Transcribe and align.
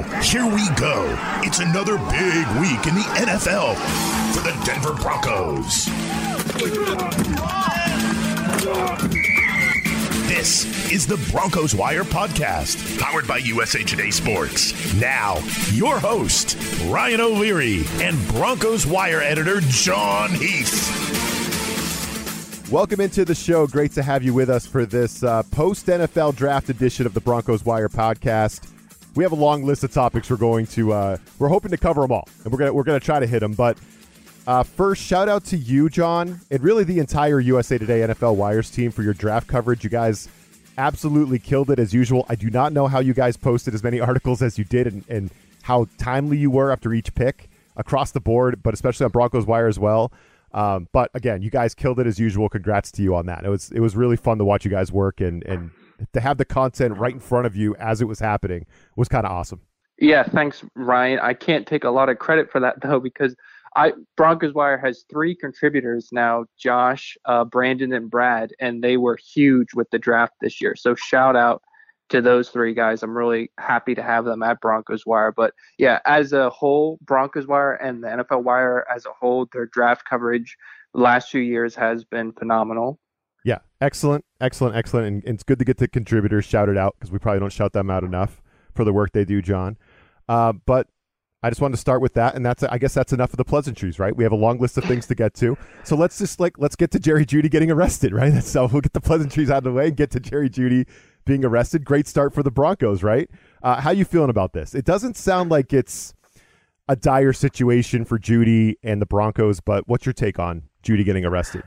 Here 0.00 0.46
we 0.46 0.68
go. 0.76 1.14
It's 1.42 1.58
another 1.58 1.98
big 1.98 2.46
week 2.58 2.86
in 2.86 2.94
the 2.94 3.06
NFL 3.16 3.74
for 4.34 4.40
the 4.40 4.58
Denver 4.64 4.94
Broncos. 4.94 5.86
This 10.26 10.90
is 10.90 11.06
the 11.06 11.18
Broncos 11.30 11.74
Wire 11.74 12.04
podcast, 12.04 12.98
powered 12.98 13.26
by 13.28 13.38
USA 13.38 13.82
Today 13.82 14.10
Sports. 14.10 14.94
Now, 14.94 15.36
your 15.72 15.98
host, 15.98 16.56
Ryan 16.86 17.20
O'Leary, 17.20 17.84
and 18.00 18.16
Broncos 18.28 18.86
Wire 18.86 19.20
editor, 19.20 19.60
Jon 19.60 20.30
Heath. 20.30 21.10
Welcome 22.70 23.00
into 23.00 23.24
the 23.24 23.34
show. 23.34 23.66
Great 23.66 23.92
to 23.92 24.02
have 24.02 24.22
you 24.22 24.32
with 24.32 24.48
us 24.48 24.64
for 24.66 24.86
this 24.86 25.22
uh, 25.22 25.42
post 25.50 25.86
NFL 25.86 26.36
draft 26.36 26.70
edition 26.70 27.04
of 27.04 27.12
the 27.12 27.20
Broncos 27.20 27.64
Wire 27.64 27.88
podcast. 27.88 28.66
We 29.14 29.24
have 29.24 29.32
a 29.32 29.36
long 29.36 29.64
list 29.64 29.82
of 29.84 29.92
topics 29.92 30.30
we're 30.30 30.36
going 30.36 30.66
to. 30.68 30.92
Uh, 30.92 31.16
we're 31.38 31.48
hoping 31.48 31.70
to 31.72 31.76
cover 31.76 32.02
them 32.02 32.12
all, 32.12 32.28
and 32.44 32.52
we're 32.52 32.58
gonna 32.58 32.72
we're 32.72 32.84
gonna 32.84 33.00
try 33.00 33.18
to 33.18 33.26
hit 33.26 33.40
them. 33.40 33.54
But 33.54 33.76
uh, 34.46 34.62
first, 34.62 35.02
shout 35.02 35.28
out 35.28 35.44
to 35.46 35.56
you, 35.56 35.88
Jon, 35.88 36.40
and 36.50 36.62
really 36.62 36.84
the 36.84 36.98
entire 36.98 37.40
USA 37.40 37.78
Today 37.78 38.00
NFL 38.00 38.36
Wires 38.36 38.70
team 38.70 38.90
for 38.90 39.02
your 39.02 39.14
draft 39.14 39.48
coverage. 39.48 39.82
You 39.84 39.90
guys 39.90 40.28
absolutely 40.78 41.38
killed 41.38 41.70
it 41.70 41.78
as 41.78 41.92
usual. 41.92 42.24
I 42.28 42.36
do 42.36 42.50
not 42.50 42.72
know 42.72 42.86
how 42.86 43.00
you 43.00 43.12
guys 43.12 43.36
posted 43.36 43.74
as 43.74 43.82
many 43.82 44.00
articles 44.00 44.42
as 44.42 44.58
you 44.58 44.64
did, 44.64 44.86
and, 44.86 45.04
and 45.08 45.30
how 45.62 45.86
timely 45.98 46.38
you 46.38 46.50
were 46.50 46.70
after 46.70 46.94
each 46.94 47.14
pick 47.14 47.50
across 47.76 48.12
the 48.12 48.20
board, 48.20 48.62
but 48.62 48.74
especially 48.74 49.04
on 49.04 49.10
Broncos 49.10 49.46
Wire 49.46 49.66
as 49.66 49.78
well. 49.78 50.12
Um, 50.52 50.88
but 50.92 51.10
again, 51.14 51.42
you 51.42 51.50
guys 51.50 51.74
killed 51.74 52.00
it 52.00 52.06
as 52.06 52.18
usual. 52.18 52.48
Congrats 52.48 52.90
to 52.92 53.02
you 53.02 53.14
on 53.14 53.26
that. 53.26 53.44
It 53.44 53.48
was 53.48 53.70
it 53.70 53.80
was 53.80 53.96
really 53.96 54.16
fun 54.16 54.38
to 54.38 54.44
watch 54.44 54.64
you 54.64 54.70
guys 54.70 54.90
work 54.92 55.20
and 55.20 55.44
and 55.44 55.70
to 56.12 56.20
have 56.20 56.38
the 56.38 56.44
content 56.44 56.98
right 56.98 57.14
in 57.14 57.20
front 57.20 57.46
of 57.46 57.56
you 57.56 57.74
as 57.76 58.00
it 58.00 58.06
was 58.06 58.20
happening 58.20 58.66
was 58.96 59.08
kind 59.08 59.26
of 59.26 59.32
awesome. 59.32 59.60
Yeah, 59.98 60.22
thanks, 60.24 60.64
Ryan. 60.74 61.18
I 61.20 61.34
can't 61.34 61.66
take 61.66 61.84
a 61.84 61.90
lot 61.90 62.08
of 62.08 62.18
credit 62.18 62.50
for 62.50 62.60
that 62.60 62.80
though 62.82 63.00
because 63.00 63.34
I 63.76 63.92
Broncos 64.16 64.54
Wire 64.54 64.78
has 64.78 65.04
three 65.10 65.34
contributors 65.34 66.08
now: 66.12 66.44
Josh, 66.58 67.16
uh, 67.24 67.44
Brandon, 67.44 67.92
and 67.92 68.10
Brad, 68.10 68.52
and 68.58 68.82
they 68.82 68.96
were 68.96 69.16
huge 69.16 69.74
with 69.74 69.88
the 69.90 69.98
draft 69.98 70.34
this 70.40 70.60
year. 70.60 70.74
So 70.74 70.94
shout 70.94 71.36
out 71.36 71.62
to 72.08 72.20
those 72.20 72.48
three 72.48 72.74
guys. 72.74 73.02
I'm 73.02 73.16
really 73.16 73.52
happy 73.58 73.94
to 73.94 74.02
have 74.02 74.24
them 74.24 74.42
at 74.42 74.60
Broncos 74.60 75.06
Wire. 75.06 75.32
But 75.32 75.54
yeah, 75.78 76.00
as 76.04 76.32
a 76.32 76.50
whole, 76.50 76.98
Broncos 77.02 77.46
Wire 77.46 77.74
and 77.74 78.02
the 78.02 78.08
NFL 78.08 78.42
Wire 78.42 78.84
as 78.94 79.06
a 79.06 79.12
whole, 79.12 79.46
their 79.52 79.66
draft 79.66 80.04
coverage 80.08 80.56
last 80.92 81.30
few 81.30 81.40
years 81.40 81.74
has 81.76 82.04
been 82.04 82.32
phenomenal. 82.32 82.98
Yeah, 83.44 83.58
excellent, 83.80 84.24
excellent, 84.40 84.76
excellent, 84.76 85.06
and, 85.06 85.24
and 85.24 85.34
it's 85.34 85.42
good 85.42 85.58
to 85.58 85.64
get 85.64 85.78
the 85.78 85.88
contributors 85.88 86.44
shouted 86.44 86.76
out 86.76 86.94
because 86.98 87.10
we 87.10 87.18
probably 87.18 87.40
don't 87.40 87.52
shout 87.52 87.72
them 87.72 87.90
out 87.90 88.04
enough 88.04 88.42
for 88.74 88.84
the 88.84 88.92
work 88.92 89.12
they 89.12 89.24
do, 89.24 89.40
Jon. 89.40 89.76
Uh, 90.28 90.52
but 90.52 90.88
I 91.42 91.48
just 91.48 91.62
wanted 91.62 91.76
to 91.76 91.80
start 91.80 92.02
with 92.02 92.14
that, 92.14 92.34
and 92.34 92.44
that's 92.44 92.62
I 92.62 92.76
guess 92.76 92.92
that's 92.92 93.14
enough 93.14 93.32
of 93.32 93.38
the 93.38 93.44
pleasantries, 93.44 93.98
right? 93.98 94.14
We 94.14 94.24
have 94.24 94.32
a 94.32 94.36
long 94.36 94.58
list 94.58 94.76
of 94.76 94.84
things 94.84 95.06
to 95.06 95.14
get 95.14 95.32
to, 95.34 95.56
so 95.84 95.96
let's 95.96 96.18
just 96.18 96.38
like 96.38 96.58
let's 96.58 96.76
get 96.76 96.90
to 96.90 96.98
Jerry 96.98 97.24
Jeudy 97.24 97.50
getting 97.50 97.70
arrested, 97.70 98.12
right? 98.12 98.30
So 98.42 98.66
we'll 98.66 98.82
get 98.82 98.92
the 98.92 99.00
pleasantries 99.00 99.50
out 99.50 99.58
of 99.58 99.64
the 99.64 99.72
way 99.72 99.88
and 99.88 99.96
get 99.96 100.10
to 100.10 100.20
Jerry 100.20 100.50
Jeudy 100.50 100.86
being 101.24 101.44
arrested. 101.44 101.84
Great 101.84 102.06
start 102.06 102.34
for 102.34 102.42
the 102.42 102.50
Broncos, 102.50 103.02
right? 103.02 103.30
Uh, 103.62 103.80
how 103.80 103.90
you 103.90 104.04
feeling 104.04 104.30
about 104.30 104.52
this? 104.52 104.74
It 104.74 104.84
doesn't 104.84 105.16
sound 105.16 105.50
like 105.50 105.72
it's 105.72 106.12
a 106.88 106.96
dire 106.96 107.32
situation 107.32 108.04
for 108.04 108.18
Jeudy 108.18 108.74
and 108.82 109.00
the 109.00 109.06
Broncos, 109.06 109.60
but 109.60 109.88
what's 109.88 110.04
your 110.04 110.12
take 110.12 110.38
on 110.38 110.64
Jeudy 110.82 111.04
getting 111.04 111.24
arrested? 111.24 111.62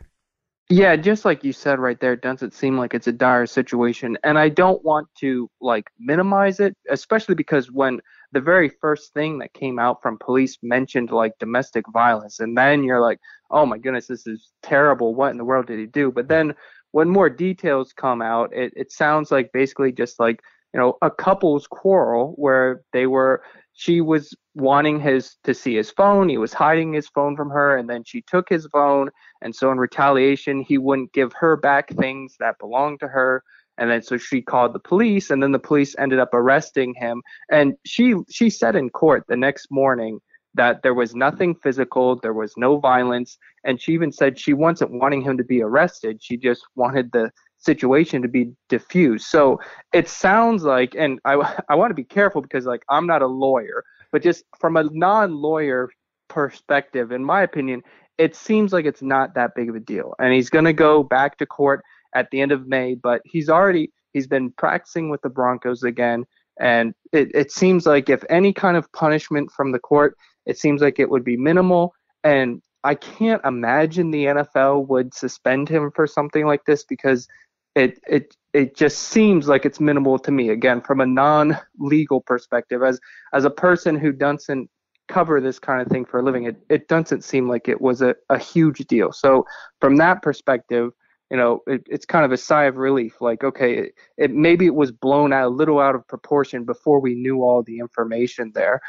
Yeah, 0.70 0.96
just 0.96 1.26
like 1.26 1.44
you 1.44 1.54
said 1.54 1.80
right 1.80 2.00
there, 2.00 2.16
doesn't 2.16 2.54
seem 2.54 2.78
like 2.78 2.94
it's 2.94 3.08
a 3.08 3.12
dire 3.12 3.46
situation. 3.46 4.18
And 4.24 4.40
I 4.40 4.50
don't 4.50 4.84
want 4.84 5.08
to 5.20 5.50
like 5.62 5.86
minimize 6.00 6.60
it, 6.60 6.76
especially 6.90 7.36
because 7.36 7.70
when 7.70 8.00
the 8.32 8.42
very 8.42 8.70
first 8.70 9.14
thing 9.14 9.40
that 9.40 9.54
came 9.54 9.78
out 9.78 10.02
from 10.02 10.18
police 10.20 10.58
mentioned 10.64 11.12
like 11.12 11.34
domestic 11.38 11.86
violence, 11.92 12.40
and 12.40 12.58
then 12.58 12.84
you're 12.84 13.02
like, 13.02 13.20
oh 13.52 13.66
my 13.66 13.78
goodness, 13.78 14.08
this 14.08 14.26
is 14.26 14.52
terrible. 14.64 15.14
What 15.14 15.32
in 15.32 15.38
the 15.38 15.46
world 15.46 15.68
did 15.68 15.80
he 15.80 15.86
do? 15.86 16.12
But 16.12 16.30
then 16.30 16.56
when 16.92 17.10
more 17.10 17.30
details 17.30 17.94
come 17.94 18.22
out, 18.22 18.54
it, 18.54 18.74
it 18.76 18.92
sounds 18.92 19.32
like 19.32 19.52
basically 19.52 19.92
just 19.92 20.20
like, 20.20 20.42
you 20.74 20.80
know, 20.80 20.98
a 21.02 21.12
couple's 21.12 21.68
quarrel 21.68 22.34
where 22.38 22.82
they 22.94 23.06
were 23.06 23.44
she 23.74 24.02
was 24.02 24.34
wanting 24.56 25.00
his 25.00 25.36
to 25.44 25.54
see 25.54 25.76
his 25.76 25.92
phone. 25.92 26.30
He 26.30 26.38
was 26.38 26.54
hiding 26.54 26.94
his 26.94 27.08
phone 27.08 27.36
from 27.36 27.50
her 27.50 27.78
and 27.78 27.90
then 27.90 28.04
she 28.06 28.22
took 28.22 28.48
his 28.48 28.68
phone. 28.68 29.10
And 29.42 29.56
so 29.56 29.72
in 29.72 29.78
retaliation 29.78 30.62
he 30.62 30.78
wouldn't 30.78 31.14
give 31.14 31.34
her 31.34 31.58
back 31.58 31.90
things 31.90 32.36
that 32.40 32.60
belonged 32.60 33.00
to 33.02 33.08
her. 33.08 33.44
And 33.80 33.90
then 33.90 34.04
so 34.04 34.18
she 34.18 34.42
called 34.42 34.74
the 34.74 34.80
police 34.80 35.32
and 35.32 35.42
then 35.42 35.52
the 35.52 35.60
police 35.60 35.96
ended 35.98 36.20
up 36.20 36.34
arresting 36.34 36.94
him. 36.96 37.22
And 37.52 37.74
she 37.86 38.16
she 38.30 38.50
said 38.50 38.76
in 38.76 38.92
court 38.92 39.26
the 39.28 39.36
next 39.36 39.68
morning 39.72 40.20
that 40.54 40.84
there 40.84 40.94
was 40.94 41.16
nothing 41.16 41.56
physical 41.56 42.20
there 42.20 42.34
was 42.34 42.54
no 42.58 42.78
violence. 42.78 43.38
And 43.64 43.82
she 43.82 43.94
even 43.94 44.12
said 44.12 44.40
she 44.40 44.54
wasn't 44.54 44.92
wanting 44.92 45.24
him 45.24 45.38
to 45.38 45.44
be 45.44 45.64
arrested. 45.64 46.20
She 46.22 46.38
just 46.38 46.62
wanted 46.76 47.12
the 47.12 47.32
situation 47.64 48.22
to 48.22 48.28
be 48.28 48.52
diffused. 48.70 49.26
So 49.26 49.60
it 49.94 50.08
sounds 50.08 50.64
like, 50.64 50.96
and 50.96 51.20
I, 51.26 51.60
I 51.70 51.76
want 51.76 51.92
to 51.92 51.96
be 51.96 52.04
careful 52.04 52.42
because 52.42 52.66
like 52.66 52.84
I'm 52.90 53.08
not 53.08 53.22
a 53.22 53.28
lawyer, 53.28 53.84
but 54.12 54.22
just 54.22 54.44
from 54.60 54.78
a 54.78 54.84
non-lawyer 54.84 55.90
perspective, 56.30 57.12
in 57.12 57.24
my 57.24 57.42
opinion, 57.42 57.82
it 58.18 58.36
seems 58.36 58.74
like 58.74 58.86
it's 58.86 59.02
not 59.02 59.34
that 59.36 59.56
big 59.56 59.70
of 59.70 59.76
a 59.76 59.80
deal. 59.80 60.14
And 60.20 60.34
he's 60.34 60.50
going 60.50 60.66
to 60.66 60.74
go 60.74 61.04
back 61.04 61.38
to 61.38 61.46
court 61.46 61.84
at 62.14 62.30
the 62.32 62.42
end 62.42 62.52
of 62.52 62.68
May, 62.68 62.96
but 62.96 63.22
he's 63.26 63.50
already 63.50 63.92
he's 64.14 64.28
been 64.28 64.52
practicing 64.52 65.10
with 65.10 65.22
the 65.22 65.30
Broncos 65.30 65.84
again. 65.84 66.26
And 66.60 66.94
it, 67.12 67.32
it 67.34 67.52
seems 67.52 67.88
like 67.88 68.10
if 68.10 68.24
any 68.30 68.54
kind 68.54 68.78
of 68.78 68.92
punishment 68.94 69.52
from 69.52 69.72
the 69.72 69.80
court, 69.80 70.16
it 70.46 70.60
seems 70.60 70.82
like 70.82 71.00
it 71.00 71.10
would 71.10 71.24
be 71.24 71.38
minimal. 71.38 71.94
And 72.24 72.62
I 72.84 72.96
can't 72.96 73.44
imagine 73.44 74.12
the 74.12 74.26
NFL 74.26 74.88
would 74.88 75.14
suspend 75.14 75.70
him 75.70 75.92
for 75.96 76.06
something 76.06 76.46
like 76.46 76.66
this 76.66 76.84
because 76.84 77.28
it 77.76 78.00
it 78.08 78.36
it 78.54 78.76
just 78.76 79.00
seems 79.00 79.48
like 79.48 79.66
it's 79.66 79.80
minimal 79.80 80.20
to 80.20 80.32
me 80.32 80.50
again 80.50 80.82
from 80.82 81.02
a 81.02 81.06
non-legal 81.06 82.22
perspective. 82.22 82.84
As 82.84 83.00
as 83.34 83.46
a 83.46 83.50
person 83.50 83.98
who 83.98 84.12
doesn't 84.12 84.70
cover 85.08 85.42
this 85.42 85.60
kind 85.60 85.82
of 85.82 85.88
thing 85.88 86.06
for 86.06 86.20
a 86.20 86.24
living 86.24 86.46
it, 86.46 86.58
it 86.70 86.88
doesn't 86.88 87.24
seem 87.24 87.50
like 87.50 87.68
it 87.68 87.82
was 87.82 88.02
a, 88.02 88.16
a 88.30 88.38
huge 88.38 88.80
deal. 88.88 89.12
So 89.12 89.46
from 89.82 89.98
that 89.98 90.22
perspective 90.22 90.92
you 91.32 91.38
know 91.38 91.62
it, 91.68 91.84
it's 91.90 92.06
kind 92.06 92.26
of 92.26 92.32
a 92.32 92.38
sigh 92.38 92.66
of 92.66 92.78
relief 92.78 93.20
like 93.20 93.44
okay 93.44 93.78
it, 93.78 93.94
it 94.18 94.32
maybe 94.32 94.66
it 94.66 94.76
was 94.76 94.92
blown 94.92 95.34
out 95.34 95.48
a 95.48 95.50
little 95.50 95.80
out 95.80 95.96
of 95.96 96.08
proportion 96.08 96.64
before 96.64 97.00
we 97.00 97.16
knew 97.16 97.42
all 97.42 97.64
the 97.64 97.80
information 97.80 98.52
there. 98.54 98.82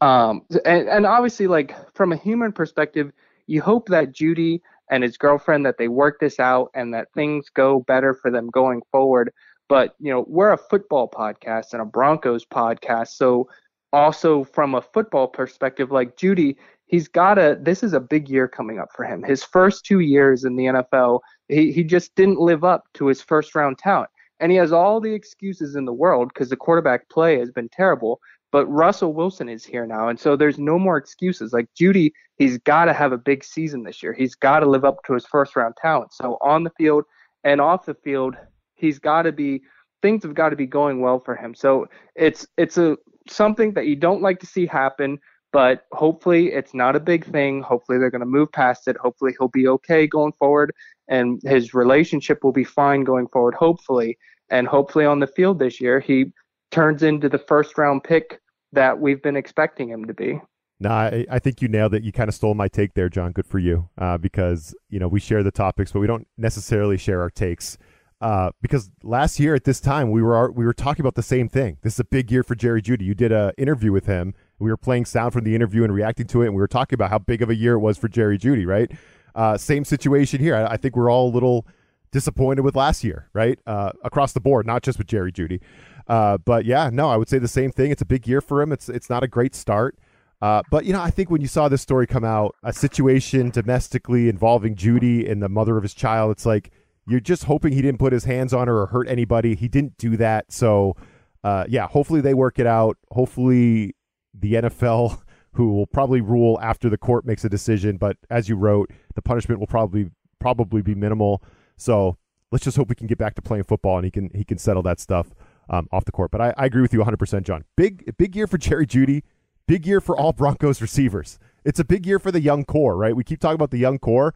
Um 0.00 0.42
and, 0.64 0.88
and 0.88 1.06
obviously 1.06 1.46
like 1.46 1.74
from 1.94 2.12
a 2.12 2.16
human 2.16 2.52
perspective 2.52 3.12
you 3.46 3.62
hope 3.62 3.88
that 3.88 4.12
jeudy 4.12 4.60
and 4.90 5.02
his 5.02 5.16
girlfriend 5.16 5.64
that 5.66 5.78
they 5.78 5.88
work 5.88 6.18
this 6.20 6.38
out 6.40 6.70
and 6.74 6.92
that 6.94 7.08
things 7.14 7.46
go 7.54 7.80
better 7.80 8.14
for 8.14 8.30
them 8.30 8.48
going 8.50 8.82
forward. 8.90 9.32
But, 9.68 9.94
you 9.98 10.12
know, 10.12 10.24
we're 10.28 10.52
a 10.52 10.58
football 10.58 11.08
podcast 11.08 11.72
and 11.72 11.80
a 11.80 11.86
Broncos 11.86 12.44
podcast. 12.44 13.08
So, 13.08 13.48
also 13.92 14.42
from 14.44 14.74
a 14.74 14.82
football 14.82 15.28
perspective, 15.28 15.90
like 15.90 16.16
Jeudy, 16.16 16.56
he's 16.86 17.08
got 17.08 17.38
a, 17.38 17.58
this 17.60 17.82
is 17.82 17.92
a 17.92 18.00
big 18.00 18.28
year 18.28 18.48
coming 18.48 18.78
up 18.78 18.88
for 18.94 19.04
him. 19.04 19.22
His 19.22 19.42
first 19.42 19.84
two 19.84 20.00
years 20.00 20.44
in 20.44 20.56
the 20.56 20.64
NFL, 20.64 21.20
he, 21.48 21.72
he 21.72 21.84
just 21.84 22.14
didn't 22.14 22.38
live 22.38 22.64
up 22.64 22.84
to 22.94 23.06
his 23.06 23.22
first 23.22 23.54
round 23.54 23.78
talent. 23.78 24.10
And 24.40 24.50
he 24.50 24.58
has 24.58 24.72
all 24.72 25.00
the 25.00 25.12
excuses 25.12 25.76
in 25.76 25.84
the 25.84 25.92
world 25.92 26.28
because 26.28 26.50
the 26.50 26.56
quarterback 26.56 27.08
play 27.08 27.38
has 27.38 27.50
been 27.50 27.68
terrible. 27.68 28.20
But 28.52 28.66
Russell 28.66 29.14
Wilson 29.14 29.48
is 29.48 29.64
here 29.64 29.86
now, 29.86 30.08
and 30.08 30.20
so 30.20 30.36
there's 30.36 30.58
no 30.58 30.78
more 30.78 30.98
excuses. 30.98 31.52
Like 31.52 31.68
Jeudy, 31.74 32.12
he's 32.36 32.58
got 32.58 32.84
to 32.84 32.92
have 32.92 33.12
a 33.12 33.18
big 33.18 33.42
season 33.42 33.82
this 33.82 34.02
year. 34.02 34.12
He's 34.12 34.34
got 34.34 34.60
to 34.60 34.66
live 34.68 34.84
up 34.84 35.02
to 35.06 35.14
his 35.14 35.26
first 35.26 35.56
round 35.56 35.74
talent. 35.80 36.12
So 36.12 36.36
on 36.42 36.62
the 36.62 36.70
field 36.76 37.04
and 37.44 37.60
off 37.60 37.86
the 37.86 37.94
field, 37.94 38.36
he's 38.74 38.98
got 38.98 39.22
to 39.22 39.32
be 39.32 39.62
things 40.02 40.22
have 40.24 40.34
got 40.34 40.50
to 40.50 40.56
be 40.56 40.66
going 40.66 41.00
well 41.00 41.18
for 41.18 41.34
him. 41.34 41.54
So 41.54 41.86
it's 42.14 42.46
it's 42.58 42.76
a 42.76 42.98
something 43.28 43.72
that 43.72 43.86
you 43.86 43.96
don't 43.96 44.20
like 44.20 44.40
to 44.40 44.46
see 44.46 44.66
happen, 44.66 45.18
but 45.52 45.86
hopefully 45.92 46.52
it's 46.52 46.74
not 46.74 46.94
a 46.96 47.00
big 47.00 47.24
thing. 47.24 47.62
Hopefully 47.62 47.98
they're 47.98 48.10
going 48.10 48.20
to 48.20 48.26
move 48.26 48.52
past 48.52 48.86
it. 48.86 48.96
Hopefully 48.98 49.32
he'll 49.38 49.48
be 49.48 49.68
okay 49.68 50.06
going 50.06 50.32
forward. 50.38 50.72
and 51.08 51.40
his 51.44 51.74
relationship 51.74 52.44
will 52.44 52.52
be 52.52 52.64
fine 52.64 53.04
going 53.04 53.28
forward, 53.28 53.54
hopefully. 53.54 54.18
And 54.50 54.66
hopefully 54.66 55.04
on 55.06 55.20
the 55.20 55.26
field 55.26 55.58
this 55.58 55.80
year, 55.80 56.00
he 56.00 56.32
turns 56.70 57.02
into 57.02 57.28
the 57.28 57.38
first 57.38 57.78
round 57.78 58.02
pick 58.04 58.40
that 58.72 59.00
we've 59.00 59.22
been 59.22 59.36
expecting 59.36 59.88
him 59.88 60.06
to 60.06 60.14
be. 60.14 60.40
No, 60.80 60.90
I, 60.90 61.24
I, 61.30 61.38
think 61.38 61.62
you 61.62 61.68
nailed 61.68 61.94
it. 61.94 62.02
You 62.02 62.10
kind 62.10 62.28
of 62.28 62.34
stole 62.34 62.54
my 62.54 62.66
take 62.66 62.94
there, 62.94 63.08
Jon. 63.08 63.30
Good 63.30 63.46
for 63.46 63.60
you. 63.60 63.88
Uh, 63.96 64.18
because, 64.18 64.74
you 64.90 64.98
know, 64.98 65.06
we 65.06 65.20
share 65.20 65.44
the 65.44 65.52
topics, 65.52 65.92
but 65.92 66.00
we 66.00 66.08
don't 66.08 66.26
necessarily 66.36 66.96
share 66.98 67.20
our 67.20 67.30
takes. 67.30 67.78
Uh, 68.20 68.50
because 68.60 68.90
last 69.02 69.38
year 69.38 69.54
at 69.54 69.64
this 69.64 69.80
time, 69.80 70.10
we 70.10 70.22
were 70.22 70.50
we 70.50 70.64
were 70.64 70.72
talking 70.72 71.02
about 71.02 71.14
the 71.14 71.22
same 71.22 71.48
thing. 71.48 71.76
This 71.82 71.94
is 71.94 72.00
a 72.00 72.04
big 72.04 72.30
year 72.30 72.42
for 72.42 72.54
Jerry 72.54 72.80
Jeudy. 72.82 73.02
You 73.04 73.14
did 73.14 73.32
an 73.32 73.52
interview 73.58 73.92
with 73.92 74.06
him. 74.06 74.34
We 74.60 74.70
were 74.70 74.76
playing 74.76 75.06
sound 75.06 75.32
from 75.32 75.44
the 75.44 75.54
interview 75.56 75.82
and 75.82 75.92
reacting 75.92 76.26
to 76.28 76.42
it, 76.42 76.46
and 76.46 76.54
we 76.54 76.60
were 76.60 76.68
talking 76.68 76.94
about 76.94 77.10
how 77.10 77.18
big 77.18 77.42
of 77.42 77.50
a 77.50 77.54
year 77.54 77.74
it 77.74 77.80
was 77.80 77.98
for 77.98 78.08
Jerry 78.08 78.38
Jeudy. 78.38 78.64
right? 78.66 78.90
Uh, 79.34 79.56
same 79.56 79.84
situation 79.84 80.40
here. 80.40 80.54
I, 80.54 80.72
I, 80.72 80.76
think 80.76 80.94
we're 80.94 81.10
all 81.10 81.28
a 81.28 81.32
little 81.32 81.66
disappointed 82.12 82.60
with 82.60 82.76
last 82.76 83.02
year, 83.02 83.28
right? 83.32 83.58
Uh, 83.66 83.90
across 84.04 84.32
the 84.34 84.40
board, 84.40 84.66
not 84.66 84.82
just 84.82 84.98
with 84.98 85.06
Jerry 85.06 85.32
Jeudy. 85.32 85.60
Uh, 86.06 86.38
but 86.38 86.64
yeah, 86.64 86.90
no, 86.92 87.08
I 87.08 87.16
would 87.16 87.28
say 87.28 87.38
the 87.38 87.48
same 87.48 87.70
thing. 87.70 87.90
It's 87.90 88.02
a 88.02 88.06
big 88.06 88.26
year 88.26 88.40
for 88.40 88.62
him. 88.62 88.72
It's 88.72 88.88
it's 88.88 89.08
not 89.10 89.22
a 89.22 89.28
great 89.28 89.54
start. 89.54 89.96
Uh, 90.40 90.62
but 90.70 90.84
you 90.84 90.92
know, 90.92 91.00
I 91.00 91.10
think 91.10 91.30
when 91.30 91.40
you 91.40 91.46
saw 91.46 91.68
this 91.68 91.82
story 91.82 92.06
come 92.06 92.24
out, 92.24 92.56
a 92.64 92.72
situation 92.72 93.50
domestically 93.50 94.28
involving 94.28 94.74
Jeudy 94.74 95.30
and 95.30 95.40
the 95.40 95.48
mother 95.48 95.76
of 95.76 95.84
his 95.84 95.94
child, 95.94 96.32
it's 96.32 96.44
like 96.44 96.72
you're 97.06 97.20
just 97.20 97.44
hoping 97.44 97.72
he 97.72 97.82
didn't 97.82 97.98
put 97.98 98.12
his 98.12 98.24
hands 98.24 98.52
on 98.52 98.66
her 98.66 98.80
or 98.80 98.86
hurt 98.86 99.08
anybody. 99.08 99.54
He 99.54 99.68
didn't 99.68 99.96
do 99.98 100.16
that, 100.16 100.50
so 100.52 100.96
uh, 101.44 101.64
yeah, 101.68 101.86
hopefully 101.86 102.20
they 102.20 102.34
work 102.34 102.58
it 102.58 102.66
out. 102.66 102.98
Hopefully 103.12 103.94
the 104.34 104.54
NFL, 104.54 105.22
who 105.52 105.74
will 105.74 105.86
probably 105.86 106.20
rule 106.20 106.58
after 106.60 106.88
the 106.88 106.98
court 106.98 107.24
makes 107.24 107.44
a 107.44 107.48
decision, 107.48 107.96
but 107.96 108.16
as 108.30 108.48
you 108.48 108.56
wrote, 108.56 108.90
the 109.14 109.22
punishment 109.22 109.60
will 109.60 109.66
probably 109.68 110.10
probably 110.40 110.82
be 110.82 110.96
minimal. 110.96 111.40
So 111.76 112.16
let's 112.50 112.64
just 112.64 112.76
hope 112.76 112.88
we 112.88 112.94
can 112.94 113.06
get 113.06 113.18
back 113.18 113.34
to 113.36 113.42
playing 113.42 113.64
football 113.64 113.96
and 113.96 114.04
he 114.04 114.10
can 114.10 114.30
he 114.34 114.44
can 114.44 114.58
settle 114.58 114.82
that 114.82 114.98
stuff 114.98 115.28
um, 115.70 115.88
off 115.92 116.04
the 116.04 116.12
court. 116.12 116.30
But 116.30 116.40
I, 116.40 116.54
I 116.56 116.66
agree 116.66 116.82
with 116.82 116.92
you 116.92 117.00
100, 117.00 117.16
percent 117.16 117.46
Jon. 117.46 117.64
Big 117.76 118.16
big 118.16 118.36
year 118.36 118.46
for 118.46 118.58
Jerry 118.58 118.86
Jeudy. 118.86 119.22
Big 119.66 119.86
year 119.86 120.00
for 120.00 120.16
all 120.16 120.32
Broncos 120.32 120.82
receivers. 120.82 121.38
It's 121.64 121.78
a 121.78 121.84
big 121.84 122.06
year 122.06 122.18
for 122.18 122.32
the 122.32 122.40
young 122.40 122.64
core, 122.64 122.96
right? 122.96 123.14
We 123.14 123.24
keep 123.24 123.40
talking 123.40 123.54
about 123.54 123.70
the 123.70 123.78
young 123.78 123.98
core. 123.98 124.34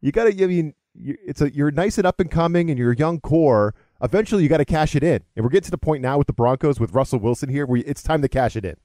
You 0.00 0.12
got 0.12 0.24
to, 0.24 0.44
I 0.44 0.46
mean, 0.46 0.74
it's 0.94 1.40
a 1.40 1.54
you're 1.54 1.70
nice 1.70 1.98
and 1.98 2.06
up 2.06 2.20
and 2.20 2.30
coming, 2.30 2.70
and 2.70 2.78
you're 2.78 2.92
a 2.92 2.96
young 2.96 3.20
core. 3.20 3.74
Eventually, 4.02 4.42
you 4.42 4.48
got 4.48 4.58
to 4.58 4.64
cash 4.64 4.96
it 4.96 5.04
in, 5.04 5.22
and 5.36 5.44
we're 5.44 5.50
getting 5.50 5.66
to 5.66 5.70
the 5.70 5.78
point 5.78 6.02
now 6.02 6.18
with 6.18 6.26
the 6.26 6.32
Broncos 6.32 6.80
with 6.80 6.92
Russell 6.92 7.18
Wilson 7.18 7.48
here, 7.48 7.66
where 7.66 7.82
it's 7.86 8.02
time 8.02 8.22
to 8.22 8.28
cash 8.28 8.56
it 8.56 8.64
in. 8.64 8.76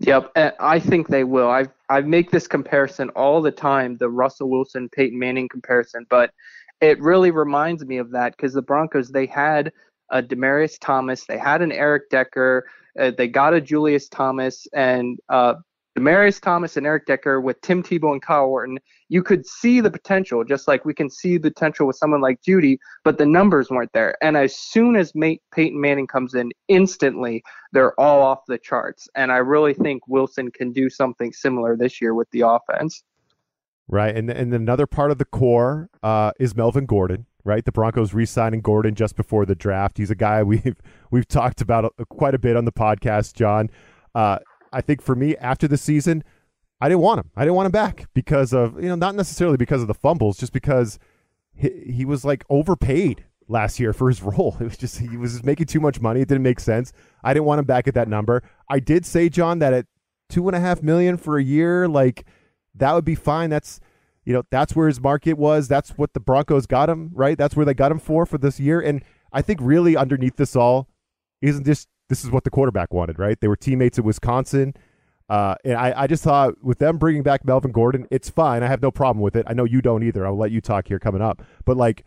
Yep, 0.00 0.32
I 0.58 0.78
think 0.78 1.08
they 1.08 1.24
will. 1.24 1.50
I 1.50 1.66
I 1.90 2.00
make 2.00 2.30
this 2.30 2.46
comparison 2.46 3.10
all 3.10 3.42
the 3.42 3.50
time, 3.50 3.98
the 3.98 4.08
Russell 4.08 4.48
Wilson 4.48 4.88
Peyton 4.88 5.18
Manning 5.18 5.48
comparison, 5.48 6.06
but 6.08 6.30
it 6.80 6.98
really 7.00 7.30
reminds 7.30 7.84
me 7.84 7.98
of 7.98 8.10
that 8.12 8.36
because 8.36 8.54
the 8.54 8.62
Broncos 8.62 9.10
they 9.10 9.26
had 9.26 9.72
a 10.10 10.22
Demaryius 10.22 10.78
Thomas, 10.80 11.24
they 11.24 11.38
had 11.38 11.62
an 11.62 11.72
Eric 11.72 12.10
Decker, 12.10 12.66
uh, 12.98 13.12
they 13.16 13.28
got 13.28 13.54
a 13.54 13.60
Julius 13.60 14.08
Thomas 14.08 14.66
and 14.72 15.18
uh, 15.28 15.54
Demaryius 15.98 16.40
Thomas 16.40 16.76
and 16.76 16.86
Eric 16.86 17.06
Decker 17.06 17.40
with 17.40 17.60
Tim 17.62 17.82
Tebow 17.82 18.12
and 18.12 18.22
Kyle 18.22 18.46
Orton. 18.46 18.78
You 19.08 19.22
could 19.22 19.46
see 19.46 19.80
the 19.80 19.90
potential, 19.90 20.44
just 20.44 20.68
like 20.68 20.84
we 20.84 20.94
can 20.94 21.10
see 21.10 21.36
the 21.36 21.50
potential 21.50 21.86
with 21.86 21.96
someone 21.96 22.20
like 22.20 22.40
Jeudy, 22.42 22.78
but 23.04 23.18
the 23.18 23.26
numbers 23.26 23.70
weren't 23.70 23.92
there. 23.92 24.16
And 24.22 24.36
as 24.36 24.56
soon 24.56 24.96
as 24.96 25.14
Mate, 25.14 25.42
Peyton 25.52 25.80
Manning 25.80 26.06
comes 26.06 26.34
in, 26.34 26.52
instantly 26.68 27.42
they're 27.72 27.98
all 27.98 28.22
off 28.22 28.40
the 28.46 28.58
charts. 28.58 29.08
And 29.16 29.32
I 29.32 29.38
really 29.38 29.74
think 29.74 30.06
Wilson 30.06 30.50
can 30.50 30.72
do 30.72 30.88
something 30.88 31.32
similar 31.32 31.76
this 31.76 32.00
year 32.00 32.14
with 32.14 32.30
the 32.30 32.42
offense. 32.42 33.02
Right, 33.88 34.14
and 34.14 34.30
and 34.30 34.54
another 34.54 34.86
part 34.86 35.10
of 35.10 35.18
the 35.18 35.24
core 35.24 35.90
uh, 36.00 36.30
is 36.38 36.54
Melvin 36.54 36.86
Gordon 36.86 37.26
right? 37.44 37.64
The 37.64 37.72
Broncos 37.72 38.14
re-signing 38.14 38.60
Gordon 38.60 38.94
just 38.94 39.16
before 39.16 39.46
the 39.46 39.54
draft. 39.54 39.98
He's 39.98 40.10
a 40.10 40.14
guy 40.14 40.42
we've 40.44 40.80
we've 41.10 41.28
talked 41.28 41.60
about 41.60 41.92
a, 41.98 42.06
quite 42.06 42.34
a 42.34 42.38
bit 42.38 42.56
on 42.56 42.64
the 42.64 42.72
podcast, 42.72 43.34
Jon. 43.34 43.70
Uh, 44.14 44.38
I 44.72 44.80
think 44.80 45.02
for 45.02 45.14
me, 45.14 45.36
after 45.36 45.66
the 45.66 45.76
season, 45.76 46.22
I 46.80 46.88
didn't 46.88 47.00
want 47.00 47.20
him. 47.20 47.30
I 47.36 47.42
didn't 47.42 47.54
want 47.54 47.66
him 47.66 47.72
back 47.72 48.06
because 48.14 48.52
of 48.52 48.80
you 48.82 48.88
know 48.88 48.94
not 48.94 49.14
necessarily 49.14 49.56
because 49.56 49.82
of 49.82 49.88
the 49.88 49.94
fumbles, 49.94 50.38
just 50.38 50.52
because 50.52 50.98
he, 51.54 51.92
he 51.92 52.04
was 52.04 52.24
like 52.24 52.44
overpaid 52.48 53.24
last 53.48 53.80
year 53.80 53.92
for 53.92 54.08
his 54.08 54.22
role. 54.22 54.56
It 54.60 54.64
was 54.64 54.76
just 54.76 54.98
he 54.98 55.16
was 55.16 55.44
making 55.44 55.66
too 55.66 55.80
much 55.80 56.00
money. 56.00 56.20
It 56.20 56.28
didn't 56.28 56.42
make 56.42 56.60
sense. 56.60 56.92
I 57.22 57.34
didn't 57.34 57.46
want 57.46 57.58
him 57.58 57.66
back 57.66 57.88
at 57.88 57.94
that 57.94 58.08
number. 58.08 58.42
I 58.68 58.80
did 58.80 59.04
say, 59.04 59.28
Jon, 59.28 59.58
that 59.58 59.72
at 59.72 59.86
two 60.28 60.48
and 60.48 60.56
a 60.56 60.60
half 60.60 60.82
million 60.82 61.16
for 61.16 61.36
a 61.36 61.42
year, 61.42 61.88
like 61.88 62.24
that 62.74 62.94
would 62.94 63.04
be 63.04 63.14
fine. 63.16 63.50
That's 63.50 63.80
you 64.30 64.36
know, 64.36 64.44
that's 64.48 64.76
where 64.76 64.86
his 64.86 65.00
market 65.00 65.32
was. 65.32 65.66
That's 65.66 65.90
what 65.98 66.14
the 66.14 66.20
Broncos 66.20 66.64
got 66.64 66.88
him, 66.88 67.10
right? 67.14 67.36
That's 67.36 67.56
where 67.56 67.66
they 67.66 67.74
got 67.74 67.90
him 67.90 67.98
for 67.98 68.24
for 68.24 68.38
this 68.38 68.60
year. 68.60 68.80
And 68.80 69.02
I 69.32 69.42
think 69.42 69.58
really 69.60 69.96
underneath 69.96 70.36
this 70.36 70.54
all 70.54 70.86
isn't 71.42 71.64
this 71.64 71.88
this 72.08 72.22
is 72.22 72.30
what 72.30 72.44
the 72.44 72.50
quarterback 72.50 72.92
wanted, 72.92 73.18
right? 73.18 73.40
They 73.40 73.48
were 73.48 73.56
teammates 73.56 73.98
at 73.98 74.04
Wisconsin. 74.04 74.74
Uh, 75.28 75.56
and 75.64 75.74
I, 75.74 76.02
I 76.02 76.06
just 76.06 76.22
thought 76.22 76.62
with 76.62 76.78
them 76.78 76.96
bringing 76.96 77.24
back 77.24 77.44
Melvin 77.44 77.72
Gordon, 77.72 78.06
it's 78.08 78.30
fine. 78.30 78.62
I 78.62 78.68
have 78.68 78.82
no 78.82 78.92
problem 78.92 79.20
with 79.20 79.34
it. 79.34 79.46
I 79.48 79.52
know 79.52 79.64
you 79.64 79.82
don't 79.82 80.04
either. 80.04 80.24
I'll 80.24 80.38
let 80.38 80.52
you 80.52 80.60
talk 80.60 80.86
here 80.86 81.00
coming 81.00 81.22
up. 81.22 81.42
But 81.64 81.76
like, 81.76 82.04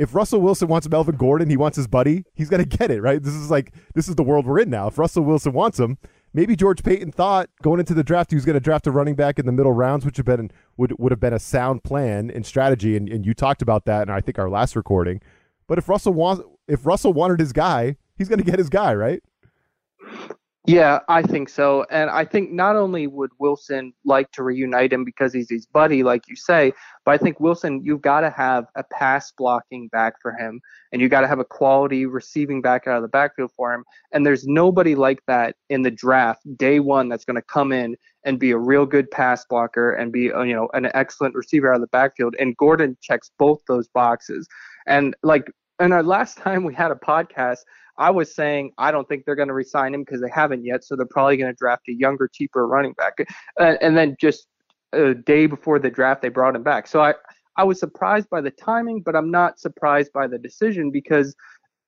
if 0.00 0.12
Russell 0.12 0.40
Wilson 0.40 0.66
wants 0.66 0.88
Melvin 0.88 1.14
Gordon, 1.14 1.50
he 1.50 1.56
wants 1.56 1.76
his 1.76 1.86
buddy, 1.86 2.24
he's 2.34 2.48
going 2.48 2.64
to 2.68 2.76
get 2.76 2.90
it, 2.90 3.00
right? 3.00 3.22
This 3.22 3.34
is 3.34 3.48
like, 3.48 3.72
this 3.94 4.08
is 4.08 4.16
the 4.16 4.24
world 4.24 4.44
we're 4.44 4.58
in 4.58 4.70
now. 4.70 4.88
If 4.88 4.98
Russell 4.98 5.22
Wilson 5.22 5.52
wants 5.52 5.78
him, 5.78 5.98
maybe 6.32 6.56
George 6.56 6.82
Paton 6.82 7.12
thought 7.12 7.48
going 7.62 7.80
into 7.80 7.94
the 7.94 8.04
draft 8.04 8.30
he 8.30 8.36
was 8.36 8.44
going 8.44 8.54
to 8.54 8.60
draft 8.60 8.86
a 8.86 8.90
running 8.90 9.14
back 9.14 9.38
in 9.38 9.46
the 9.46 9.52
middle 9.52 9.72
rounds, 9.72 10.04
which 10.04 10.16
have 10.16 10.26
been 10.26 10.50
would 10.76 10.98
would 10.98 11.12
have 11.12 11.20
been 11.20 11.32
a 11.32 11.38
sound 11.38 11.82
plan 11.82 12.30
and 12.30 12.44
strategy. 12.44 12.96
And, 12.96 13.08
and 13.08 13.26
you 13.26 13.34
talked 13.34 13.62
about 13.62 13.84
that, 13.86 14.02
and 14.02 14.12
I 14.12 14.20
think 14.20 14.38
our 14.38 14.50
last 14.50 14.76
recording. 14.76 15.20
But 15.66 15.78
if 15.78 15.88
Russell 15.88 16.14
wants, 16.14 16.42
if 16.66 16.86
Russell 16.86 17.12
wanted 17.12 17.40
his 17.40 17.52
guy, 17.52 17.96
he's 18.16 18.28
going 18.28 18.38
to 18.38 18.44
get 18.44 18.58
his 18.58 18.68
guy, 18.68 18.94
right? 18.94 19.22
Yeah, 20.66 20.98
I 21.08 21.22
think 21.22 21.48
so. 21.48 21.86
And 21.90 22.10
I 22.10 22.24
think 22.26 22.50
not 22.50 22.76
only 22.76 23.06
would 23.06 23.30
Wilson 23.38 23.94
like 24.04 24.30
to 24.32 24.42
reunite 24.42 24.92
him 24.92 25.02
because 25.04 25.32
he's 25.32 25.48
his 25.48 25.64
buddy, 25.64 26.02
like 26.02 26.28
you 26.28 26.36
say, 26.36 26.72
but 27.06 27.12
I 27.12 27.16
think 27.16 27.40
Wilson, 27.40 27.80
you've 27.82 28.02
got 28.02 28.20
to 28.20 28.30
have 28.30 28.66
a 28.74 28.84
pass 28.92 29.32
blocking 29.32 29.88
back 29.88 30.14
for 30.20 30.32
him, 30.32 30.60
and 30.92 31.00
you 31.00 31.08
got 31.08 31.22
to 31.22 31.28
have 31.28 31.38
a 31.38 31.44
quality 31.44 32.04
receiving 32.04 32.60
back 32.60 32.86
out 32.86 32.96
of 32.96 33.02
the 33.02 33.08
backfield 33.08 33.50
for 33.56 33.72
him. 33.72 33.84
And 34.12 34.26
there's 34.26 34.46
nobody 34.46 34.94
like 34.94 35.20
that 35.26 35.56
in 35.70 35.82
the 35.82 35.90
draft 35.90 36.42
day 36.58 36.80
one 36.80 37.08
that's 37.08 37.24
going 37.24 37.36
to 37.36 37.42
come 37.42 37.72
in 37.72 37.96
and 38.24 38.38
be 38.38 38.50
a 38.50 38.58
real 38.58 38.84
good 38.84 39.10
pass 39.10 39.46
blocker 39.48 39.92
and 39.92 40.12
be, 40.12 40.30
uh, 40.30 40.42
you 40.42 40.54
know, 40.54 40.68
an 40.74 40.90
excellent 40.92 41.34
receiver 41.34 41.70
out 41.72 41.76
of 41.76 41.80
the 41.80 41.86
backfield. 41.88 42.34
And 42.38 42.54
Gordon 42.58 42.96
checks 43.00 43.30
both 43.38 43.60
those 43.68 43.88
boxes. 43.88 44.46
And 44.86 45.16
like, 45.22 45.50
and 45.78 45.94
our 45.94 46.02
last 46.02 46.36
time 46.44 46.64
we 46.64 46.74
had 46.74 46.90
a 46.90 46.96
podcast, 46.96 47.60
I 47.98 48.10
was 48.10 48.34
saying 48.34 48.72
I 48.78 48.90
don't 48.90 49.08
think 49.08 49.24
they're 49.24 49.34
going 49.34 49.48
to 49.48 49.54
resign 49.54 49.92
him 49.92 50.02
because 50.02 50.20
they 50.20 50.30
haven't 50.32 50.64
yet, 50.64 50.84
so 50.84 50.96
they're 50.96 51.06
probably 51.06 51.36
going 51.36 51.50
to 51.50 51.56
draft 51.56 51.88
a 51.88 51.92
younger, 51.92 52.28
cheaper 52.28 52.66
running 52.66 52.92
back. 52.92 53.14
Uh, 53.60 53.74
and 53.80 53.96
then 53.96 54.16
just 54.20 54.46
a 54.92 55.14
day 55.14 55.46
before 55.46 55.78
the 55.78 55.90
draft, 55.90 56.22
they 56.22 56.28
brought 56.28 56.54
him 56.54 56.62
back. 56.62 56.86
So 56.86 57.00
I 57.00 57.14
I 57.56 57.64
was 57.64 57.80
surprised 57.80 58.30
by 58.30 58.40
the 58.40 58.52
timing, 58.52 59.02
but 59.02 59.16
I'm 59.16 59.32
not 59.32 59.58
surprised 59.58 60.12
by 60.12 60.28
the 60.28 60.38
decision 60.38 60.92
because 60.92 61.34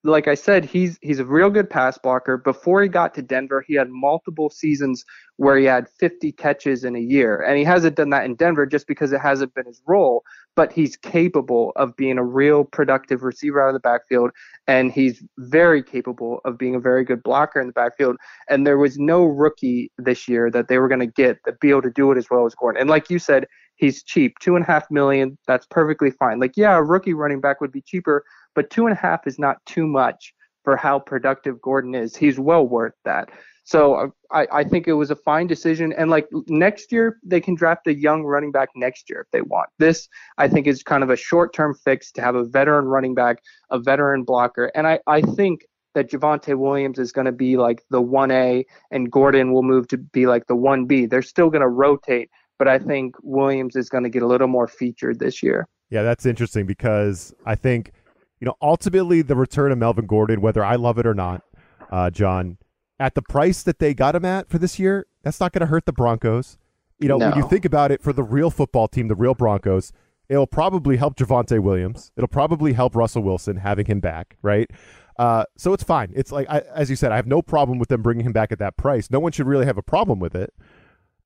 like 0.03 0.29
I 0.29 0.35
said, 0.35 0.65
he's 0.65 0.99
he's 1.03 1.19
a 1.19 1.25
real 1.25 1.51
good 1.51 1.69
pass 1.69 1.99
blocker. 1.99 2.39
Before 2.39 2.83
he 2.83 2.89
got 2.89 3.15
to 3.15 3.23
Denver, 3.23 3.63
he 3.67 3.75
had 3.75 3.91
multiple 3.91 4.49
seasons 4.49 5.05
where 5.37 5.59
he 5.59 5.65
had 5.65 5.89
50 5.99 6.33
catches 6.33 6.85
in 6.85 6.97
a 6.97 7.01
year, 7.01 7.43
and 7.43 7.59
he 7.59 7.65
hasn't 7.65 7.97
done 7.97 8.11
that 8.11 8.25
in 8.25 8.35
Denver 8.35 8.65
just 8.65 8.87
because 8.87 9.13
it 9.13 9.21
hasn't 9.21 9.55
been 9.55 9.67
his 9.67 9.83
role. 9.87 10.23
But 10.57 10.73
he's 10.73 10.97
capable 10.97 11.73
of 11.77 11.97
being 11.97 12.19
a 12.19 12.25
real 12.25 12.65
productive 12.65 13.23
receiver 13.23 13.63
out 13.63 13.69
of 13.69 13.75
the 13.75 13.81
backfield, 13.81 14.31
and 14.67 14.91
he's 14.91 15.23
very 15.39 15.83
capable 15.83 16.41
of 16.45 16.57
being 16.57 16.75
a 16.75 16.81
very 16.81 17.05
good 17.05 17.23
blocker 17.23 17.61
in 17.61 17.67
the 17.67 17.73
backfield. 17.75 18.17
And 18.49 18.67
there 18.67 18.79
was 18.79 18.99
no 18.99 19.25
rookie 19.25 19.93
this 19.99 20.29
year 20.29 20.51
that 20.51 20.69
they 20.69 20.79
were 20.79 20.89
going 20.89 21.01
to 21.01 21.07
get 21.07 21.39
that 21.45 21.61
be 21.61 21.71
able 21.71 21.83
to 21.83 21.91
do 21.91 22.11
it 22.11 22.17
as 22.17 22.29
well 22.31 22.47
as 22.47 22.55
Gordon. 22.55 22.81
And 22.81 22.89
like 22.89 23.11
you 23.11 23.19
said, 23.19 23.47
he's 23.77 24.03
cheap, 24.03 24.39
two 24.41 24.57
and 24.57 24.65
a 24.65 24.67
half 24.67 24.91
million. 24.91 25.37
That's 25.47 25.67
perfectly 25.67 26.11
fine. 26.11 26.41
Like 26.41 26.57
yeah, 26.57 26.77
a 26.77 26.83
rookie 26.83 27.15
running 27.15 27.41
back 27.41 27.61
would 27.61 27.73
be 27.73 27.83
cheaper 27.83 28.25
but 28.55 28.71
two 28.71 28.87
and 28.87 28.97
a 28.97 29.01
half 29.01 29.27
is 29.27 29.39
not 29.39 29.65
too 29.67 29.87
much 29.87 30.35
for 30.65 30.77
how 30.77 30.99
productive 30.99 31.61
Gordon 31.61 31.95
is. 31.95 32.17
He's 32.17 32.39
well 32.39 32.67
worth 32.67 32.95
that. 33.05 33.31
So 33.65 33.95
uh, 33.95 34.09
I, 34.33 34.47
I 34.53 34.65
think 34.65 34.89
it 34.89 34.95
was 34.95 35.11
a 35.11 35.17
fine 35.17 35.47
decision. 35.47 35.93
And 35.93 36.11
like 36.11 36.27
next 36.49 36.91
year, 36.91 37.19
they 37.23 37.41
can 37.41 37.55
draft 37.55 37.87
a 37.87 37.95
young 37.95 38.25
running 38.25 38.51
back 38.51 38.71
next 38.75 39.09
year 39.09 39.21
if 39.21 39.31
they 39.31 39.43
want. 39.43 39.69
This, 39.79 40.09
I 40.39 40.49
think, 40.49 40.67
is 40.67 40.83
kind 40.83 41.03
of 41.03 41.11
a 41.11 41.17
short 41.17 41.55
term 41.55 41.75
fix 41.75 42.11
to 42.13 42.21
have 42.21 42.35
a 42.35 42.45
veteran 42.45 42.87
running 42.87 43.15
back, 43.15 43.43
a 43.71 43.79
veteran 43.79 44.25
blocker. 44.25 44.73
And 44.75 44.87
I, 44.87 44.99
I 45.07 45.21
think 45.23 45.67
that 45.95 46.11
Javonte 46.11 46.57
Williams 46.59 46.99
is 46.99 47.13
going 47.13 47.27
to 47.27 47.33
be 47.33 47.57
like 47.57 47.83
the 47.91 48.03
1A 48.03 48.65
and 48.91 49.11
Gordon 49.11 49.53
will 49.53 49.63
move 49.63 49.89
to 49.89 49.99
be 49.99 50.27
like 50.27 50.47
the 50.47 50.57
1B. 50.57 51.11
They're 51.11 51.23
still 51.23 51.51
going 51.51 51.63
to 51.63 51.69
rotate, 51.69 52.31
but 52.59 52.69
I 52.69 52.79
think 52.79 53.15
Williams 53.23 53.77
is 53.77 53.89
going 53.89 54.05
to 54.05 54.11
get 54.11 54.23
a 54.23 54.27
little 54.27 54.49
more 54.49 54.69
featured 54.69 55.19
this 55.19 55.43
year. 55.43 55.69
Yeah, 55.91 56.03
that's 56.03 56.27
interesting 56.27 56.67
because 56.67 57.35
I 57.47 57.57
think 57.57 57.93
you 58.41 58.47
know, 58.47 58.55
ultimately 58.61 59.23
the 59.23 59.37
return 59.37 59.71
of 59.73 59.79
Melvin 59.79 60.07
Gordon, 60.07 60.41
whether 60.41 60.65
I 60.65 60.77
love 60.77 60.99
it 60.99 61.07
or 61.07 61.15
not, 61.15 61.43
uh, 61.91 62.11
Jon, 62.11 62.59
at 62.99 63.15
the 63.15 63.23
price 63.23 63.63
that 63.63 63.79
they 63.79 63.95
got 63.95 64.15
him 64.15 64.25
at 64.25 64.49
for 64.49 64.59
this 64.59 64.79
year, 64.79 65.07
that's 65.23 65.41
not 65.41 65.53
going 65.53 65.61
to 65.61 65.67
hurt 65.67 65.87
the 65.87 65.93
Broncos. 65.93 66.59
You 66.99 67.09
know, 67.09 67.17
no. 67.17 67.31
when 67.31 67.39
you 67.39 67.49
think 67.49 67.65
about 67.65 67.91
it, 67.93 68.03
for 68.03 68.13
the 68.13 68.23
real 68.23 68.51
football 68.51 68.89
team, 68.89 69.09
the 69.09 69.15
real 69.15 69.35
Broncos, 69.35 69.93
It'll 70.31 70.47
probably 70.47 70.97
help 70.97 71.17
Javonte 71.17 71.59
Williams. 71.61 72.13
It'll 72.17 72.29
probably 72.29 72.73
help 72.73 72.95
Russell 72.95 73.25
Wilson 73.25 73.57
having 73.57 73.87
him 73.87 73.99
back, 73.99 74.37
right? 74.43 74.71
Uh, 75.19 75.45
so 75.59 75.73
it's 75.73 75.83
fine. 75.83 76.13
It's 76.15 76.31
like, 76.31 76.49
I, 76.49 76.61
as 76.73 76.89
you 76.89 76.95
said, 76.95 77.11
I 77.11 77.17
have 77.17 77.27
no 77.27 77.43
problem 77.43 77.81
with 77.81 77.89
them 77.89 78.01
bringing 78.01 78.25
him 78.25 78.33
back 78.33 78.53
at 78.53 78.61
that 78.61 78.77
price. 78.77 79.11
No 79.11 79.19
one 79.19 79.33
should 79.33 79.49
really 79.49 79.67
have 79.67 79.77
a 79.77 79.83
problem 79.83 80.21
with 80.21 80.37
it. 80.37 80.55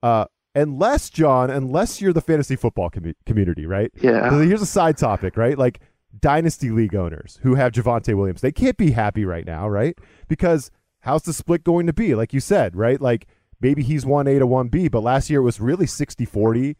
Uh, 0.02 0.24
unless, 0.54 1.10
Jon, 1.10 1.50
unless 1.50 2.00
you're 2.00 2.14
the 2.14 2.22
fantasy 2.22 2.56
football 2.56 2.88
com- 2.88 3.14
community, 3.26 3.66
right? 3.66 3.92
Yeah. 4.00 4.30
So 4.30 4.40
here's 4.40 4.62
a 4.62 4.66
side 4.66 4.96
topic, 4.96 5.36
right? 5.36 5.58
Like 5.58 5.80
dynasty 6.20 6.70
league 6.70 6.94
owners 6.94 7.38
who 7.42 7.54
have 7.54 7.72
Javonte 7.72 8.16
Williams, 8.16 8.40
they 8.40 8.52
can't 8.52 8.76
be 8.76 8.92
happy 8.92 9.24
right 9.24 9.46
now, 9.46 9.68
right? 9.68 9.98
Because 10.28 10.70
how's 11.00 11.22
the 11.22 11.32
split 11.32 11.64
going 11.64 11.86
to 11.86 11.92
be? 11.92 12.14
Like 12.14 12.32
you 12.32 12.40
said, 12.40 12.76
right? 12.76 13.00
Like 13.00 13.26
maybe 13.60 13.82
he's 13.82 14.04
1A 14.04 14.38
to 14.38 14.46
1B, 14.46 14.90
but 14.90 15.02
last 15.02 15.30
year 15.30 15.40
it 15.40 15.44
was 15.44 15.60
really 15.60 15.86
60 15.86 16.24
40. 16.24 16.76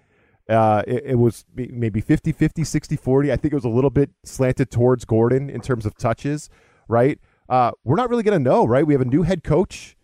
Uh, 0.47 0.83
it, 0.87 1.05
it, 1.07 1.15
was 1.15 1.47
maybe 1.55 2.03
50 2.03 2.33
50, 2.33 2.65
60 2.65 2.97
40. 2.97 3.33
I 3.33 3.37
think 3.37 3.53
it 3.53 3.57
was 3.57 3.65
a 3.65 3.71
little 3.71 3.91
bit 3.91 4.11
slanted 4.25 4.71
towards 4.71 5.07
Gordon 5.07 5.49
in 5.49 5.61
terms 5.63 5.87
of 5.87 5.97
touches 5.97 6.51
right? 6.89 7.19
Uh, 7.49 7.73
we're 7.85 7.97
not 7.97 8.11
really 8.11 8.23
going 8.23 8.39
to 8.39 8.51
know, 8.51 8.65
right? 8.65 8.87
We 8.87 8.95
have 8.95 9.01
a 9.01 9.07
new 9.07 9.23
head 9.23 9.45
coach 9.45 9.97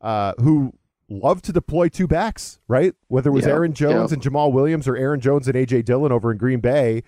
uh, 0.00 0.32
who 0.40 0.72
loved 1.08 1.44
to 1.46 1.52
deploy 1.52 1.88
two 1.88 2.06
backs, 2.06 2.60
right? 2.68 2.94
Whether 3.08 3.30
it 3.30 3.34
was 3.34 3.46
Aaron 3.46 3.72
Jones 3.72 4.12
and 4.12 4.22
Jamaal 4.22 4.52
Williams 4.52 4.86
or 4.86 4.96
Aaron 4.96 5.20
Jones 5.20 5.48
and 5.48 5.56
AJ 5.56 5.84
Dillon 5.84 6.12
over 6.12 6.30
in 6.32 6.38
Green 6.38 6.60
Bay, 6.60 7.02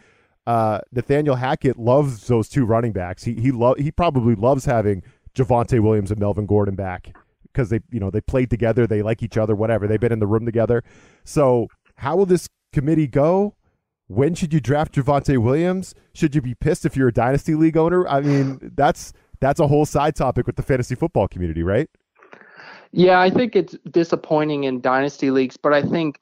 uh, 0.50 0.80
Nathaniel 0.90 1.37
Hackett 1.37 1.78
loves 1.78 2.26
those 2.26 2.49
two 2.49 2.64
running 2.64 2.90
backs. 2.90 3.23
He 3.23 3.35
he 3.35 3.52
lo- 3.52 3.76
he 3.78 3.92
probably 3.92 4.35
loves 4.35 4.64
having 4.64 5.04
Javonte 5.33 5.78
Williams 5.78 6.11
and 6.11 6.19
Melvin 6.19 6.45
Gordon 6.45 6.75
back 6.75 7.14
because 7.45 7.71
they 7.71 7.78
you 7.92 8.00
know 8.00 8.11
they 8.11 8.21
played 8.21 8.50
together, 8.50 8.85
they 8.85 9.00
like 9.00 9.23
each 9.23 9.37
other, 9.37 9.54
whatever. 9.54 9.87
They've 9.87 10.00
been 10.00 10.11
in 10.11 10.19
the 10.19 10.26
room 10.26 10.45
together. 10.45 10.83
So 11.23 11.69
how 11.95 12.16
will 12.16 12.26
this 12.26 12.49
committee 12.73 13.07
go? 13.07 13.54
When 14.09 14.35
should 14.35 14.52
you 14.52 14.61
draft 14.61 14.97
Javonte 14.97 15.38
Williams? 15.38 15.95
Should 16.14 16.35
you 16.35 16.42
be 16.42 16.57
pissed 16.57 16.85
if 16.85 16.97
you're 16.97 17.07
a 17.07 17.12
dynasty 17.12 17.54
league 17.54 17.76
owner? 17.76 18.09
I 18.09 18.21
mean, 18.21 18.73
that's 18.75 19.12
that's 19.38 19.61
a 19.61 19.69
whole 19.69 19.87
side 19.87 20.16
topic 20.16 20.49
with 20.49 20.57
the 20.57 20.64
fantasy 20.64 20.97
football 20.97 21.28
community, 21.28 21.62
right? 21.62 21.88
Yeah, 22.90 23.21
I 23.21 23.30
think 23.30 23.54
it's 23.54 23.76
disappointing 23.88 24.64
in 24.64 24.80
dynasty 24.80 25.30
leagues, 25.30 25.57
but 25.57 25.73
I 25.73 25.83
think 25.83 26.19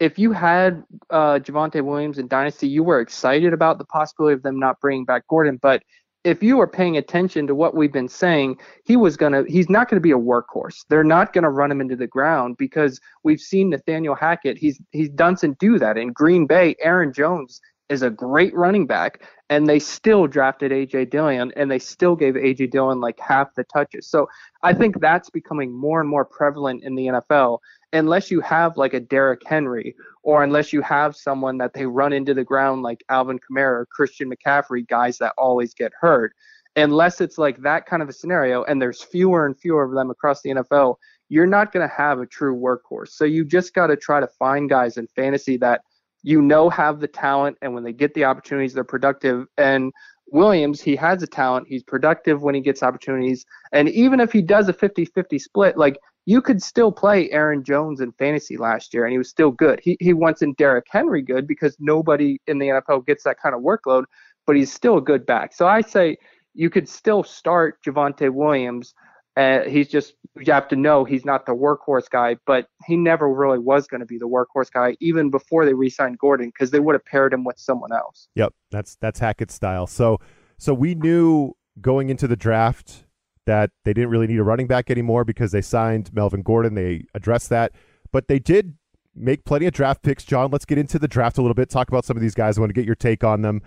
if 0.00 0.18
you 0.18 0.32
had 0.32 0.84
uh, 1.10 1.38
Javonte 1.40 1.84
Williams 1.84 2.18
in 2.18 2.28
dynasty, 2.28 2.68
you 2.68 2.82
were 2.82 3.00
excited 3.00 3.52
about 3.52 3.78
the 3.78 3.84
possibility 3.84 4.34
of 4.34 4.42
them 4.42 4.58
not 4.58 4.80
bringing 4.80 5.04
back 5.04 5.26
Gordon. 5.28 5.58
But 5.60 5.82
if 6.24 6.42
you 6.42 6.56
were 6.56 6.66
paying 6.66 6.96
attention 6.96 7.46
to 7.46 7.54
what 7.54 7.74
we've 7.74 7.92
been 7.92 8.08
saying, 8.08 8.58
he 8.84 8.96
was 8.96 9.16
gonna 9.16 9.44
he's 9.48 9.68
not 9.68 9.88
gonna 9.88 10.00
be 10.00 10.10
a 10.10 10.18
workhorse. 10.18 10.84
They're 10.88 11.04
not 11.04 11.32
gonna 11.32 11.50
run 11.50 11.70
him 11.70 11.80
into 11.80 11.96
the 11.96 12.06
ground 12.06 12.56
because 12.58 13.00
we've 13.24 13.40
seen 13.40 13.70
Nathaniel 13.70 14.14
Hackett. 14.14 14.58
He's 14.58 14.80
he's 14.90 15.08
doesn't 15.10 15.58
do 15.58 15.78
that 15.78 15.96
in 15.96 16.12
Green 16.12 16.46
Bay. 16.46 16.76
Aaron 16.80 17.12
Jones 17.12 17.60
is 17.88 18.02
a 18.02 18.10
great 18.10 18.54
running 18.54 18.86
back, 18.86 19.22
and 19.50 19.66
they 19.66 19.78
still 19.78 20.26
drafted 20.26 20.72
AJ 20.72 21.10
Dillon, 21.10 21.52
and 21.56 21.70
they 21.70 21.78
still 21.78 22.14
gave 22.14 22.34
AJ 22.34 22.70
Dillon 22.70 23.00
like 23.00 23.18
half 23.18 23.54
the 23.54 23.64
touches. 23.64 24.06
So 24.06 24.28
I 24.62 24.74
think 24.74 25.00
that's 25.00 25.30
becoming 25.30 25.72
more 25.72 26.00
and 26.00 26.08
more 26.08 26.24
prevalent 26.24 26.84
in 26.84 26.94
the 26.94 27.06
NFL. 27.06 27.58
Unless 27.94 28.30
you 28.30 28.40
have 28.42 28.76
like 28.76 28.92
a 28.92 29.00
Derrick 29.00 29.40
Henry, 29.46 29.96
or 30.22 30.44
unless 30.44 30.72
you 30.72 30.82
have 30.82 31.16
someone 31.16 31.56
that 31.58 31.72
they 31.72 31.86
run 31.86 32.12
into 32.12 32.34
the 32.34 32.44
ground 32.44 32.82
like 32.82 33.02
Alvin 33.08 33.38
Kamara, 33.38 33.80
or 33.80 33.86
Christian 33.90 34.30
McCaffrey, 34.30 34.86
guys 34.86 35.16
that 35.18 35.32
always 35.38 35.72
get 35.72 35.92
hurt. 35.98 36.34
Unless 36.76 37.20
it's 37.20 37.38
like 37.38 37.60
that 37.62 37.86
kind 37.86 38.02
of 38.02 38.08
a 38.08 38.12
scenario, 38.12 38.62
and 38.64 38.80
there's 38.80 39.02
fewer 39.02 39.46
and 39.46 39.58
fewer 39.58 39.82
of 39.82 39.92
them 39.92 40.10
across 40.10 40.42
the 40.42 40.50
NFL, 40.50 40.96
you're 41.30 41.46
not 41.46 41.72
going 41.72 41.86
to 41.86 41.94
have 41.94 42.20
a 42.20 42.26
true 42.26 42.54
workhorse. 42.54 43.08
So 43.08 43.24
you 43.24 43.44
just 43.44 43.74
got 43.74 43.88
to 43.88 43.96
try 43.96 44.20
to 44.20 44.26
find 44.26 44.68
guys 44.68 44.96
in 44.96 45.06
fantasy 45.08 45.56
that 45.58 45.80
you 46.22 46.42
know 46.42 46.68
have 46.68 47.00
the 47.00 47.08
talent 47.08 47.56
and 47.62 47.74
when 47.74 47.84
they 47.84 47.92
get 47.92 48.14
the 48.14 48.24
opportunities 48.24 48.74
they're 48.74 48.84
productive 48.84 49.46
and 49.56 49.92
Williams, 50.30 50.80
he 50.80 50.94
has 50.96 51.22
a 51.22 51.26
talent. 51.26 51.66
He's 51.68 51.82
productive 51.82 52.42
when 52.42 52.54
he 52.54 52.60
gets 52.60 52.82
opportunities. 52.82 53.44
And 53.72 53.88
even 53.88 54.20
if 54.20 54.32
he 54.32 54.42
does 54.42 54.68
a 54.68 54.72
50 54.72 55.06
50 55.06 55.38
split, 55.38 55.78
like 55.78 55.98
you 56.26 56.42
could 56.42 56.62
still 56.62 56.92
play 56.92 57.30
Aaron 57.30 57.64
Jones 57.64 58.00
in 58.00 58.12
fantasy 58.12 58.58
last 58.58 58.92
year 58.92 59.04
and 59.04 59.12
he 59.12 59.18
was 59.18 59.30
still 59.30 59.50
good. 59.50 59.80
He, 59.82 59.96
he 60.00 60.12
wasn't 60.12 60.58
Derrick 60.58 60.86
Henry 60.90 61.22
good 61.22 61.46
because 61.46 61.76
nobody 61.80 62.38
in 62.46 62.58
the 62.58 62.66
NFL 62.68 63.06
gets 63.06 63.24
that 63.24 63.40
kind 63.40 63.54
of 63.54 63.62
workload, 63.62 64.04
but 64.46 64.54
he's 64.54 64.72
still 64.72 64.98
a 64.98 65.02
good 65.02 65.24
back. 65.24 65.54
So 65.54 65.66
I 65.66 65.80
say 65.80 66.18
you 66.52 66.68
could 66.68 66.88
still 66.88 67.22
start 67.22 67.82
Javonte 67.82 68.32
Williams 68.32 68.94
uh, 69.38 69.62
he's 69.68 69.86
just 69.86 70.14
you 70.36 70.52
have 70.52 70.66
to 70.66 70.76
know 70.76 71.04
he's 71.04 71.24
not 71.24 71.46
the 71.46 71.52
workhorse 71.52 72.10
guy, 72.10 72.36
but 72.44 72.66
he 72.86 72.96
never 72.96 73.32
really 73.32 73.58
was 73.58 73.86
going 73.86 74.00
to 74.00 74.06
be 74.06 74.18
the 74.18 74.28
workhorse 74.28 74.70
guy 74.70 74.96
even 75.00 75.30
before 75.30 75.64
they 75.64 75.74
re-signed 75.74 76.18
Gordon 76.18 76.48
because 76.48 76.72
they 76.72 76.80
would 76.80 76.94
have 76.94 77.04
paired 77.04 77.32
him 77.32 77.44
with 77.44 77.56
someone 77.56 77.92
else. 77.92 78.28
Yep, 78.34 78.52
that's 78.72 78.96
that's 78.96 79.20
Hackett's 79.20 79.54
style. 79.54 79.86
So 79.86 80.18
so 80.58 80.74
we 80.74 80.96
knew 80.96 81.52
going 81.80 82.10
into 82.10 82.26
the 82.26 82.34
draft 82.34 83.04
that 83.46 83.70
they 83.84 83.92
didn't 83.92 84.10
really 84.10 84.26
need 84.26 84.40
a 84.40 84.44
running 84.44 84.66
back 84.66 84.90
anymore 84.90 85.24
because 85.24 85.52
they 85.52 85.62
signed 85.62 86.12
Melvin 86.12 86.42
Gordon. 86.42 86.74
They 86.74 87.04
addressed 87.14 87.48
that, 87.50 87.72
but 88.10 88.26
they 88.26 88.40
did 88.40 88.74
make 89.14 89.44
plenty 89.44 89.66
of 89.66 89.72
draft 89.72 90.02
picks. 90.02 90.24
Jon, 90.24 90.50
let's 90.50 90.64
get 90.64 90.78
into 90.78 90.98
the 90.98 91.08
draft 91.08 91.38
a 91.38 91.42
little 91.42 91.54
bit. 91.54 91.70
Talk 91.70 91.88
about 91.88 92.04
some 92.04 92.16
of 92.16 92.20
these 92.20 92.34
guys. 92.34 92.58
I 92.58 92.60
want 92.60 92.70
to 92.70 92.74
get 92.74 92.86
your 92.86 92.96
take 92.96 93.22
on 93.22 93.42
them. 93.42 93.62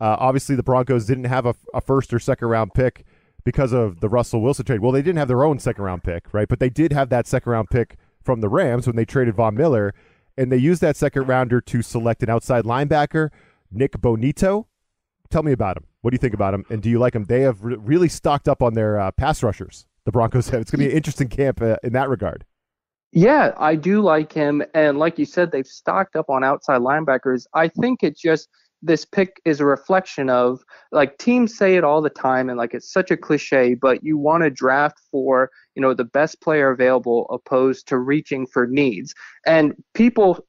Uh, 0.00 0.16
obviously, 0.20 0.54
the 0.54 0.62
Broncos 0.62 1.04
didn't 1.04 1.24
have 1.24 1.46
a, 1.46 1.54
a 1.74 1.80
first 1.80 2.14
or 2.14 2.20
second 2.20 2.46
round 2.46 2.74
pick 2.74 3.04
because 3.46 3.72
of 3.72 4.00
the 4.00 4.08
Russell 4.08 4.42
Wilson 4.42 4.64
trade. 4.64 4.80
Well, 4.80 4.90
they 4.90 5.02
didn't 5.02 5.18
have 5.18 5.28
their 5.28 5.44
own 5.44 5.60
second 5.60 5.84
round 5.84 6.02
pick, 6.02 6.34
right? 6.34 6.48
But 6.48 6.58
they 6.58 6.68
did 6.68 6.92
have 6.92 7.10
that 7.10 7.28
second 7.28 7.52
round 7.52 7.70
pick 7.70 7.96
from 8.24 8.40
the 8.40 8.48
Rams 8.48 8.88
when 8.88 8.96
they 8.96 9.04
traded 9.04 9.36
Von 9.36 9.54
Miller, 9.54 9.94
and 10.36 10.50
they 10.50 10.56
used 10.56 10.80
that 10.82 10.96
second 10.96 11.28
rounder 11.28 11.60
to 11.60 11.80
select 11.80 12.24
an 12.24 12.28
outside 12.28 12.64
linebacker, 12.64 13.30
Nik 13.70 13.92
Bonitto. 13.92 14.66
Tell 15.30 15.44
me 15.44 15.52
about 15.52 15.76
him. 15.76 15.84
What 16.02 16.10
do 16.10 16.16
you 16.16 16.18
think 16.18 16.34
about 16.34 16.54
him? 16.54 16.64
And 16.70 16.82
do 16.82 16.90
you 16.90 16.98
like 16.98 17.14
him? 17.14 17.24
They 17.24 17.42
have 17.42 17.62
re- 17.62 17.76
really 17.76 18.08
stocked 18.08 18.48
up 18.48 18.62
on 18.62 18.74
their 18.74 18.98
uh, 18.98 19.12
pass 19.12 19.44
rushers. 19.44 19.86
The 20.04 20.10
Broncos 20.10 20.48
have. 20.48 20.62
It's 20.62 20.72
going 20.72 20.80
to 20.80 20.86
be 20.86 20.90
an 20.90 20.96
interesting 20.96 21.28
camp 21.28 21.62
uh, 21.62 21.76
in 21.84 21.92
that 21.92 22.08
regard. 22.08 22.44
Yeah, 23.12 23.54
I 23.56 23.76
do 23.76 24.02
like 24.02 24.32
him. 24.32 24.64
And 24.74 24.98
like 24.98 25.20
you 25.20 25.24
said, 25.24 25.52
they've 25.52 25.66
stocked 25.66 26.16
up 26.16 26.28
on 26.28 26.42
outside 26.42 26.80
linebackers. 26.80 27.46
I 27.54 27.68
think 27.68 28.02
it 28.02 28.18
just– 28.18 28.48
this 28.82 29.04
pick 29.04 29.40
is 29.44 29.60
a 29.60 29.64
reflection 29.64 30.28
of 30.30 30.62
like 30.92 31.18
teams 31.18 31.56
say 31.56 31.76
it 31.76 31.84
all 31.84 32.02
the 32.02 32.10
time 32.10 32.48
and 32.48 32.58
like 32.58 32.74
it's 32.74 32.92
such 32.92 33.10
a 33.10 33.16
cliche 33.16 33.74
but 33.74 34.02
you 34.04 34.18
want 34.18 34.42
to 34.42 34.50
draft 34.50 35.00
for 35.10 35.50
you 35.74 35.82
know 35.82 35.94
the 35.94 36.04
best 36.04 36.40
player 36.40 36.70
available 36.70 37.26
opposed 37.30 37.88
to 37.88 37.98
reaching 37.98 38.46
for 38.46 38.66
needs. 38.66 39.14
And 39.46 39.74
people 39.94 40.46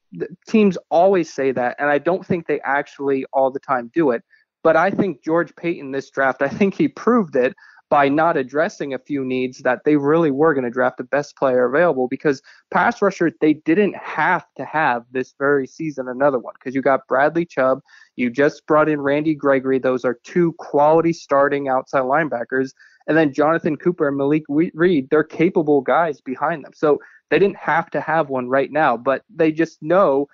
teams 0.48 0.76
always 0.90 1.32
say 1.32 1.52
that 1.52 1.76
and 1.78 1.90
i 1.90 1.98
don't 1.98 2.24
think 2.24 2.46
they 2.46 2.60
actually 2.60 3.24
all 3.32 3.50
the 3.50 3.60
time 3.60 3.90
do 3.94 4.10
it 4.10 4.22
but 4.62 4.76
i 4.76 4.90
think 4.90 5.22
george 5.22 5.54
paton 5.56 5.92
this 5.92 6.10
draft 6.10 6.40
i 6.40 6.48
think 6.48 6.74
he 6.74 6.88
proved 6.88 7.36
it 7.36 7.54
by 7.90 8.08
not 8.08 8.36
addressing 8.36 8.92
a 8.92 8.98
few 8.98 9.24
needs 9.24 9.58
that 9.58 9.80
they 9.84 9.96
really 9.96 10.30
were 10.30 10.52
going 10.52 10.64
to 10.64 10.70
draft 10.70 10.98
the 10.98 11.04
best 11.04 11.36
player 11.36 11.64
available 11.64 12.08
because 12.08 12.42
pass 12.70 13.00
rusher 13.00 13.30
they 13.40 13.54
didn't 13.54 13.96
have 13.96 14.44
to 14.56 14.64
have 14.64 15.04
this 15.10 15.34
very 15.38 15.66
season 15.66 16.08
another 16.08 16.38
one 16.38 16.54
because 16.58 16.74
you 16.74 16.82
got 16.82 17.06
Bradley 17.08 17.46
Chubb, 17.46 17.80
you 18.16 18.30
just 18.30 18.66
brought 18.66 18.88
in 18.88 19.00
Randy 19.00 19.34
Gregory. 19.34 19.78
Those 19.78 20.04
are 20.04 20.18
two 20.24 20.52
quality 20.58 21.12
starting 21.12 21.68
outside 21.68 22.02
linebackers. 22.02 22.72
And 23.06 23.16
then 23.16 23.32
Jonathan 23.32 23.76
Cooper 23.76 24.08
and 24.08 24.18
Malik 24.18 24.44
Reed, 24.48 25.08
they're 25.10 25.24
capable 25.24 25.80
guys 25.80 26.20
behind 26.20 26.64
them. 26.64 26.72
So 26.74 26.98
they 27.30 27.38
didn't 27.38 27.56
have 27.56 27.90
to 27.90 28.00
have 28.00 28.28
one 28.28 28.48
right 28.48 28.70
now, 28.70 28.96
but 28.96 29.22
they 29.34 29.50
just 29.50 29.82
know 29.82 30.28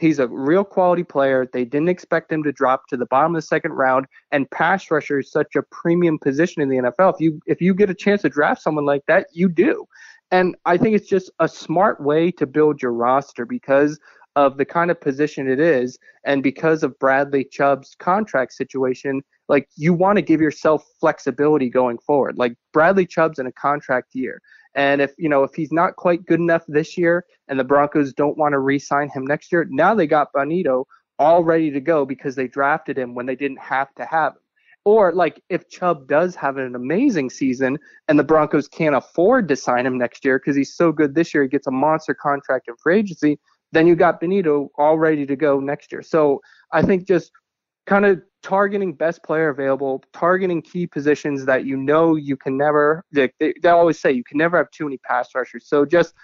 He's 0.00 0.18
a 0.18 0.26
real 0.28 0.64
quality 0.64 1.04
player. 1.04 1.46
They 1.52 1.64
didn't 1.64 1.90
expect 1.90 2.32
him 2.32 2.42
to 2.44 2.52
drop 2.52 2.86
to 2.88 2.96
the 2.96 3.06
bottom 3.06 3.34
of 3.34 3.42
the 3.42 3.46
second 3.46 3.72
round. 3.72 4.06
And 4.32 4.50
pass 4.50 4.90
rusher 4.90 5.18
is 5.18 5.30
such 5.30 5.54
a 5.56 5.62
premium 5.62 6.18
position 6.18 6.62
in 6.62 6.70
the 6.70 6.78
NFL. 6.78 7.14
If 7.14 7.20
you 7.20 7.40
if 7.46 7.60
you 7.60 7.74
get 7.74 7.90
a 7.90 7.94
chance 7.94 8.22
to 8.22 8.30
draft 8.30 8.62
someone 8.62 8.86
like 8.86 9.02
that, 9.08 9.26
you 9.32 9.48
do. 9.48 9.86
And 10.30 10.56
I 10.64 10.78
think 10.78 10.96
it's 10.96 11.08
just 11.08 11.30
a 11.38 11.48
smart 11.48 12.00
way 12.00 12.30
to 12.32 12.46
build 12.46 12.80
your 12.80 12.92
roster 12.92 13.44
because 13.44 13.98
of 14.36 14.56
the 14.56 14.64
kind 14.64 14.90
of 14.90 15.00
position 15.00 15.50
it 15.50 15.60
is 15.60 15.98
and 16.24 16.42
because 16.42 16.82
of 16.82 16.98
Bradley 16.98 17.44
Chubb's 17.44 17.94
contract 17.98 18.52
situation, 18.52 19.22
like 19.48 19.68
you 19.76 19.92
want 19.92 20.16
to 20.16 20.22
give 20.22 20.40
yourself 20.40 20.84
flexibility 21.00 21.68
going 21.68 21.98
forward. 21.98 22.38
Like 22.38 22.54
Bradley 22.72 23.06
Chubb's 23.06 23.38
in 23.38 23.46
a 23.46 23.52
contract 23.52 24.14
year. 24.14 24.40
And 24.74 25.00
if 25.00 25.12
you 25.18 25.28
know 25.28 25.42
if 25.42 25.54
he's 25.54 25.72
not 25.72 25.96
quite 25.96 26.24
good 26.26 26.40
enough 26.40 26.62
this 26.68 26.96
year, 26.96 27.24
and 27.48 27.58
the 27.58 27.64
Broncos 27.64 28.12
don't 28.12 28.38
want 28.38 28.52
to 28.52 28.58
re-sign 28.58 29.08
him 29.08 29.26
next 29.26 29.50
year, 29.52 29.66
now 29.70 29.94
they 29.94 30.06
got 30.06 30.32
Bonitto 30.32 30.84
all 31.18 31.44
ready 31.44 31.70
to 31.70 31.80
go 31.80 32.06
because 32.06 32.34
they 32.34 32.48
drafted 32.48 32.98
him 32.98 33.14
when 33.14 33.26
they 33.26 33.36
didn't 33.36 33.60
have 33.60 33.94
to 33.96 34.04
have 34.06 34.32
him. 34.32 34.38
Or 34.84 35.12
like 35.12 35.42
if 35.50 35.68
Chubb 35.68 36.08
does 36.08 36.34
have 36.36 36.56
an 36.56 36.74
amazing 36.74 37.28
season 37.28 37.78
and 38.08 38.18
the 38.18 38.24
Broncos 38.24 38.66
can't 38.66 38.94
afford 38.94 39.46
to 39.48 39.56
sign 39.56 39.84
him 39.84 39.98
next 39.98 40.24
year 40.24 40.38
because 40.38 40.56
he's 40.56 40.74
so 40.74 40.90
good 40.90 41.14
this 41.14 41.34
year, 41.34 41.42
he 41.42 41.48
gets 41.50 41.66
a 41.66 41.70
monster 41.70 42.14
contract 42.14 42.68
in 42.68 42.74
free 42.76 42.98
agency. 42.98 43.38
Then 43.72 43.86
you 43.86 43.94
got 43.94 44.20
Bonitto 44.20 44.68
all 44.78 44.98
ready 44.98 45.26
to 45.26 45.36
go 45.36 45.60
next 45.60 45.92
year. 45.92 46.02
So 46.02 46.40
I 46.72 46.80
think 46.82 47.06
just 47.06 47.30
kind 47.86 48.06
of 48.06 48.22
targeting 48.42 48.94
best 48.94 49.22
player 49.22 49.48
available, 49.48 50.02
targeting 50.12 50.62
key 50.62 50.86
positions 50.86 51.44
that 51.44 51.64
you 51.64 51.76
know 51.76 52.16
you 52.16 52.36
can 52.36 52.56
never. 52.56 53.04
They, 53.12 53.30
they, 53.38 53.54
they 53.62 53.68
always 53.68 53.98
say 53.98 54.12
you 54.12 54.24
can 54.24 54.38
never 54.38 54.56
have 54.56 54.70
too 54.70 54.84
many 54.84 54.98
pass 54.98 55.34
rushers. 55.34 55.66
So 55.66 55.84
just 55.84 56.14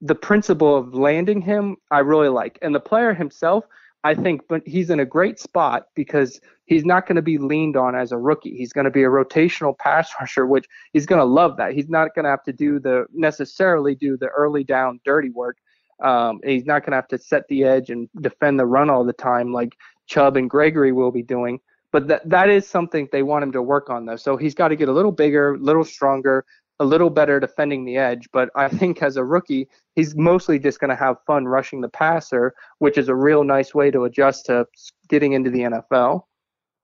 the 0.00 0.14
principle 0.14 0.76
of 0.76 0.94
landing 0.94 1.40
him, 1.40 1.76
I 1.90 2.00
really 2.00 2.28
like, 2.28 2.58
and 2.62 2.74
the 2.74 2.80
player 2.80 3.14
himself. 3.14 3.64
I 4.04 4.14
think, 4.14 4.42
but 4.48 4.66
he's 4.66 4.90
in 4.90 4.98
a 4.98 5.04
great 5.04 5.38
spot 5.38 5.86
because 5.94 6.40
he's 6.66 6.84
not 6.84 7.06
going 7.06 7.16
to 7.16 7.22
be 7.22 7.38
leaned 7.38 7.76
on 7.76 7.94
as 7.94 8.10
a 8.10 8.18
rookie. 8.18 8.56
He's 8.56 8.72
going 8.72 8.84
to 8.84 8.90
be 8.90 9.04
a 9.04 9.08
rotational 9.08 9.78
pass 9.78 10.10
rusher, 10.20 10.46
which 10.46 10.66
he's 10.92 11.06
going 11.06 11.20
to 11.20 11.24
love 11.24 11.56
that. 11.58 11.72
He's 11.72 11.88
not 11.88 12.14
going 12.14 12.24
to 12.24 12.30
have 12.30 12.42
to 12.44 12.52
do 12.52 12.80
the 12.80 13.06
necessarily 13.12 13.94
do 13.94 14.16
the 14.16 14.26
early 14.26 14.64
down 14.64 14.98
dirty 15.04 15.30
work. 15.30 15.58
Um, 16.02 16.40
he's 16.42 16.66
not 16.66 16.80
going 16.80 16.90
to 16.90 16.96
have 16.96 17.08
to 17.08 17.18
set 17.18 17.46
the 17.48 17.62
edge 17.62 17.90
and 17.90 18.08
defend 18.20 18.58
the 18.58 18.66
run 18.66 18.90
all 18.90 19.04
the 19.04 19.12
time 19.12 19.52
like 19.52 19.76
Chubb 20.06 20.36
and 20.36 20.48
Gregory 20.48 20.92
will 20.92 21.10
be 21.10 21.22
doing. 21.22 21.60
But 21.92 22.08
that 22.08 22.28
that 22.28 22.48
is 22.48 22.66
something 22.66 23.08
they 23.12 23.22
want 23.22 23.44
him 23.44 23.52
to 23.52 23.62
work 23.62 23.90
on 23.90 24.06
though. 24.06 24.16
So 24.16 24.36
he's 24.36 24.54
got 24.54 24.68
to 24.68 24.76
get 24.76 24.88
a 24.88 24.92
little 24.92 25.12
bigger, 25.12 25.54
a 25.54 25.58
little 25.58 25.84
stronger, 25.84 26.44
a 26.80 26.84
little 26.84 27.10
better 27.10 27.38
defending 27.38 27.84
the 27.84 27.96
edge. 27.96 28.28
But 28.32 28.48
I 28.54 28.68
think 28.68 29.02
as 29.02 29.16
a 29.16 29.24
rookie, 29.24 29.68
he's 29.94 30.16
mostly 30.16 30.58
just 30.58 30.80
going 30.80 30.90
to 30.90 30.96
have 30.96 31.16
fun 31.26 31.46
rushing 31.46 31.82
the 31.82 31.88
passer, 31.88 32.54
which 32.78 32.96
is 32.96 33.08
a 33.08 33.14
real 33.14 33.44
nice 33.44 33.74
way 33.74 33.90
to 33.90 34.04
adjust 34.04 34.46
to 34.46 34.66
getting 35.08 35.32
into 35.32 35.50
the 35.50 35.60
NFL. 35.60 36.22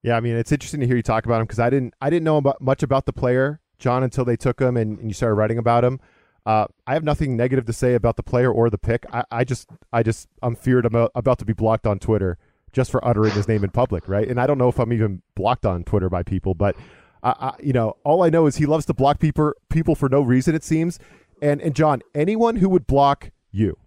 Yeah, 0.03 0.17
I 0.17 0.21
mean 0.21 0.37
it's 0.37 0.53
interesting 0.53 0.81
to 0.81 0.87
hear 0.87 0.97
you 0.97 1.03
talk 1.03 1.27
about 1.27 1.41
him 1.41 1.47
because 1.47 1.59
I 1.59 1.71
didn't 1.71 1.95
I 2.01 2.11
didn't 2.11 2.25
know 2.25 2.37
about, 2.37 2.61
much 2.61 2.83
about 2.83 3.07
the 3.07 3.13
player 3.13 3.61
Jon 3.79 4.03
until 4.03 4.25
they 4.25 4.37
took 4.37 4.61
him 4.61 4.77
and, 4.77 4.99
and 4.99 5.09
you 5.09 5.15
started 5.15 5.35
writing 5.35 5.59
about 5.59 5.85
him. 5.85 6.01
Uh, 6.47 6.67
I 6.87 6.95
have 6.95 7.05
nothing 7.05 7.37
negative 7.37 7.67
to 7.67 7.73
say 7.73 7.95
about 7.95 8.17
the 8.17 8.23
player 8.23 8.51
or 8.51 8.71
the 8.71 8.79
pick. 8.79 9.05
I, 9.13 9.25
I 9.31 9.45
just 9.45 9.69
I 9.93 10.03
just 10.03 10.29
I'm 10.43 10.55
feared 10.55 10.87
about 10.87 11.11
about 11.15 11.39
to 11.41 11.45
be 11.45 11.53
blocked 11.53 11.87
on 11.87 11.99
Twitter 11.99 12.39
just 12.73 12.91
for 12.91 13.07
uttering 13.07 13.33
his 13.33 13.49
name 13.49 13.65
in 13.65 13.71
public, 13.71 14.09
right? 14.09 14.29
And 14.29 14.41
I 14.41 14.47
don't 14.47 14.59
know 14.59 14.69
if 14.69 14.79
I'm 14.79 14.93
even 14.93 15.23
blocked 15.35 15.67
on 15.67 15.85
Twitter 15.85 16.09
by 16.09 16.23
people, 16.23 16.55
but 16.55 16.77
I, 17.23 17.31
I, 17.31 17.55
you 17.63 17.73
know, 17.73 17.97
all 18.05 18.23
I 18.23 18.31
know 18.31 18.47
is 18.47 18.57
he 18.57 18.67
loves 18.67 18.87
to 18.87 18.95
block 18.95 19.19
people 19.19 19.53
people 19.71 19.95
for 19.95 20.09
no 20.09 20.21
reason. 20.21 20.55
It 20.55 20.65
seems. 20.65 20.99
And 21.41 21.61
and 21.61 21.75
Jon, 21.75 22.03
anyone 22.15 22.57
who 22.57 22.69
would 22.69 22.87
block 22.87 23.31
you, 23.51 23.79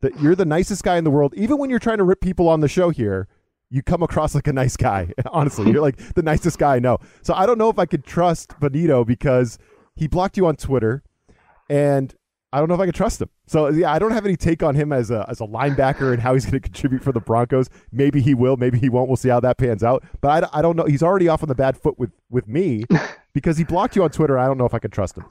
that 0.00 0.20
you're 0.20 0.34
the 0.34 0.44
nicest 0.44 0.82
guy 0.82 0.96
in 0.96 1.04
the 1.04 1.10
world, 1.10 1.34
even 1.36 1.58
when 1.58 1.70
you're 1.70 1.78
trying 1.78 1.98
to 1.98 2.04
rip 2.04 2.20
people 2.20 2.48
on 2.48 2.60
the 2.60 2.68
show 2.68 2.90
here, 2.90 3.28
you 3.70 3.82
come 3.82 4.02
across 4.02 4.34
like 4.34 4.46
a 4.46 4.52
nice 4.52 4.76
guy. 4.76 5.12
Honestly, 5.30 5.70
you're 5.70 5.82
like 5.82 5.96
the 6.14 6.22
nicest 6.22 6.58
guy 6.58 6.76
I 6.76 6.78
know. 6.78 6.98
So 7.22 7.34
I 7.34 7.46
don't 7.46 7.58
know 7.58 7.70
if 7.70 7.78
I 7.78 7.86
could 7.86 8.04
trust 8.04 8.50
Bonitto 8.60 9.06
because 9.06 9.58
he 9.96 10.06
blocked 10.06 10.36
you 10.36 10.46
on 10.46 10.56
Twitter, 10.56 11.02
and 11.68 12.14
I 12.54 12.58
don't 12.58 12.68
know 12.68 12.74
if 12.74 12.80
I 12.80 12.84
can 12.84 12.94
trust 12.94 13.20
him. 13.20 13.28
So 13.48 13.68
yeah, 13.68 13.92
I 13.92 13.98
don't 13.98 14.12
have 14.12 14.24
any 14.24 14.36
take 14.36 14.62
on 14.62 14.76
him 14.76 14.92
as 14.92 15.10
a 15.10 15.26
as 15.28 15.40
a 15.40 15.44
linebacker 15.44 16.12
and 16.12 16.22
how 16.22 16.34
he's 16.34 16.44
going 16.44 16.52
to 16.52 16.60
contribute 16.60 17.02
for 17.02 17.10
the 17.10 17.18
Broncos. 17.18 17.68
Maybe 17.90 18.20
he 18.20 18.32
will, 18.32 18.56
maybe 18.56 18.78
he 18.78 18.88
won't. 18.88 19.08
We'll 19.08 19.16
see 19.16 19.28
how 19.28 19.40
that 19.40 19.58
pans 19.58 19.82
out. 19.82 20.04
But 20.20 20.44
I, 20.44 20.58
I 20.60 20.62
don't 20.62 20.76
know. 20.76 20.84
He's 20.84 21.02
already 21.02 21.26
off 21.26 21.42
on 21.42 21.48
the 21.48 21.56
bad 21.56 21.76
foot 21.76 21.98
with 21.98 22.12
with 22.30 22.46
me 22.46 22.84
because 23.34 23.58
he 23.58 23.64
blocked 23.64 23.96
you 23.96 24.04
on 24.04 24.10
Twitter. 24.10 24.38
I 24.38 24.46
don't 24.46 24.56
know 24.56 24.66
if 24.66 24.72
I 24.72 24.78
can 24.78 24.92
trust 24.92 25.18
him. 25.18 25.24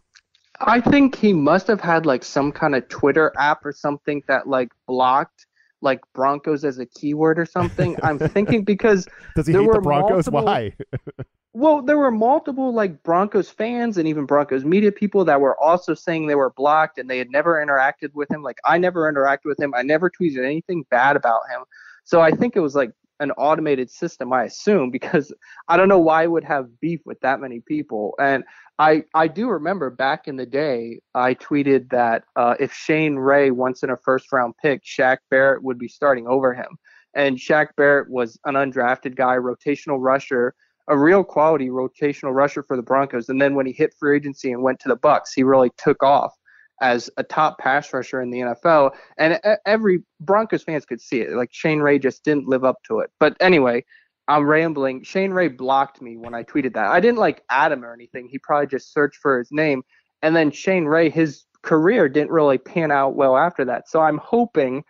I 0.60 0.82
think 0.82 1.16
he 1.16 1.32
must 1.32 1.68
have 1.68 1.80
had 1.80 2.06
like 2.06 2.26
some 2.26 2.52
kind 2.52 2.76
of 2.76 2.90
Twitter 2.90 3.32
app 3.40 3.66
or 3.66 3.72
something 3.72 4.22
that 4.28 4.48
like 4.50 4.74
blocked 4.86 5.46
like 5.80 6.02
Broncos 6.14 6.66
as 6.66 6.78
a 6.78 6.86
keyword 6.86 7.40
or 7.40 7.46
something. 7.46 7.98
I'm 8.04 8.20
thinking 8.20 8.66
because 8.66 9.08
does 9.38 9.48
he 9.48 9.54
hate 9.54 9.72
the 9.72 9.80
Broncos? 9.80 10.30
Multiple, 10.30 10.44
Why? 10.44 10.74
well, 11.54 11.84
there 11.84 12.00
were 12.00 12.12
multiple 12.12 12.74
like 12.74 13.04
Broncos 13.04 13.50
fans 13.50 13.98
and 13.98 14.08
even 14.08 14.26
Broncos 14.26 14.66
media 14.66 14.92
people 14.92 15.24
that 15.26 15.40
were 15.40 15.60
also 15.62 15.94
saying 15.94 16.26
they 16.26 16.36
were 16.36 16.50
blocked 16.50 16.98
and 16.98 17.08
they 17.08 17.20
had 17.20 17.30
never 17.30 17.64
interacted 17.64 18.12
with 18.14 18.30
him. 18.32 18.42
Like 18.42 18.58
I 18.66 18.80
never 18.80 19.12
interacted 19.12 19.46
with 19.46 19.60
him. 19.60 19.74
I 19.76 19.84
never 19.84 20.10
tweeted 20.10 20.44
anything 20.44 20.84
bad 20.90 21.16
about 21.16 21.42
him. 21.52 21.64
So 22.06 22.22
I 22.22 22.32
think 22.32 22.56
it 22.56 22.60
was 22.60 22.74
like 22.74 22.92
an 23.20 23.32
automated 23.32 23.92
system, 23.92 24.34
I 24.34 24.46
assume, 24.46 24.90
because 24.92 25.32
I 25.68 25.78
don't 25.78 25.90
know 25.90 26.00
why 26.00 26.24
I 26.24 26.28
would 26.28 26.44
have 26.44 26.80
beef 26.80 27.02
with 27.06 27.20
that 27.20 27.40
many 27.40 27.60
people. 27.60 28.16
And 28.20 28.44
I 28.80 29.04
I 29.14 29.28
do 29.28 29.48
remember 29.50 29.92
back 29.92 30.28
in 30.28 30.38
the 30.38 30.48
day, 30.48 31.02
I 31.14 31.36
tweeted 31.36 31.92
that 31.92 32.24
uh, 32.36 32.56
if 32.60 32.74
Shane 32.74 33.18
Ray 33.18 33.52
wants 33.52 33.84
in 33.84 33.92
a 33.92 33.98
first 33.98 34.32
round 34.32 34.56
pick, 34.60 34.84
Shaq 34.84 35.18
Barrett 35.30 35.64
would 35.64 35.78
be 35.78 35.88
starting 35.88 36.28
over 36.28 36.56
him. 36.56 36.80
And 37.14 37.38
Shaq 37.38 37.68
Barrett 37.78 38.10
was 38.10 38.40
an 38.46 38.56
undrafted 38.56 39.16
guy, 39.16 39.36
rotational 39.36 39.98
rusher, 40.00 40.56
a 40.88 40.98
real 40.98 41.24
quality 41.24 41.70
rotational 41.70 42.34
rusher 42.34 42.64
for 42.64 42.76
the 42.76 42.84
Broncos. 42.84 43.30
And 43.30 43.42
then 43.42 43.56
when 43.56 43.66
he 43.66 43.72
hit 43.72 43.94
free 43.98 44.18
agency 44.18 44.52
and 44.52 44.62
went 44.62 44.80
to 44.82 44.90
the 44.90 44.98
Bucs, 44.98 45.30
he 45.36 45.44
really 45.44 45.72
took 45.78 46.04
off 46.04 46.34
as 46.82 47.10
a 47.18 47.24
top 47.24 47.58
pass 47.60 47.94
rusher 47.94 48.22
in 48.22 48.30
the 48.30 48.40
NFL. 48.40 48.92
And 49.18 49.40
every 49.66 50.04
Broncos 50.20 50.64
fans 50.64 50.86
could 50.86 51.00
see 51.00 51.22
it. 51.22 51.32
Like 51.32 51.54
Shane 51.54 51.80
Ray 51.80 52.00
just 52.00 52.24
didn't 52.24 52.48
live 52.48 52.64
up 52.66 52.78
to 52.88 53.00
it. 53.00 53.12
But 53.20 53.38
anyway, 53.40 53.86
I'm 54.28 54.46
rambling. 54.46 55.04
Shane 55.04 55.32
Ray 55.32 55.48
blocked 55.48 56.02
me 56.02 56.18
when 56.18 56.34
I 56.34 56.44
tweeted 56.44 56.74
that. 56.74 56.88
I 56.88 57.00
didn't 57.00 57.20
like 57.20 57.44
Adam 57.50 57.84
or 57.86 57.94
anything. 57.94 58.28
He 58.28 58.40
probably 58.40 58.68
just 58.68 58.92
searched 58.94 59.18
for 59.22 59.40
his 59.40 59.52
name. 59.52 59.84
And 60.22 60.36
then 60.36 60.52
Shane 60.52 60.86
Ray, 60.86 61.10
his 61.10 61.46
career 61.62 62.10
didn't 62.10 62.32
really 62.32 62.58
pan 62.58 62.92
out 62.92 63.16
well 63.16 63.38
after 63.38 63.64
that. 63.66 63.90
So 63.90 64.02
I'm 64.02 64.18
hoping 64.18 64.84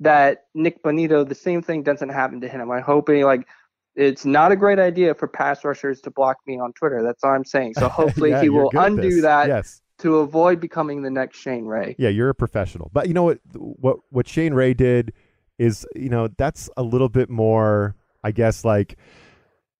that 0.00 0.44
Nik 0.54 0.82
Bonitto, 0.82 1.28
the 1.28 1.34
same 1.34 1.62
thing 1.62 1.82
doesn't 1.82 2.08
happen 2.08 2.40
to 2.40 2.48
him. 2.48 2.70
I'm 2.70 2.82
hoping 2.82 3.22
like 3.22 3.46
it's 3.94 4.24
not 4.24 4.52
a 4.52 4.56
great 4.56 4.78
idea 4.78 5.14
for 5.14 5.28
pass 5.28 5.64
rushers 5.64 6.00
to 6.02 6.10
block 6.10 6.38
me 6.46 6.58
on 6.58 6.72
Twitter. 6.72 7.02
That's 7.02 7.22
all 7.24 7.32
I'm 7.32 7.44
saying. 7.44 7.74
So 7.74 7.88
hopefully 7.90 8.30
yeah, 8.30 8.42
he 8.42 8.48
will 8.48 8.70
undo 8.74 9.20
that 9.20 9.48
yes. 9.48 9.82
to 9.98 10.18
avoid 10.18 10.60
becoming 10.60 11.02
the 11.02 11.10
next 11.10 11.38
Shane 11.38 11.66
Ray. 11.66 11.94
Yeah, 11.98 12.08
you're 12.08 12.30
a 12.30 12.34
professional. 12.34 12.90
But 12.92 13.08
you 13.08 13.14
know 13.14 13.24
what 13.24 13.38
what 13.54 13.98
what 14.10 14.28
Shane 14.28 14.54
Ray 14.54 14.74
did 14.74 15.12
is, 15.58 15.86
you 15.94 16.08
know, 16.08 16.28
that's 16.38 16.70
a 16.76 16.82
little 16.82 17.08
bit 17.08 17.28
more 17.28 17.96
I 18.24 18.32
guess 18.32 18.64
like 18.64 18.98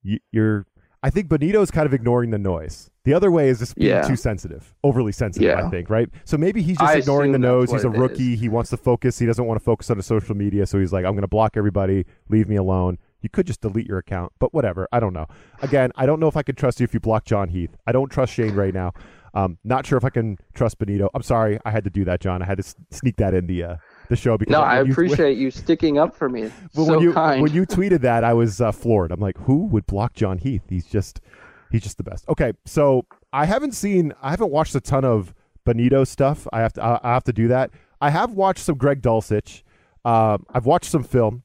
you're. 0.03 0.67
I 1.05 1.11
think 1.11 1.29
Bonitto's 1.29 1.73
kind 1.73 1.87
of 1.87 1.95
ignoring 1.95 2.31
the 2.31 2.39
noise. 2.39 2.89
The 3.05 3.13
other 3.13 3.33
way 3.33 3.49
is 3.49 3.59
just 3.59 3.75
being 3.75 3.91
yeah. 3.91 4.03
too 4.03 4.15
sensitive, 4.15 4.73
overly 4.85 5.11
sensitive. 5.11 5.49
Yeah. 5.49 5.67
I 5.67 5.69
think, 5.69 5.91
right? 5.91 6.09
So 6.25 6.37
maybe 6.37 6.63
he's 6.63 6.79
just 6.79 6.89
I 6.89 6.99
ignoring 6.99 7.33
the 7.33 7.41
nose. 7.41 7.73
He's 7.73 7.83
a 7.83 7.91
rookie. 7.91 8.35
Is. 8.35 8.41
He 8.41 8.49
wants 8.49 8.71
to 8.71 8.77
focus. 8.77 9.19
He 9.19 9.27
doesn't 9.27 9.45
want 9.45 9.59
to 9.59 9.65
focus 9.65 9.91
on 9.91 9.97
the 9.97 10.05
social 10.05 10.37
media. 10.37 10.65
So 10.65 10.79
he's 10.79 10.93
like, 10.93 11.05
I'm 11.05 11.13
going 11.13 11.23
to 11.23 11.29
block 11.29 11.57
everybody. 11.57 12.07
Leave 12.29 12.49
me 12.49 12.55
alone. 12.55 12.99
You 13.23 13.29
could 13.31 13.47
just 13.47 13.61
delete 13.61 13.87
your 13.87 13.99
account, 13.99 14.33
but 14.39 14.53
whatever. 14.53 14.89
I 14.93 15.01
don't 15.01 15.13
know. 15.13 15.27
Again, 15.63 15.93
I 15.97 16.07
don't 16.07 16.21
know 16.21 16.29
if 16.29 16.37
I 16.37 16.43
could 16.43 16.57
trust 16.57 16.81
you 16.81 16.85
if 16.85 16.93
you 16.93 17.01
block 17.01 17.25
Jon 17.25 17.49
Heath. 17.49 17.77
I 17.87 17.93
don't 17.93 18.11
trust 18.11 18.35
Shane 18.35 18.55
right 18.55 18.75
now. 18.75 18.93
Um, 19.35 19.59
not 19.65 19.87
sure 19.87 19.97
if 19.97 20.05
I 20.05 20.11
can 20.11 20.37
trust 20.55 20.79
Bonitto. 20.79 21.09
I'm 21.15 21.23
sorry, 21.23 21.59
I 21.65 21.71
had 21.71 21.85
to 21.85 21.91
do 21.91 22.05
that, 22.05 22.21
Jon. 22.21 22.43
I 22.43 22.45
had 22.45 22.59
to 22.59 22.75
sneak 22.91 23.17
that 23.17 23.33
in 23.33 23.47
the 23.47 23.63
uh, 23.63 23.77
the 24.11 24.17
show 24.17 24.37
because 24.37 24.53
no, 24.53 24.61
I 24.61 24.81
appreciate 24.81 25.39
you, 25.39 25.45
you 25.45 25.51
sticking 25.51 25.99
up 25.99 26.15
for 26.15 26.29
me. 26.29 26.51
So 26.75 26.85
when 26.85 27.01
you 27.01 27.13
kind. 27.13 27.43
when 27.43 27.53
you 27.53 27.67
tweeted 27.67 28.01
that, 28.01 28.25
I 28.25 28.35
was 28.35 28.61
uh, 28.61 28.73
floored. 28.73 29.11
I'm 29.11 29.21
like, 29.21 29.39
who 29.39 29.67
would 29.67 29.87
block 29.87 30.13
Jon 30.15 30.39
Heath? 30.39 30.63
He's 30.69 30.87
just 30.87 31.21
he's 31.71 31.83
just 31.83 31.97
the 31.97 32.03
best. 32.03 32.29
Okay, 32.29 32.53
so 32.67 33.07
I 33.33 33.47
haven't 33.47 33.73
seen, 33.73 34.13
I 34.23 34.31
haven't 34.31 34.51
watched 34.51 34.75
a 34.75 34.81
ton 34.81 35.05
of 35.05 35.35
Bonitto 35.67 36.07
stuff. 36.07 36.47
I 36.53 36.61
have 36.61 36.75
to 36.75 36.83
I, 36.83 37.01
I 37.03 37.15
have 37.15 37.25
to 37.25 37.33
do 37.33 37.49
that. 37.49 37.71
I 38.01 38.11
have 38.11 38.33
watched 38.33 38.65
some 38.65 38.77
Greg 38.77 39.01
Dulcich. 39.01 39.63
Um, 40.05 40.45
I've 40.53 40.67
watched 40.67 40.91
some 40.91 41.05
film. 41.05 41.43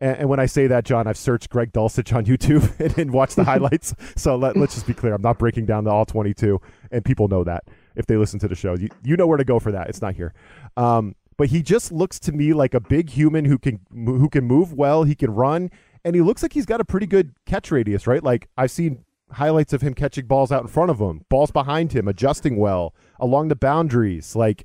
And, 0.00 0.18
and, 0.18 0.28
when 0.28 0.40
I 0.40 0.46
say 0.46 0.66
that, 0.66 0.84
Jon, 0.84 1.06
I've 1.06 1.16
searched 1.16 1.50
Greg 1.50 1.72
Dulcich 1.72 2.14
on 2.14 2.24
YouTube 2.24 2.78
and, 2.84 2.98
and 2.98 3.12
watched 3.12 3.36
the 3.36 3.44
highlights. 3.52 3.94
so 4.16 4.36
let, 4.36 4.56
let's 4.56 4.74
just 4.74 4.86
be 4.86 4.94
clear. 4.94 5.14
I'm 5.14 5.22
not 5.22 5.38
breaking 5.38 5.66
down 5.66 5.84
the 5.84 5.90
all 5.90 6.04
22, 6.04 6.60
and 6.90 7.04
people 7.04 7.28
know 7.28 7.44
that 7.44 7.64
if 7.96 8.06
they 8.06 8.16
listen 8.16 8.38
to 8.40 8.48
the 8.48 8.54
show. 8.54 8.76
You, 8.76 8.88
you 9.02 9.16
know 9.16 9.26
where 9.26 9.38
to 9.38 9.44
go 9.44 9.58
for 9.58 9.72
that. 9.72 9.88
It's 9.88 10.02
not 10.02 10.14
here. 10.14 10.34
Um, 10.76 11.14
but 11.36 11.48
he 11.48 11.62
just 11.62 11.92
looks 11.92 12.18
to 12.20 12.32
me 12.32 12.52
like 12.52 12.74
a 12.74 12.80
big 12.80 13.10
human 13.10 13.44
who 13.44 13.58
can 13.58 13.80
who 13.92 14.28
can 14.28 14.44
move 14.44 14.72
well. 14.72 15.04
He 15.04 15.14
can 15.14 15.32
run, 15.32 15.70
and 16.04 16.14
he 16.14 16.22
looks 16.22 16.42
like 16.42 16.52
he's 16.52 16.66
got 16.66 16.80
a 16.80 16.84
pretty 16.84 17.06
good 17.06 17.34
catch 17.44 17.70
radius. 17.70 18.06
Right? 18.06 18.22
Like 18.22 18.48
I've 18.56 18.70
seen 18.70 19.04
highlights 19.32 19.72
of 19.72 19.80
him 19.80 19.94
catching 19.94 20.26
balls 20.26 20.52
out 20.52 20.62
in 20.62 20.68
front 20.68 20.90
of 20.90 21.00
him, 21.00 21.24
balls 21.28 21.50
behind 21.50 21.92
him, 21.92 22.06
adjusting 22.06 22.56
well 22.56 22.94
along 23.18 23.48
the 23.48 23.56
boundaries. 23.56 24.36
Like 24.36 24.64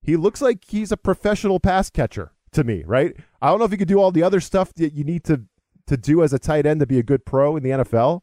he 0.00 0.16
looks 0.16 0.40
like 0.40 0.64
he's 0.66 0.92
a 0.92 0.96
professional 0.96 1.60
pass 1.60 1.90
catcher 1.90 2.32
to 2.58 2.64
me. 2.64 2.82
Right? 2.86 3.16
I 3.40 3.48
don't 3.48 3.58
know 3.58 3.64
if 3.64 3.70
he 3.70 3.76
could 3.76 3.88
do 3.88 4.00
all 4.00 4.12
the 4.12 4.22
other 4.22 4.40
stuff 4.40 4.72
that 4.74 4.92
you 4.92 5.04
need 5.04 5.24
to 5.24 5.42
to 5.86 5.96
do 5.96 6.22
as 6.22 6.32
a 6.32 6.38
tight 6.38 6.66
end 6.66 6.80
to 6.80 6.86
be 6.86 6.98
a 6.98 7.02
good 7.02 7.24
pro 7.24 7.56
in 7.56 7.62
the 7.62 7.70
NFL, 7.70 8.20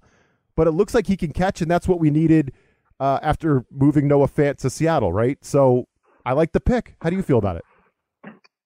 but 0.56 0.68
it 0.68 0.72
looks 0.72 0.94
like 0.94 1.08
he 1.08 1.18
can 1.18 1.32
catch, 1.32 1.62
and 1.62 1.72
that's 1.72 1.88
what 1.88 2.00
we 2.00 2.12
needed 2.12 2.54
uh, 3.00 3.20
after 3.24 3.66
moving 3.72 4.08
Noah 4.08 4.28
Fant 4.28 4.58
to 4.60 4.70
Seattle. 4.70 5.12
Right? 5.12 5.44
So 5.44 5.88
I 6.26 6.34
like 6.34 6.52
the 6.52 6.60
pick. 6.60 6.96
How 7.02 7.10
do 7.10 7.16
you 7.16 7.24
feel 7.24 7.38
about 7.38 7.58
it? 7.58 7.66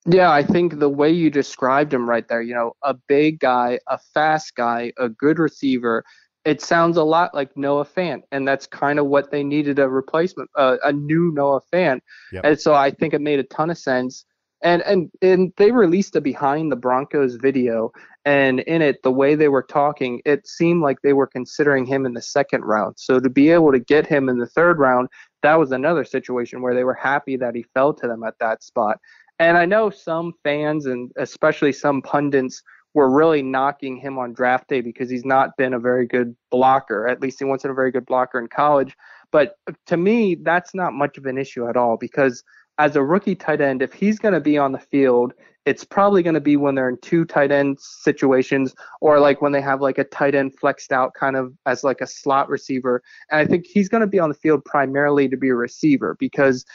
Yeah, 0.06 0.32
I 0.32 0.44
think 0.44 0.80
the 0.80 0.90
way 0.90 1.12
you 1.12 1.30
described 1.30 1.94
him 1.94 2.10
right 2.10 2.28
there, 2.28 2.42
you 2.42 2.56
know, 2.56 2.74
a 2.82 2.94
big 2.94 3.40
guy, 3.40 3.80
a 3.88 3.98
fast 3.98 4.56
guy, 4.56 4.94
a 4.98 5.10
good 5.10 5.38
receiver, 5.38 6.04
it 6.46 6.62
sounds 6.62 6.98
a 6.98 7.04
lot 7.04 7.36
like 7.36 7.56
Noah 7.58 7.86
Fant, 7.86 8.22
and 8.32 8.48
that's 8.48 8.66
kind 8.66 8.98
of 8.98 9.08
what 9.08 9.30
they 9.30 9.44
needed 9.44 9.78
a 9.78 9.90
replacement, 9.90 10.50
uh, 10.56 10.78
a 10.84 10.92
new 10.92 11.32
Noah 11.34 11.62
Fant. 11.72 12.00
Yep. 12.32 12.46
And 12.46 12.60
so 12.60 12.74
I 12.74 12.92
think 12.92 13.14
it 13.14 13.22
made 13.22 13.40
a 13.40 13.44
ton 13.44 13.70
of 13.70 13.78
sense. 13.78 14.26
And 14.62 14.82
and 14.84 15.10
and 15.22 15.54
they 15.58 15.72
released 15.72 16.16
a 16.16 16.22
behind 16.22 16.72
the 16.72 16.76
Broncos 16.76 17.36
video, 17.36 17.92
and 18.26 18.60
in 18.62 18.82
it, 18.82 19.02
the 19.04 19.12
way 19.12 19.36
they 19.36 19.48
were 19.48 19.64
talking, 19.64 20.22
it 20.26 20.46
seemed 20.48 20.82
like 20.82 20.98
they 21.02 21.14
were 21.14 21.28
considering 21.28 21.86
him 21.86 22.06
in 22.06 22.14
the 22.14 22.22
second 22.22 22.64
round. 22.66 22.96
So 22.98 23.20
to 23.20 23.30
be 23.30 23.50
able 23.50 23.72
to 23.72 23.80
get 23.80 24.06
him 24.06 24.28
in 24.28 24.38
the 24.38 24.48
third 24.48 24.78
round, 24.78 25.08
that 25.44 25.58
was 25.58 25.72
another 25.72 26.04
situation 26.04 26.62
where 26.62 26.76
they 26.76 26.84
were 26.84 26.94
happy 26.94 27.38
that 27.38 27.56
he 27.56 27.64
fell 27.74 27.94
to 27.94 28.08
them 28.08 28.24
at 28.24 28.38
that 28.40 28.62
spot. 28.62 29.00
And 29.40 29.58
I 29.58 29.66
know 29.66 29.90
some 29.90 30.34
fans 30.44 30.86
and 30.86 31.10
especially 31.18 31.72
some 31.72 32.02
pundits 32.02 32.62
were 32.94 33.10
really 33.10 33.42
knocking 33.42 33.98
him 33.98 34.18
on 34.18 34.34
draft 34.34 34.68
day 34.68 34.82
because 34.82 35.10
he's 35.10 35.26
not 35.26 35.56
been 35.58 35.74
a 35.74 35.80
very 35.80 36.06
good 36.06 36.36
blocker. 36.52 37.08
At 37.08 37.22
least 37.22 37.40
he 37.40 37.46
wasn't 37.46 37.72
a 37.72 37.76
very 37.76 37.92
good 37.92 38.06
blocker 38.06 38.40
in 38.40 38.48
college. 38.48 38.96
But 39.32 39.54
to 39.88 39.96
me, 39.96 40.36
that's 40.36 40.74
not 40.74 40.94
much 40.94 41.18
of 41.18 41.26
an 41.26 41.38
issue 41.38 41.70
at 41.70 41.78
all 41.78 41.98
because 41.98 42.44
as 42.80 42.96
a 42.96 43.04
rookie 43.04 43.36
tight 43.36 43.62
end, 43.62 43.82
if 43.82 43.94
he's 43.94 44.18
going 44.18 44.34
to 44.34 44.40
be 44.40 44.58
on 44.58 44.72
the 44.72 44.80
field, 44.80 45.34
it's 45.66 45.84
probably 45.84 46.24
going 46.24 46.34
to 46.34 46.40
be 46.40 46.56
when 46.56 46.74
they're 46.74 46.88
in 46.88 46.98
two 47.02 47.26
tight 47.26 47.52
end 47.52 47.78
situations 47.80 48.74
or 49.02 49.20
like 49.20 49.42
when 49.42 49.52
they 49.52 49.62
have 49.62 49.82
like 49.82 49.98
a 49.98 50.06
tight 50.06 50.34
end 50.34 50.58
flexed 50.58 50.94
out 50.94 51.14
kind 51.14 51.36
of 51.36 51.54
as 51.66 51.84
like 51.84 52.00
a 52.00 52.08
slot 52.08 52.50
receiver. 52.50 53.04
And 53.30 53.40
I 53.40 53.46
think 53.46 53.68
he's 53.68 53.90
going 53.90 54.02
to 54.02 54.08
be 54.08 54.18
on 54.18 54.30
the 54.30 54.36
field 54.36 54.64
primarily 54.64 55.28
to 55.28 55.38
be 55.38 55.50
a 55.50 55.56
receiver 55.56 56.16
because 56.18 56.66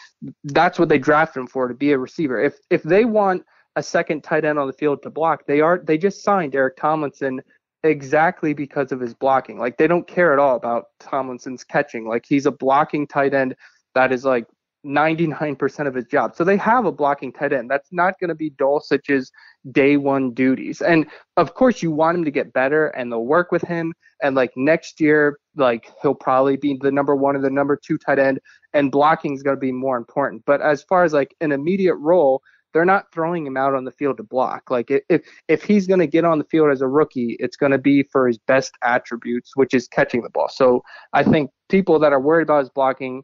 that's 0.45 0.79
what 0.79 0.91
they 0.91 0.99
drafted 0.99 1.41
him 1.41 1.47
for 1.47 1.67
to 1.67 1.75
be 1.75 1.93
a 1.93 1.99
receiver. 1.99 2.39
If 2.41 2.59
if 2.71 2.83
they 2.83 3.07
want 3.07 3.43
a 3.75 3.83
second 3.83 4.23
tight 4.23 4.45
end 4.45 4.59
on 4.59 4.67
the 4.67 4.75
field 4.75 5.03
to 5.03 5.11
block, 5.11 5.47
they 5.47 5.61
are 5.61 5.79
they 5.79 5.97
just 5.97 6.23
signed 6.23 6.55
Eric 6.55 6.77
Tomlinson 6.77 7.41
exactly 7.83 8.53
because 8.53 8.93
of 8.93 9.01
his 9.01 9.15
blocking. 9.15 9.59
Like 9.59 9.79
they 9.79 9.87
don't 9.87 10.07
care 10.07 10.35
at 10.35 10.39
all 10.39 10.57
about 10.57 10.85
Tomlinson's 11.01 11.65
catching. 11.65 12.07
Like 12.07 12.27
he's 12.29 12.47
a 12.47 12.53
blocking 12.53 13.07
tight 13.07 13.33
end 13.33 13.57
that 13.95 14.13
is 14.13 14.25
like 14.25 14.47
99% 14.85 15.87
of 15.87 15.95
his 15.95 16.05
job. 16.07 16.35
So 16.37 16.45
they 16.45 16.57
have 16.57 16.85
a 16.85 16.93
blocking 16.93 17.33
tight 17.33 17.53
end. 17.53 17.71
That's 17.71 17.93
not 17.93 18.19
going 18.21 18.29
to 18.29 18.35
be 18.35 18.51
Dulcich's 18.51 19.31
day 19.73 19.97
one 19.97 20.33
duties. 20.33 20.81
And 20.81 21.07
of 21.37 21.55
course, 21.55 21.83
you 21.83 21.91
want 21.91 22.19
him 22.19 22.25
to 22.25 22.31
get 22.31 22.53
better 22.53 22.89
and 22.89 23.11
they'll 23.11 23.25
work 23.25 23.51
with 23.51 23.63
him. 23.63 23.95
And 24.23 24.37
like 24.37 24.53
next 24.57 25.01
year, 25.01 25.39
like 25.57 25.91
he'll 26.03 26.15
probably 26.15 26.57
be 26.57 26.79
the 26.81 26.91
number 26.91 27.15
one 27.17 27.37
or 27.37 27.41
the 27.41 27.51
number 27.51 27.77
two 27.77 27.99
tight 27.99 28.19
end, 28.19 28.41
and 28.73 28.91
blocking 28.91 29.35
is 29.35 29.43
going 29.43 29.57
to 29.57 29.61
be 29.61 29.73
more 29.73 29.97
important. 29.97 30.43
But 30.47 30.61
as 30.61 30.83
far 30.83 31.05
as 31.05 31.13
like 31.13 31.35
an 31.41 31.53
immediate 31.53 31.97
role, 31.97 32.43
they're 32.73 32.85
not 32.85 33.07
throwing 33.13 33.47
him 33.47 33.57
out 33.57 33.75
on 33.75 33.85
the 33.85 33.93
field 33.93 34.17
to 34.17 34.23
block. 34.23 34.71
Like 34.71 34.91
if 35.09 35.23
if 35.49 35.63
he's 35.63 35.87
going 35.87 36.01
to 36.01 36.07
get 36.07 36.25
on 36.25 36.39
the 36.39 36.45
field 36.45 36.71
as 36.71 36.81
a 36.81 36.89
rookie, 36.89 37.37
it's 37.39 37.57
going 37.57 37.73
to 37.73 37.79
be 37.79 38.03
for 38.03 38.27
his 38.27 38.39
best 38.39 38.73
attributes, 38.83 39.53
which 39.55 39.73
is 39.75 39.89
catching 39.89 40.23
the 40.23 40.31
ball. 40.31 40.49
So 40.49 40.83
I 41.13 41.23
think 41.23 41.51
people 41.69 41.99
that 42.01 42.13
are 42.13 42.21
worried 42.21 42.43
about 42.43 42.61
his 42.61 42.71
blocking 42.71 43.23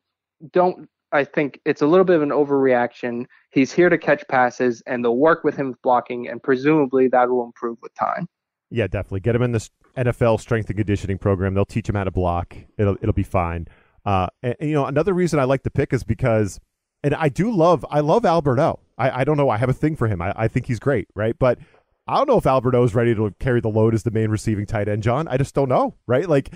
don't 0.53 0.89
I 1.13 1.25
think 1.25 1.61
it's 1.65 1.83
a 1.83 1.87
little 1.87 2.05
bit 2.05 2.17
of 2.17 2.23
an 2.23 2.31
overreaction. 2.31 3.27
He's 3.51 3.73
here 3.73 3.89
to 3.89 3.99
catch 3.99 4.27
passes, 4.29 4.83
and 4.87 5.05
they'll 5.05 5.17
work 5.17 5.45
with 5.45 5.57
him 5.57 5.75
blocking, 5.83 6.29
and 6.29 6.43
presumably 6.43 7.09
that 7.09 7.29
will 7.29 7.45
improve 7.45 7.79
with 7.83 7.95
time. 7.95 8.29
Yeah, 8.71 8.87
definitely. 8.87 9.21
Get 9.21 9.35
him 9.35 9.43
in 9.43 9.53
this 9.53 9.71
NFL 9.97 10.41
strength 10.41 10.69
and 10.69 10.77
conditioning 10.77 11.19
program. 11.19 11.55
They'll 11.55 11.65
teach 11.65 11.89
him 11.89 11.97
how 11.97 12.05
to 12.05 12.11
block. 12.11 12.57
It'll 12.79 12.97
it'll 13.01 13.13
be 13.13 13.25
fine. 13.25 13.67
Uh, 14.05 14.29
and, 14.43 14.55
and, 14.61 14.71
you 14.71 14.75
know, 14.75 14.87
another 14.87 15.13
reason 15.13 15.39
I 15.39 15.45
like 15.45 15.63
the 15.63 15.71
pick 15.71 15.93
is 15.93 16.05
because, 16.05 16.59
and 17.03 17.15
I 17.15 17.29
do 17.29 17.51
love 17.51 17.85
I 17.91 18.01
love 18.01 18.25
Albert 18.25 18.61
I 18.99 19.25
don't 19.25 19.37
know. 19.37 19.49
I 19.49 19.57
have 19.57 19.69
a 19.69 19.75
thing 19.75 19.97
for 19.97 20.09
him. 20.09 20.21
I, 20.21 20.33
I 20.37 20.49
think 20.49 20.67
he's 20.67 20.79
great, 20.79 21.09
right? 21.15 21.37
But 21.39 21.59
I 22.07 22.17
don't 22.17 22.29
know 22.29 22.39
if 22.39 22.47
Alberto 22.47 22.83
is 22.85 22.95
ready 22.95 23.15
to 23.15 23.35
carry 23.39 23.61
the 23.61 23.69
load 23.69 23.95
as 23.95 24.03
the 24.03 24.11
main 24.11 24.31
receiving 24.31 24.67
tight 24.67 24.89
end, 24.89 25.03
Jon. 25.03 25.27
I 25.29 25.37
just 25.37 25.55
don't 25.55 25.69
know, 25.69 25.95
right? 26.07 26.29
Like 26.29 26.53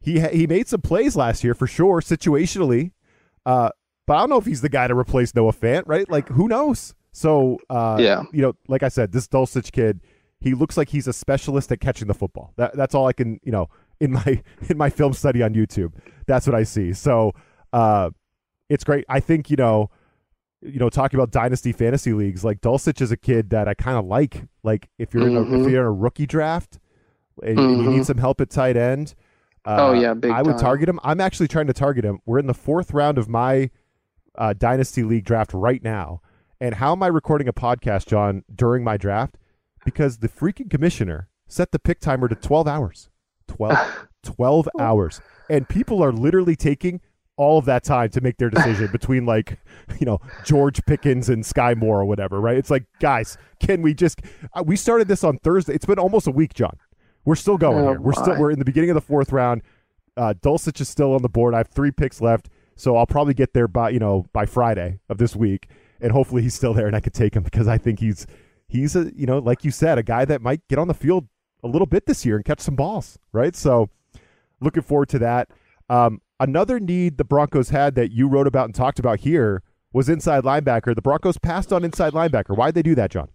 he 0.00 0.20
he 0.20 0.46
made 0.46 0.68
some 0.68 0.82
plays 0.82 1.16
last 1.16 1.42
year 1.42 1.54
for 1.54 1.66
sure, 1.66 2.00
situationally. 2.00 2.92
Uh, 3.44 3.70
but 4.06 4.16
I 4.16 4.20
don't 4.20 4.30
know 4.30 4.38
if 4.38 4.46
he's 4.46 4.60
the 4.60 4.68
guy 4.68 4.86
to 4.86 4.96
replace 4.96 5.34
Noah 5.34 5.52
Fant, 5.52 5.84
right? 5.86 6.08
Like, 6.08 6.28
who 6.28 6.48
knows? 6.48 6.94
So, 7.12 7.58
uh, 7.70 7.96
yeah, 7.98 8.24
you 8.32 8.42
know, 8.42 8.54
like 8.68 8.82
I 8.82 8.88
said, 8.88 9.12
this 9.12 9.26
Dulcich 9.26 9.72
kid, 9.72 10.00
he 10.40 10.54
looks 10.54 10.76
like 10.76 10.90
he's 10.90 11.06
a 11.06 11.12
specialist 11.12 11.72
at 11.72 11.80
catching 11.80 12.08
the 12.08 12.14
football. 12.14 12.52
That, 12.56 12.76
that's 12.76 12.94
all 12.94 13.06
I 13.06 13.12
can, 13.12 13.40
you 13.42 13.52
know, 13.52 13.68
in 14.00 14.12
my 14.12 14.42
in 14.68 14.76
my 14.76 14.90
film 14.90 15.12
study 15.12 15.42
on 15.42 15.54
YouTube, 15.54 15.92
that's 16.26 16.46
what 16.46 16.54
I 16.54 16.62
see. 16.62 16.92
So, 16.92 17.32
uh, 17.72 18.10
it's 18.68 18.84
great. 18.84 19.04
I 19.08 19.20
think 19.20 19.50
you 19.50 19.56
know, 19.56 19.90
you 20.60 20.78
know, 20.78 20.88
talking 20.88 21.18
about 21.18 21.30
dynasty 21.30 21.72
fantasy 21.72 22.12
leagues, 22.12 22.44
like 22.44 22.60
Dulcich 22.60 23.00
is 23.00 23.12
a 23.12 23.16
kid 23.16 23.50
that 23.50 23.68
I 23.68 23.74
kind 23.74 23.96
of 23.96 24.04
like. 24.04 24.44
Like, 24.62 24.88
if 24.98 25.14
you're 25.14 25.24
mm-hmm. 25.24 25.36
in 25.36 25.36
a, 25.36 25.40
if 25.40 25.48
mm-hmm. 25.62 25.70
you're 25.70 25.82
in 25.82 25.86
a 25.86 25.92
rookie 25.92 26.26
draft 26.26 26.78
and, 27.42 27.58
mm-hmm. 27.58 27.82
you 27.82 27.90
need 27.90 28.06
some 28.06 28.18
help 28.18 28.40
at 28.40 28.50
tight 28.50 28.76
end. 28.76 29.14
Uh, 29.64 29.76
oh 29.80 29.92
yeah, 29.94 30.14
I 30.32 30.42
would 30.42 30.52
time. 30.52 30.58
target 30.58 30.88
him. 30.88 31.00
I'm 31.02 31.20
actually 31.20 31.48
trying 31.48 31.66
to 31.66 31.72
target 31.72 32.04
him. 32.04 32.20
We're 32.24 32.38
in 32.38 32.46
the 32.46 32.54
fourth 32.54 32.92
round 32.92 33.18
of 33.18 33.28
my 33.28 33.70
uh, 34.38 34.52
Dynasty 34.52 35.02
League 35.02 35.24
draft 35.24 35.52
right 35.52 35.82
now. 35.82 36.20
And 36.60 36.76
how 36.76 36.92
am 36.92 37.02
I 37.02 37.08
recording 37.08 37.48
a 37.48 37.52
podcast, 37.52 38.06
Jon, 38.06 38.44
during 38.54 38.82
my 38.82 38.96
draft? 38.96 39.36
Because 39.84 40.18
the 40.18 40.28
freaking 40.28 40.70
commissioner 40.70 41.28
set 41.46 41.70
the 41.70 41.78
pick 41.78 42.00
timer 42.00 42.28
to 42.28 42.34
12 42.34 42.66
hours. 42.66 43.08
12, 43.48 44.08
12 44.22 44.68
hours. 44.80 45.20
And 45.50 45.68
people 45.68 46.02
are 46.02 46.12
literally 46.12 46.56
taking 46.56 47.00
all 47.36 47.58
of 47.58 47.66
that 47.66 47.84
time 47.84 48.08
to 48.08 48.20
make 48.20 48.38
their 48.38 48.48
decision 48.48 48.90
between 48.90 49.26
like 49.26 49.58
you 50.00 50.06
know 50.06 50.18
George 50.44 50.84
Pickens 50.86 51.28
and 51.28 51.44
Skyy 51.44 51.76
Moore 51.76 52.00
or 52.00 52.04
whatever, 52.04 52.40
right? 52.40 52.56
It's 52.56 52.70
like, 52.70 52.84
guys, 53.00 53.36
can 53.60 53.82
we 53.82 53.94
just? 53.94 54.20
Uh, 54.54 54.62
we 54.64 54.76
started 54.76 55.08
this 55.08 55.22
on 55.22 55.38
Thursday. 55.38 55.74
It's 55.74 55.86
been 55.86 55.98
almost 55.98 56.26
a 56.26 56.30
week, 56.30 56.54
Jon. 56.54 56.76
We're 57.24 57.36
still 57.36 57.58
going 57.58 57.84
oh, 57.84 57.90
here. 57.90 58.00
We're 58.00 58.12
my. 58.16 58.22
still 58.22 58.38
we're 58.38 58.50
in 58.50 58.58
the 58.58 58.64
beginning 58.64 58.90
of 58.90 58.94
the 58.94 59.00
fourth 59.00 59.32
round. 59.32 59.62
Uh, 60.16 60.32
Dulcich 60.40 60.80
is 60.80 60.88
still 60.88 61.14
on 61.14 61.22
the 61.22 61.28
board. 61.28 61.54
I 61.54 61.58
have 61.58 61.68
three 61.68 61.90
picks 61.90 62.20
left. 62.20 62.48
So 62.76 62.96
I'll 62.96 63.06
probably 63.06 63.34
get 63.34 63.54
there 63.54 63.68
by 63.68 63.90
you 63.90 63.98
know 63.98 64.26
by 64.32 64.46
Friday 64.46 65.00
of 65.08 65.18
this 65.18 65.34
week, 65.34 65.68
and 66.00 66.12
hopefully 66.12 66.42
he's 66.42 66.54
still 66.54 66.74
there 66.74 66.86
and 66.86 66.94
I 66.94 67.00
could 67.00 67.14
take 67.14 67.34
him 67.34 67.42
because 67.42 67.66
I 67.66 67.78
think 67.78 67.98
he's 68.00 68.26
he's 68.68 68.94
a 68.94 69.10
you 69.16 69.26
know 69.26 69.38
like 69.38 69.64
you 69.64 69.70
said 69.70 69.98
a 69.98 70.02
guy 70.02 70.24
that 70.26 70.42
might 70.42 70.66
get 70.68 70.78
on 70.78 70.88
the 70.88 70.94
field 70.94 71.26
a 71.64 71.68
little 71.68 71.86
bit 71.86 72.06
this 72.06 72.24
year 72.24 72.36
and 72.36 72.44
catch 72.44 72.60
some 72.60 72.76
balls, 72.76 73.18
right? 73.32 73.56
So 73.56 73.90
looking 74.60 74.82
forward 74.82 75.08
to 75.10 75.18
that. 75.20 75.50
Um, 75.88 76.20
another 76.38 76.78
need 76.80 77.18
the 77.18 77.24
Broncos 77.24 77.70
had 77.70 77.94
that 77.94 78.12
you 78.12 78.28
wrote 78.28 78.46
about 78.46 78.66
and 78.66 78.74
talked 78.74 78.98
about 78.98 79.20
here 79.20 79.62
was 79.92 80.08
inside 80.08 80.44
linebacker. 80.44 80.94
The 80.94 81.02
Broncos 81.02 81.38
passed 81.38 81.72
on 81.72 81.84
inside 81.84 82.12
linebacker. 82.12 82.56
Why'd 82.56 82.74
they 82.74 82.82
do 82.82 82.94
that, 82.96 83.10
Jon? 83.10 83.28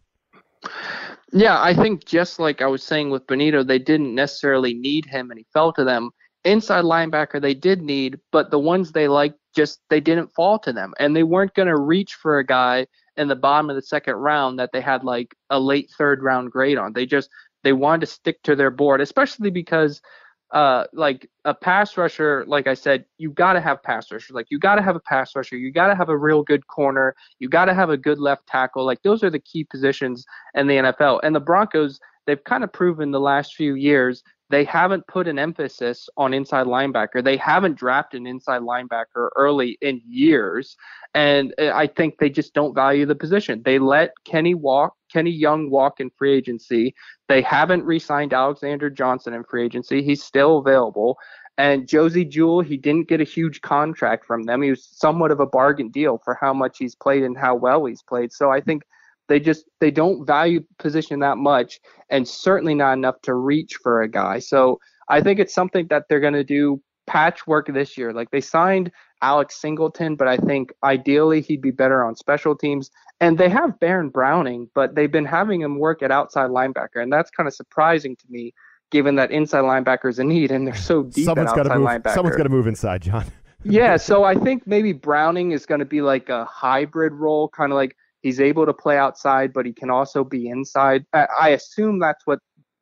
Yeah, 1.34 1.62
I 1.62 1.74
think 1.74 2.06
just 2.06 2.40
like 2.40 2.62
I 2.62 2.68
was 2.68 2.84
saying 2.84 3.10
with 3.10 3.26
Bonitto, 3.26 3.66
they 3.66 3.80
didn't 3.80 4.14
necessarily 4.14 4.74
need 4.74 5.06
him 5.06 5.32
and 5.32 5.40
he 5.40 5.46
fell 5.54 5.72
to 5.74 5.84
them 5.84 6.12
inside 6.44 6.84
linebacker 6.84 7.42
they 7.42 7.54
did 7.54 7.82
need, 7.82 8.20
but 8.32 8.52
the 8.52 8.60
ones 8.60 8.92
they 8.92 9.08
liked 9.08 9.38
just 9.56 9.82
they 9.90 10.00
didn't 10.00 10.34
fall 10.34 10.60
to 10.60 10.74
them, 10.74 10.94
and 11.00 11.16
they 11.16 11.24
weren't 11.24 11.54
going 11.54 11.68
to 11.68 11.78
reach 11.78 12.14
for 12.16 12.40
a 12.40 12.46
guy 12.46 12.88
in 13.18 13.28
the 13.28 13.36
bottom 13.36 13.70
of 13.70 13.76
the 13.76 13.82
second 13.82 14.16
round 14.16 14.58
that 14.60 14.72
they 14.72 14.82
had 14.82 15.04
like 15.04 15.36
a 15.50 15.60
late 15.60 15.92
third 15.98 16.24
round 16.24 16.52
grade 16.52 16.78
on. 16.78 16.94
They 16.94 17.06
just 17.06 17.30
they 17.64 17.74
wanted 17.74 18.02
to 18.02 18.08
stick 18.08 18.42
to 18.44 18.56
their 18.56 18.72
board, 18.72 19.02
especially 19.02 19.52
because 19.52 20.02
uh 20.52 20.86
like 20.94 21.30
a 21.46 21.54
pass 21.54 21.98
rusher, 21.98 22.44
like 22.48 22.68
I 22.68 22.74
said, 22.74 23.06
you 23.18 23.32
got 23.32 23.54
to 23.54 23.62
have 23.62 23.84
pass 23.84 24.12
rushers. 24.12 24.34
Like 24.34 24.48
you 24.50 24.60
got 24.60 24.76
to 24.76 24.82
have 24.82 24.96
a 24.96 25.02
pass 25.02 25.36
rusher, 25.36 25.58
you 25.58 25.72
got 25.72 25.88
to 25.88 25.96
have 25.96 26.10
a 26.10 26.18
real 26.18 26.44
good 26.44 26.68
corner, 26.68 27.16
you 27.40 27.50
got 27.50 27.66
to 27.66 27.74
have 27.74 27.90
a 27.90 27.98
good 27.98 28.20
left 28.20 28.48
tackle. 28.48 28.86
Like 28.86 29.02
those 29.04 29.24
are 29.24 29.30
the 29.30 29.40
key 29.40 29.64
positions 29.66 30.26
in 30.56 30.68
the 30.68 30.76
NFL. 30.76 31.20
And 31.24 31.36
the 31.36 31.40
Broncos, 31.40 32.00
they've 32.26 32.44
kind 32.44 32.64
of 32.64 32.74
proven 32.74 33.12
the 33.12 33.20
last 33.20 33.56
few 33.56 33.76
years 33.76 34.24
they 34.52 34.64
haven't 34.64 35.08
put 35.08 35.28
an 35.28 35.40
emphasis 35.40 36.10
on 36.18 36.34
inside 36.34 36.68
linebacker. 36.68 37.24
They 37.24 37.38
haven't 37.38 37.78
drafted 37.78 38.22
an 38.22 38.28
inside 38.28 38.62
linebacker 38.62 39.30
early 39.36 39.78
in 39.82 40.02
years, 40.08 40.76
and 41.14 41.54
uh, 41.60 41.72
I 41.74 41.88
think 41.88 42.18
they 42.18 42.30
just 42.30 42.54
don't 42.54 42.76
value 42.76 43.06
the 43.06 43.16
position. 43.16 43.62
They 43.64 43.80
let 43.80 44.12
Kenny 44.26 44.54
walk, 44.54 44.96
Kenny 45.12 45.32
Young 45.32 45.70
walk 45.70 46.00
in 46.00 46.12
free 46.18 46.34
agency. 46.34 46.94
They 47.28 47.42
haven't 47.42 47.86
re-signed 47.86 48.34
Alexander 48.34 48.90
Johnson 48.90 49.34
in 49.34 49.44
free 49.44 49.66
agency. 49.66 50.04
He's 50.04 50.24
still 50.24 50.60
available. 50.60 51.18
And 51.58 51.88
Josey 51.88 52.26
Jewell, 52.26 52.62
he 52.62 52.78
didn't 52.78 53.08
get 53.08 53.22
a 53.22 53.26
huge 53.26 53.62
contract 53.62 54.26
from 54.26 54.44
them. 54.44 54.62
He 54.62 54.70
was 54.70 54.86
somewhat 54.86 55.32
of 55.32 55.40
a 55.40 55.46
bargain 55.46 55.90
deal 55.90 56.20
for 56.24 56.38
how 56.40 56.54
much 56.54 56.78
he's 56.78 56.96
played 56.96 57.24
and 57.24 57.38
how 57.38 57.56
well 57.56 57.86
he's 57.86 58.02
played. 58.02 58.32
So 58.32 58.52
I 58.52 58.62
think 58.62 58.84
they 59.32 59.40
just 59.40 59.66
they 59.80 59.92
don't 59.92 60.26
value 60.26 60.62
position 60.78 61.22
that 61.22 61.38
much, 61.38 61.80
and 62.10 62.28
certainly 62.28 62.76
not 62.76 62.94
enough 62.94 63.22
to 63.22 63.34
reach 63.34 63.76
for 63.82 64.02
a 64.02 64.08
guy. 64.10 64.40
So 64.40 64.80
I 65.08 65.22
think 65.22 65.40
it's 65.40 65.54
something 65.54 65.88
that 65.88 66.04
they're 66.10 66.20
going 66.20 66.34
to 66.34 66.44
do 66.44 66.82
patchwork 67.08 67.74
this 67.74 67.98
year. 67.98 68.12
Like 68.12 68.30
they 68.32 68.42
signed 68.42 68.92
Alex 69.22 69.60
Singleton, 69.62 70.16
but 70.16 70.28
I 70.28 70.36
think 70.36 70.74
ideally 70.84 71.40
he'd 71.40 71.62
be 71.62 71.72
better 71.72 72.04
on 72.04 72.16
special 72.16 72.58
teams. 72.58 72.92
And 73.22 73.38
they 73.38 73.48
have 73.48 73.80
Baron 73.80 74.10
Browning, 74.10 74.70
but 74.76 74.96
they've 74.96 75.12
been 75.12 75.26
having 75.26 75.62
him 75.62 75.80
work 75.80 76.04
at 76.04 76.12
outside 76.12 76.50
linebacker, 76.50 77.02
and 77.02 77.14
that's 77.14 77.30
kind 77.30 77.48
of 77.48 77.54
surprising 77.54 78.18
to 78.18 78.26
me, 78.30 78.54
given 78.90 79.16
that 79.16 79.32
inside 79.32 79.62
linebacker 79.62 80.10
is 80.10 80.20
a 80.20 80.26
need 80.26 80.52
and 80.52 80.68
they're 80.68 80.76
so 80.76 81.04
deep 81.04 81.24
someone's 81.24 81.52
at 81.52 81.60
outside 81.60 81.78
move, 81.78 81.88
linebacker. 81.88 82.14
Someone's 82.14 82.36
got 82.36 82.44
to 82.44 82.50
move 82.50 82.68
inside, 82.68 83.04
Jon. 83.04 83.26
yeah, 83.64 83.96
so 84.10 84.26
I 84.26 84.36
think 84.36 84.68
maybe 84.68 84.92
Browning 84.92 85.52
is 85.52 85.66
going 85.66 85.80
to 85.80 85.86
be 85.86 86.02
like 86.02 86.28
a 86.28 86.44
hybrid 86.44 87.14
role, 87.14 87.48
kind 87.48 87.72
of 87.72 87.78
like 87.78 87.96
He's 88.22 88.40
able 88.40 88.66
to 88.66 88.74
play 88.74 88.98
outside, 88.98 89.52
but 89.54 89.66
he 89.66 89.74
can 89.74 89.90
also 89.90 90.24
be 90.24 90.48
inside. 90.48 91.06
I, 91.14 91.28
I 91.40 91.50
assume 91.50 92.00
that's 92.00 92.26
what 92.26 92.40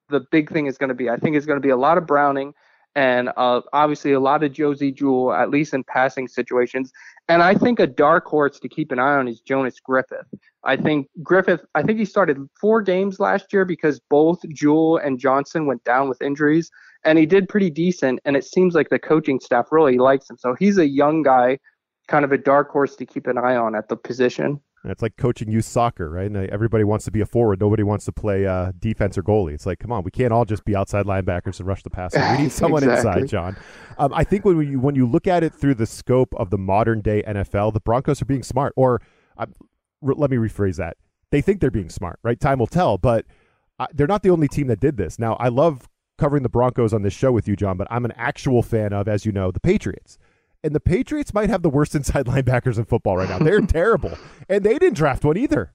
the 0.10 0.26
big 0.32 0.52
thing 0.52 0.66
is 0.66 0.78
going 0.78 0.90
to 0.90 0.96
be. 0.96 1.10
I 1.10 1.18
think 1.18 1.36
it's 1.36 1.46
going 1.46 1.58
to 1.58 1.66
be 1.66 1.70
a 1.70 1.78
lot 1.78 1.98
of 1.98 2.06
Browning 2.06 2.54
and 2.96 3.30
uh, 3.38 3.62
obviously 3.72 4.14
a 4.14 4.20
lot 4.20 4.44
of 4.44 4.52
Josey 4.52 4.92
Jewell, 4.92 5.32
at 5.34 5.50
least 5.50 5.74
in 5.74 5.84
passing 5.84 6.28
situations. 6.28 6.92
And 7.28 7.44
I 7.44 7.54
think 7.54 7.80
a 7.80 7.88
dark 7.88 8.26
horse 8.26 8.60
to 8.60 8.68
keep 8.68 8.92
an 8.92 9.00
eye 9.00 9.16
on 9.16 9.28
is 9.28 9.42
Jonas 9.42 9.80
Griffith. 9.80 10.26
I 10.64 10.76
think 10.76 11.08
Griffith, 11.24 11.62
I 11.76 11.84
think 11.84 12.00
he 12.00 12.06
started 12.06 12.38
four 12.60 12.82
games 12.82 13.20
last 13.20 13.54
year 13.54 13.64
because 13.64 14.00
both 14.10 14.42
Jewell 14.50 14.98
and 14.98 15.20
Johnson 15.20 15.66
went 15.66 15.84
down 15.84 16.10
with 16.10 16.22
injuries, 16.22 16.70
and 17.06 17.18
he 17.18 17.26
did 17.26 17.48
pretty 17.48 17.70
decent. 17.70 18.20
And 18.26 18.36
it 18.36 18.44
seems 18.44 18.74
like 18.74 18.90
the 18.90 19.00
coaching 19.00 19.40
staff 19.40 19.68
really 19.72 19.98
likes 19.98 20.30
him. 20.30 20.38
So 20.38 20.56
he's 20.56 20.78
a 20.78 20.88
young 20.88 21.22
guy, 21.22 21.60
kind 22.08 22.26
of 22.26 22.32
a 22.32 22.38
dark 22.38 22.70
horse 22.72 22.96
to 22.98 23.06
keep 23.06 23.28
an 23.28 23.38
eye 23.38 23.56
on 23.56 23.76
at 23.76 23.88
the 23.88 23.96
position. 23.96 24.60
It's 24.86 25.02
like 25.02 25.18
coaching 25.18 25.52
youth 25.52 25.66
soccer, 25.66 26.10
right? 26.10 26.26
And 26.26 26.38
everybody 26.50 26.84
wants 26.84 27.06
to 27.06 27.12
be 27.12 27.20
a 27.20 27.26
forward. 27.26 27.60
Nobody 27.60 27.84
wants 27.84 28.06
to 28.06 28.12
play 28.12 28.46
uh, 28.46 28.72
defense 28.80 29.18
or 29.18 29.24
goalie. 29.24 29.54
It's 29.54 29.66
like, 29.66 29.80
come 29.80 29.92
on, 29.92 30.04
we 30.04 30.12
can't 30.12 30.32
all 30.32 30.46
just 30.46 30.64
be 30.64 30.76
outside 30.76 31.06
linebackers 31.06 31.60
and 31.60 31.68
rush 31.68 31.84
the 31.84 31.90
passer. 31.90 32.20
We 32.32 32.38
need 32.44 32.52
someone 32.52 32.84
exactly. 32.84 33.24
inside, 33.24 33.30
Jon. 33.30 33.58
Um, 33.98 34.14
I 34.14 34.24
think 34.24 34.46
when 34.46 34.60
you 34.62 34.80
when 34.80 34.96
you 34.96 35.06
look 35.06 35.28
at 35.28 35.44
it 35.44 35.54
through 35.54 35.76
the 35.76 35.86
scope 35.86 36.34
of 36.36 36.50
the 36.50 36.58
modern 36.58 37.02
day 37.02 37.24
NFL, 37.28 37.74
the 37.74 37.82
Broncos 37.82 38.22
are 38.22 38.26
being 38.26 38.44
smart. 38.44 38.74
Or 38.78 39.02
let 40.02 40.32
me 40.32 40.38
rephrase 40.38 40.78
that. 40.78 40.98
They 41.32 41.42
think 41.42 41.60
they're 41.60 41.72
being 41.72 41.90
smart, 41.90 42.20
right? 42.24 42.40
Time 42.40 42.60
will 42.60 42.68
tell, 42.68 42.98
but 42.98 43.26
uh, 43.80 43.88
they're 43.94 44.08
not 44.08 44.24
the 44.24 44.30
only 44.30 44.48
team 44.48 44.68
that 44.68 44.80
did 44.80 44.98
this. 44.98 45.20
Now, 45.20 45.36
I 45.36 45.50
love 45.50 45.88
covering 46.18 46.44
the 46.44 46.50
Broncos 46.50 46.94
on 46.94 47.02
this 47.02 47.14
show 47.14 47.32
with 47.32 47.48
you, 47.48 47.56
Jon, 47.56 47.78
but 47.78 47.88
I'm 47.92 48.06
an 48.06 48.14
actual 48.16 48.64
fan 48.64 48.94
of, 48.94 49.08
as 49.08 49.26
you 49.26 49.32
know, 49.32 49.52
the 49.52 49.60
Patriots. 49.60 50.18
And 50.64 50.76
the 50.76 50.80
Patriots 50.80 51.34
might 51.34 51.50
have 51.50 51.62
the 51.62 51.70
worst 51.70 51.96
inside 51.96 52.26
linebackers 52.28 52.78
in 52.78 52.86
football 52.86 53.18
right 53.18 53.30
now. 53.30 53.40
They're 53.40 53.62
terrible. 53.68 54.18
And 54.48 54.64
they 54.64 54.78
didn't 54.78 54.96
draft 54.96 55.24
one 55.24 55.38
either. 55.38 55.74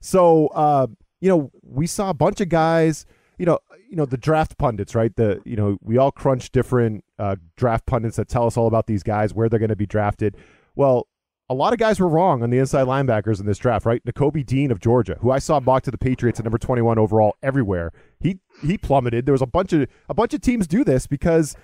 So, 0.00 0.48
uh, 0.48 0.88
you 1.20 1.28
know, 1.28 1.50
we 1.62 1.86
saw 1.86 2.10
a 2.10 2.14
bunch 2.14 2.40
of 2.40 2.48
guys, 2.48 3.06
you 3.38 3.46
know, 3.46 3.58
you 3.88 3.96
know, 3.96 4.04
the 4.04 4.18
draft 4.18 4.58
pundits, 4.58 4.94
right? 4.94 5.14
The, 5.16 5.40
you 5.44 5.56
know, 5.56 5.78
we 5.80 5.96
all 5.96 6.12
crunch 6.12 6.50
different 6.52 7.04
uh, 7.18 7.36
draft 7.56 7.86
pundits 7.86 8.16
that 8.16 8.28
tell 8.28 8.46
us 8.46 8.56
all 8.56 8.66
about 8.66 8.86
these 8.86 9.02
guys, 9.02 9.32
where 9.32 9.48
they're 9.48 9.58
going 9.58 9.70
to 9.70 9.76
be 9.76 9.86
drafted. 9.86 10.36
Well, 10.74 11.08
a 11.48 11.54
lot 11.54 11.72
of 11.72 11.78
guys 11.78 12.00
were 12.00 12.08
wrong 12.08 12.42
on 12.42 12.50
the 12.50 12.58
inside 12.58 12.86
linebackers 12.86 13.38
in 13.38 13.46
this 13.46 13.58
draft, 13.58 13.86
right? 13.86 14.04
Nakobe 14.04 14.44
Dean 14.44 14.70
of 14.70 14.80
Georgia, 14.80 15.16
who 15.20 15.30
I 15.30 15.38
saw 15.38 15.60
mocked 15.60 15.84
to 15.84 15.90
the 15.90 15.98
Patriots 15.98 16.40
at 16.40 16.44
number 16.44 16.58
21 16.58 16.98
overall 16.98 17.36
everywhere. 17.42 17.92
He 18.20 18.40
he 18.62 18.76
plummeted. 18.76 19.26
There 19.26 19.32
was 19.32 19.42
a 19.42 19.46
bunch 19.46 19.72
of 19.72 19.88
a 20.08 20.14
bunch 20.14 20.34
of 20.34 20.40
teams 20.40 20.66
do 20.66 20.82
this 20.82 21.06
because 21.06 21.56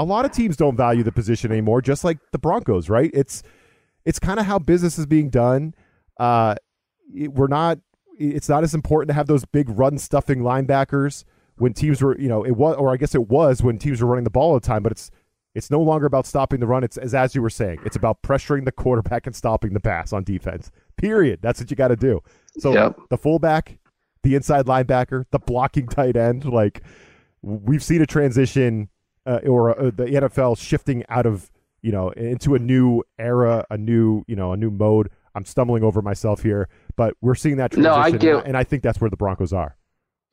a 0.00 0.04
lot 0.04 0.24
of 0.24 0.32
teams 0.32 0.56
don't 0.56 0.76
value 0.76 1.02
the 1.02 1.12
position 1.12 1.52
anymore, 1.52 1.82
just 1.82 2.04
like 2.04 2.18
the 2.32 2.38
Broncos, 2.38 2.88
right? 2.88 3.10
It's 3.12 3.42
it's 4.06 4.18
kind 4.18 4.40
of 4.40 4.46
how 4.46 4.58
business 4.58 4.98
is 4.98 5.04
being 5.04 5.28
done. 5.28 5.74
Uh, 6.18 6.54
it, 7.14 7.34
we're 7.34 7.48
not. 7.48 7.78
It's 8.18 8.48
not 8.48 8.64
as 8.64 8.74
important 8.74 9.08
to 9.08 9.14
have 9.14 9.26
those 9.26 9.44
big 9.44 9.68
run 9.68 9.98
stuffing 9.98 10.40
linebackers 10.40 11.24
when 11.56 11.74
teams 11.74 12.02
were, 12.02 12.18
you 12.18 12.28
know, 12.28 12.44
it 12.44 12.52
was, 12.52 12.76
or 12.76 12.92
I 12.92 12.96
guess 12.96 13.14
it 13.14 13.28
was 13.28 13.62
when 13.62 13.78
teams 13.78 14.00
were 14.00 14.08
running 14.08 14.24
the 14.24 14.30
ball 14.30 14.52
all 14.52 14.60
the 14.60 14.66
time. 14.66 14.82
But 14.82 14.92
it's 14.92 15.10
it's 15.54 15.70
no 15.70 15.80
longer 15.80 16.06
about 16.06 16.26
stopping 16.26 16.60
the 16.60 16.66
run. 16.66 16.82
It's 16.82 16.96
as 16.96 17.14
as 17.14 17.34
you 17.34 17.42
were 17.42 17.50
saying, 17.50 17.80
it's 17.84 17.96
about 17.96 18.22
pressuring 18.22 18.64
the 18.64 18.72
quarterback 18.72 19.26
and 19.26 19.36
stopping 19.36 19.74
the 19.74 19.80
pass 19.80 20.14
on 20.14 20.24
defense. 20.24 20.70
Period. 20.96 21.40
That's 21.42 21.60
what 21.60 21.70
you 21.70 21.76
got 21.76 21.88
to 21.88 21.96
do. 21.96 22.20
So 22.58 22.72
yep. 22.72 22.98
the 23.10 23.18
fullback, 23.18 23.78
the 24.22 24.34
inside 24.34 24.64
linebacker, 24.64 25.26
the 25.30 25.38
blocking 25.38 25.88
tight 25.88 26.16
end, 26.16 26.46
like 26.46 26.82
we've 27.42 27.84
seen 27.84 28.00
a 28.00 28.06
transition 28.06 28.88
uh, 29.26 29.40
or 29.46 29.78
uh, 29.78 29.84
the 29.84 30.06
NFL 30.06 30.58
shifting 30.58 31.04
out 31.08 31.26
of 31.26 31.50
you 31.82 31.92
know 31.92 32.10
into 32.10 32.54
a 32.54 32.58
new 32.58 33.02
era, 33.18 33.64
a 33.70 33.76
new 33.76 34.24
you 34.26 34.36
know 34.36 34.52
a 34.52 34.56
new 34.56 34.70
mode. 34.70 35.10
I'm 35.34 35.44
stumbling 35.44 35.84
over 35.84 36.02
myself 36.02 36.42
here, 36.42 36.68
but 36.96 37.14
we're 37.20 37.36
seeing 37.36 37.56
that 37.58 37.70
transition, 37.70 37.94
no, 37.94 38.00
I 38.00 38.10
get, 38.10 38.46
and, 38.46 38.56
I, 38.56 38.64
think 38.64 38.82
that's 38.82 39.00
where 39.00 39.08
the 39.08 39.16
Broncos 39.16 39.52
are. 39.52 39.76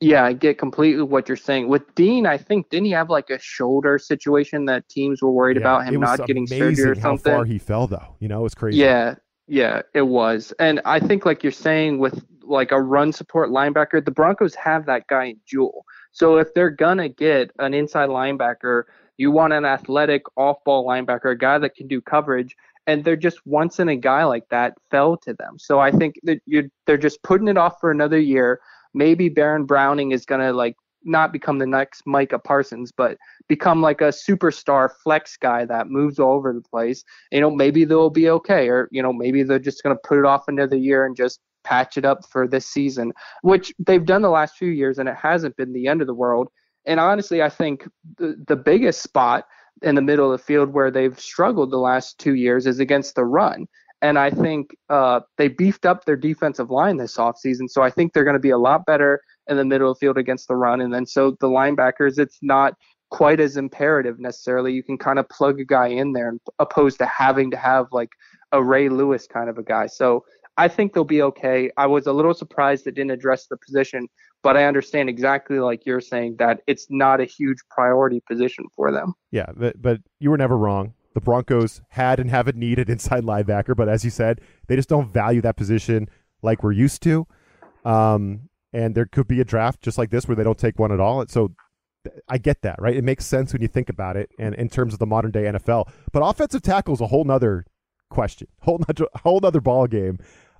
Yeah, 0.00 0.24
I 0.24 0.32
get 0.32 0.58
completely 0.58 1.02
what 1.02 1.28
you're 1.28 1.36
saying. 1.36 1.68
With 1.68 1.94
Dean, 1.94 2.26
I 2.26 2.36
think 2.36 2.68
didn't 2.70 2.86
he 2.86 2.92
have 2.92 3.08
like 3.08 3.30
a 3.30 3.38
shoulder 3.38 3.98
situation 3.98 4.64
that 4.64 4.88
teams 4.88 5.22
were 5.22 5.30
worried 5.30 5.56
yeah, 5.56 5.62
about 5.62 5.86
him 5.86 6.00
not 6.00 6.26
getting 6.26 6.46
surgery 6.46 6.90
or 6.90 6.94
something? 6.96 7.32
How 7.32 7.38
far 7.38 7.44
he 7.44 7.58
fell, 7.58 7.86
though, 7.86 8.16
you 8.18 8.26
know, 8.28 8.40
it 8.40 8.42
was 8.42 8.54
crazy. 8.54 8.78
Yeah, 8.78 9.14
yeah, 9.46 9.82
it 9.94 10.02
was. 10.02 10.52
And 10.58 10.80
I 10.84 11.00
think, 11.00 11.24
like 11.24 11.42
you're 11.42 11.52
saying, 11.52 11.98
with 11.98 12.24
like 12.42 12.72
a 12.72 12.80
run 12.80 13.12
support 13.12 13.50
linebacker, 13.50 14.04
the 14.04 14.10
Broncos 14.10 14.54
have 14.54 14.86
that 14.86 15.06
guy 15.08 15.26
in 15.26 15.40
Jewell. 15.46 15.84
So 16.18 16.38
if 16.38 16.52
they're 16.54 16.70
gonna 16.70 17.08
get 17.08 17.50
an 17.58 17.74
inside 17.74 18.08
linebacker, 18.08 18.84
you 19.16 19.30
want 19.30 19.52
an 19.52 19.64
athletic 19.64 20.22
off-ball 20.36 20.86
linebacker, 20.86 21.32
a 21.32 21.36
guy 21.36 21.58
that 21.58 21.74
can 21.74 21.88
do 21.88 22.00
coverage. 22.00 22.56
And 22.86 23.04
they're 23.04 23.16
just 23.16 23.46
once 23.46 23.80
in 23.80 23.88
a 23.88 23.96
guy 23.96 24.24
like 24.24 24.48
that 24.48 24.74
fell 24.90 25.16
to 25.18 25.34
them. 25.34 25.58
So 25.58 25.78
I 25.78 25.90
think 25.90 26.18
that 26.22 26.40
you 26.46 26.70
they're 26.86 26.96
just 26.96 27.22
putting 27.22 27.48
it 27.48 27.58
off 27.58 27.80
for 27.80 27.90
another 27.90 28.18
year 28.18 28.60
maybe 28.94 29.28
Baron 29.28 29.64
Browning 29.64 30.12
is 30.12 30.26
to 30.26 30.52
like 30.52 30.76
not 31.04 31.32
become 31.32 31.58
the 31.58 31.66
next 31.66 32.02
Micah 32.06 32.38
Parsons, 32.38 32.92
but 32.92 33.16
become 33.48 33.80
like 33.80 34.00
a 34.00 34.08
superstar 34.08 34.90
flex 35.02 35.36
guy 35.36 35.64
that 35.64 35.88
moves 35.88 36.18
all 36.18 36.34
over 36.34 36.52
the 36.52 36.60
place. 36.60 37.04
You 37.30 37.40
know, 37.40 37.50
maybe 37.50 37.84
they'll 37.84 38.10
be 38.10 38.28
okay, 38.30 38.68
or 38.68 38.88
you 38.90 39.02
know, 39.02 39.12
maybe 39.12 39.42
they're 39.42 39.58
just 39.58 39.82
to 39.84 40.08
put 40.08 40.18
it 40.18 40.24
off 40.24 40.48
another 40.48 40.76
year 40.76 41.06
and 41.06 41.16
just 41.16 41.40
patch 41.68 41.96
it 41.96 42.04
up 42.04 42.20
for 42.30 42.48
this 42.48 42.66
season, 42.66 43.12
which 43.42 43.72
they've 43.78 44.06
done 44.06 44.22
the 44.22 44.30
last 44.30 44.56
few 44.56 44.70
years, 44.70 44.98
and 44.98 45.08
it 45.08 45.16
hasn't 45.16 45.56
been 45.56 45.72
the 45.72 45.86
end 45.86 46.00
of 46.00 46.06
the 46.06 46.14
world. 46.14 46.48
And 46.86 46.98
honestly, 46.98 47.42
I 47.42 47.50
think 47.50 47.86
the, 48.16 48.42
the 48.46 48.56
biggest 48.56 49.02
spot 49.02 49.44
in 49.82 49.94
the 49.94 50.02
middle 50.02 50.32
of 50.32 50.38
the 50.38 50.44
field 50.44 50.72
where 50.72 50.90
they've 50.90 51.18
struggled 51.18 51.70
the 51.70 51.76
last 51.76 52.18
two 52.18 52.34
years 52.34 52.66
is 52.66 52.78
against 52.80 53.14
the 53.14 53.24
run. 53.24 53.66
And 54.00 54.18
I 54.18 54.30
think 54.30 54.76
uh, 54.88 55.20
they 55.36 55.48
beefed 55.48 55.84
up 55.84 56.04
their 56.04 56.16
defensive 56.16 56.70
line 56.70 56.96
this 56.96 57.16
offseason. 57.16 57.68
So 57.68 57.82
I 57.82 57.90
think 57.90 58.12
they're 58.12 58.24
going 58.24 58.34
to 58.34 58.40
be 58.40 58.50
a 58.50 58.58
lot 58.58 58.86
better 58.86 59.20
in 59.48 59.56
the 59.56 59.64
middle 59.64 59.90
of 59.90 59.96
the 59.96 60.06
field 60.06 60.18
against 60.18 60.48
the 60.48 60.56
run. 60.56 60.80
And 60.80 60.94
then 60.94 61.04
so 61.04 61.36
the 61.40 61.48
linebackers, 61.48 62.18
it's 62.18 62.38
not 62.42 62.74
quite 63.10 63.40
as 63.40 63.56
imperative 63.56 64.20
necessarily. 64.20 64.72
You 64.72 64.82
can 64.82 64.98
kind 64.98 65.18
of 65.18 65.28
plug 65.28 65.60
a 65.60 65.64
guy 65.64 65.88
in 65.88 66.12
there 66.12 66.34
opposed 66.58 66.98
to 66.98 67.06
having 67.06 67.50
to 67.50 67.56
have 67.56 67.86
like 67.90 68.10
a 68.52 68.62
Ray 68.62 68.88
Lewis 68.88 69.26
kind 69.26 69.50
of 69.50 69.58
a 69.58 69.62
guy. 69.62 69.86
So 69.86 70.24
I 70.58 70.68
think 70.68 70.92
they'll 70.92 71.04
be 71.04 71.22
okay. 71.22 71.70
I 71.76 71.86
was 71.86 72.06
a 72.06 72.12
little 72.12 72.34
surprised 72.34 72.84
they 72.84 72.90
didn't 72.90 73.12
address 73.12 73.46
the 73.46 73.56
position, 73.56 74.08
but 74.42 74.56
I 74.56 74.64
understand 74.64 75.08
exactly 75.08 75.60
like 75.60 75.86
you're 75.86 76.00
saying 76.00 76.36
that 76.40 76.60
it's 76.66 76.88
not 76.90 77.20
a 77.20 77.24
huge 77.24 77.58
priority 77.70 78.20
position 78.28 78.66
for 78.74 78.90
them. 78.92 79.14
Yeah, 79.30 79.46
but, 79.56 79.80
but 79.80 80.00
you 80.18 80.30
were 80.30 80.36
never 80.36 80.58
wrong. 80.58 80.94
The 81.14 81.20
Broncos 81.20 81.80
had 81.90 82.18
and 82.18 82.28
haven't 82.28 82.56
needed 82.56 82.90
inside 82.90 83.24
linebacker, 83.24 83.76
but 83.76 83.88
as 83.88 84.04
you 84.04 84.10
said, 84.10 84.40
they 84.66 84.76
just 84.76 84.88
don't 84.88 85.12
value 85.12 85.40
that 85.42 85.56
position 85.56 86.08
like 86.42 86.62
we're 86.62 86.72
used 86.72 87.02
to. 87.04 87.26
Um, 87.84 88.48
and 88.72 88.94
there 88.94 89.06
could 89.06 89.28
be 89.28 89.40
a 89.40 89.44
draft 89.44 89.80
just 89.80 89.96
like 89.96 90.10
this 90.10 90.26
where 90.26 90.36
they 90.36 90.44
don't 90.44 90.58
take 90.58 90.78
one 90.78 90.92
at 90.92 91.00
all. 91.00 91.24
So 91.28 91.54
I 92.28 92.38
get 92.38 92.62
that, 92.62 92.80
right? 92.80 92.96
It 92.96 93.04
makes 93.04 93.24
sense 93.26 93.52
when 93.52 93.62
you 93.62 93.68
think 93.68 93.88
about 93.88 94.16
it, 94.16 94.30
and 94.38 94.54
in 94.56 94.68
terms 94.68 94.92
of 94.92 94.98
the 94.98 95.06
modern 95.06 95.30
day 95.30 95.44
NFL. 95.44 95.88
But 96.12 96.20
offensive 96.20 96.62
tackle 96.62 96.94
is 96.94 97.00
a 97.00 97.06
whole 97.06 97.24
nother 97.24 97.64
question, 98.10 98.48
whole 98.60 98.78
nother, 98.88 99.06
whole 99.22 99.40
nother 99.40 99.60
ball 99.60 99.86
game. 99.86 100.18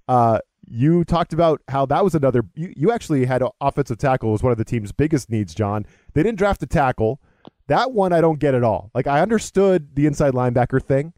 Uh, 0.09 0.39
you 0.67 1.05
talked 1.05 1.33
about 1.33 1.63
how 1.69 1.87
that 1.87 2.05
was 2.05 2.15
another. 2.15 2.43
You, 2.55 2.73
you 2.77 2.93
actually 2.93 3.25
had 3.25 3.43
offensive 3.61 3.99
tackle 3.99 4.33
was 4.33 4.43
one 4.43 4.53
of 4.53 4.59
the 4.59 4.65
team's 4.65 4.93
biggest 4.93 5.31
needs, 5.31 5.55
Jon. 5.55 5.87
They 6.15 6.23
didn't 6.23 6.39
draft 6.39 6.63
a 6.63 6.67
tackle. 6.67 7.21
That 7.69 7.93
one 7.93 8.13
I 8.13 8.21
don't 8.21 8.39
get 8.39 8.55
at 8.55 8.65
all. 8.65 8.91
Like 8.95 9.07
I 9.07 9.21
understood 9.21 9.95
the 9.95 10.07
inside 10.07 10.35
linebacker 10.35 10.83
thing. 10.83 11.13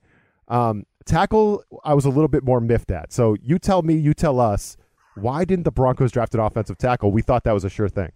Um, 0.49 0.85
tackle, 1.05 1.65
I 1.85 1.95
was 1.95 2.05
a 2.05 2.11
little 2.11 2.29
bit 2.29 2.45
more 2.45 2.61
miffed 2.61 2.91
at. 2.91 3.13
So 3.13 3.37
you 3.43 3.59
tell 3.59 3.83
me, 3.83 3.95
you 3.95 4.15
tell 4.15 4.41
us, 4.41 4.77
why 5.15 5.45
didn't 5.45 5.65
the 5.65 5.73
Broncos 5.73 6.13
draft 6.13 6.35
an 6.35 6.41
offensive 6.41 6.79
tackle? 6.79 7.13
We 7.13 7.23
thought 7.23 7.45
that 7.45 7.53
was 7.53 7.65
a 7.65 7.71
sure 7.71 7.89
thing. 7.89 8.13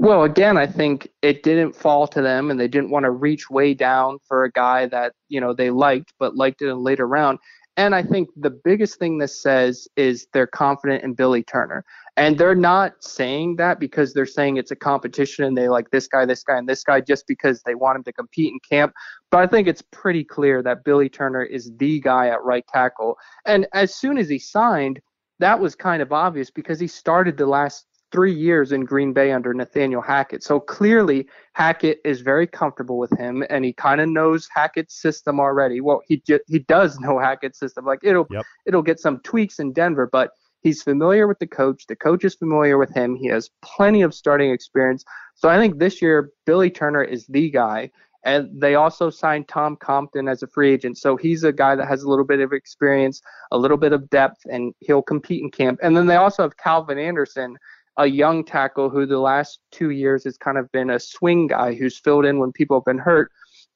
Well, 0.00 0.22
again, 0.22 0.56
I 0.56 0.66
think 0.66 1.08
it 1.22 1.42
didn't 1.42 1.74
fall 1.74 2.06
to 2.08 2.22
them, 2.22 2.52
and 2.52 2.60
they 2.60 2.68
didn't 2.68 2.90
want 2.90 3.04
to 3.04 3.10
reach 3.10 3.50
way 3.50 3.74
down 3.74 4.18
for 4.28 4.44
a 4.44 4.52
guy 4.52 4.86
that 4.86 5.12
you 5.28 5.40
know 5.40 5.52
they 5.52 5.70
liked, 5.70 6.12
but 6.20 6.36
liked 6.36 6.62
it 6.62 6.68
in 6.68 6.84
later 6.84 7.06
round. 7.06 7.40
And 7.78 7.94
I 7.94 8.02
think 8.02 8.28
the 8.34 8.50
biggest 8.50 8.98
thing 8.98 9.18
this 9.18 9.40
says 9.40 9.86
is 9.96 10.26
they're 10.32 10.48
confident 10.48 11.04
in 11.04 11.14
Billy 11.14 11.44
Turner. 11.44 11.84
And 12.16 12.36
they're 12.36 12.56
not 12.56 13.04
saying 13.04 13.54
that 13.56 13.78
because 13.78 14.12
they're 14.12 14.26
saying 14.26 14.56
it's 14.56 14.72
a 14.72 14.76
competition 14.76 15.44
and 15.44 15.56
they 15.56 15.68
like 15.68 15.88
this 15.90 16.08
guy, 16.08 16.26
this 16.26 16.42
guy, 16.42 16.58
and 16.58 16.68
this 16.68 16.82
guy 16.82 17.00
just 17.00 17.28
because 17.28 17.62
they 17.62 17.76
want 17.76 17.96
him 17.96 18.02
to 18.02 18.12
compete 18.12 18.52
in 18.52 18.58
camp. 18.68 18.92
But 19.30 19.42
I 19.42 19.46
think 19.46 19.68
it's 19.68 19.84
pretty 19.92 20.24
clear 20.24 20.60
that 20.60 20.82
Billy 20.82 21.08
Turner 21.08 21.44
is 21.44 21.70
the 21.76 22.00
guy 22.00 22.26
at 22.30 22.42
right 22.42 22.66
tackle. 22.66 23.16
And 23.46 23.68
as 23.72 23.94
soon 23.94 24.18
as 24.18 24.28
he 24.28 24.40
signed, 24.40 25.00
that 25.38 25.60
was 25.60 25.76
kind 25.76 26.02
of 26.02 26.12
obvious 26.12 26.50
because 26.50 26.80
he 26.80 26.88
started 26.88 27.36
the 27.36 27.46
last 27.46 27.86
three 28.10 28.34
years 28.34 28.72
in 28.72 28.84
Green 28.84 29.12
Bay 29.12 29.32
under 29.32 29.52
Nathaniel 29.52 30.02
Hackett. 30.02 30.42
So 30.42 30.60
clearly, 30.60 31.26
Hackett 31.52 32.00
is 32.04 32.20
very 32.20 32.46
comfortable 32.46 32.98
with 32.98 33.10
him, 33.18 33.44
and 33.50 33.64
he 33.64 33.72
kind 33.72 34.00
of 34.00 34.08
knows 34.08 34.48
Hackett's 34.54 35.00
system 35.00 35.40
already. 35.40 35.80
Well, 35.80 36.02
he 36.06 36.22
he 36.46 36.60
does 36.60 36.98
know 37.00 37.18
Hackett's 37.18 37.58
system. 37.58 37.84
Like 37.84 38.00
it'll 38.02 38.26
yep. 38.30 38.44
it'll 38.66 38.82
get 38.82 39.00
some 39.00 39.20
tweaks 39.20 39.58
in 39.58 39.72
Denver, 39.72 40.08
but 40.10 40.30
he's 40.62 40.82
familiar 40.82 41.26
with 41.26 41.38
the 41.38 41.46
coach. 41.46 41.86
The 41.86 41.96
coach 41.96 42.24
is 42.24 42.34
familiar 42.34 42.78
with 42.78 42.92
him. 42.94 43.16
He 43.16 43.28
has 43.28 43.50
plenty 43.62 44.02
of 44.02 44.14
starting 44.14 44.50
experience. 44.50 45.04
So 45.34 45.48
I 45.48 45.58
think 45.58 45.78
this 45.78 46.02
year 46.02 46.30
Billy 46.46 46.70
Turner 46.70 47.02
is 47.02 47.26
the 47.26 47.50
guy. 47.50 47.90
And 48.24 48.60
they 48.60 48.74
also 48.74 49.10
signed 49.10 49.48
Tom 49.48 49.76
Compton 49.76 50.28
as 50.28 50.42
a 50.42 50.48
free 50.48 50.72
agent. 50.72 50.98
So 50.98 51.16
he's 51.16 51.44
a 51.44 51.52
guy 51.52 51.76
that 51.76 51.86
has 51.86 52.02
a 52.02 52.10
little 52.10 52.24
bit 52.24 52.40
of 52.40 52.52
experience, 52.52 53.22
a 53.52 53.58
little 53.58 53.76
bit 53.76 53.92
of 53.92 54.10
depth, 54.10 54.40
and 54.50 54.74
he'll 54.80 55.02
compete 55.02 55.42
in 55.42 55.50
camp. 55.50 55.78
And 55.82 55.96
then 55.96 56.06
they 56.06 56.16
also 56.16 56.42
have 56.42 56.56
Calvin 56.56 56.98
Anderson, 56.98 57.56
a 57.98 58.06
young 58.06 58.44
tackle 58.44 58.88
who 58.88 59.04
the 59.04 59.18
last 59.18 59.58
two 59.72 59.90
years 59.90 60.24
has 60.24 60.38
kind 60.38 60.56
of 60.56 60.70
been 60.72 60.88
a 60.90 61.00
swing 61.00 61.48
guy 61.48 61.74
who's 61.74 61.98
filled 61.98 62.24
in 62.24 62.38
when 62.38 62.52
people 62.52 62.78
have 62.78 62.84
been 62.84 62.98
hurt. 62.98 63.30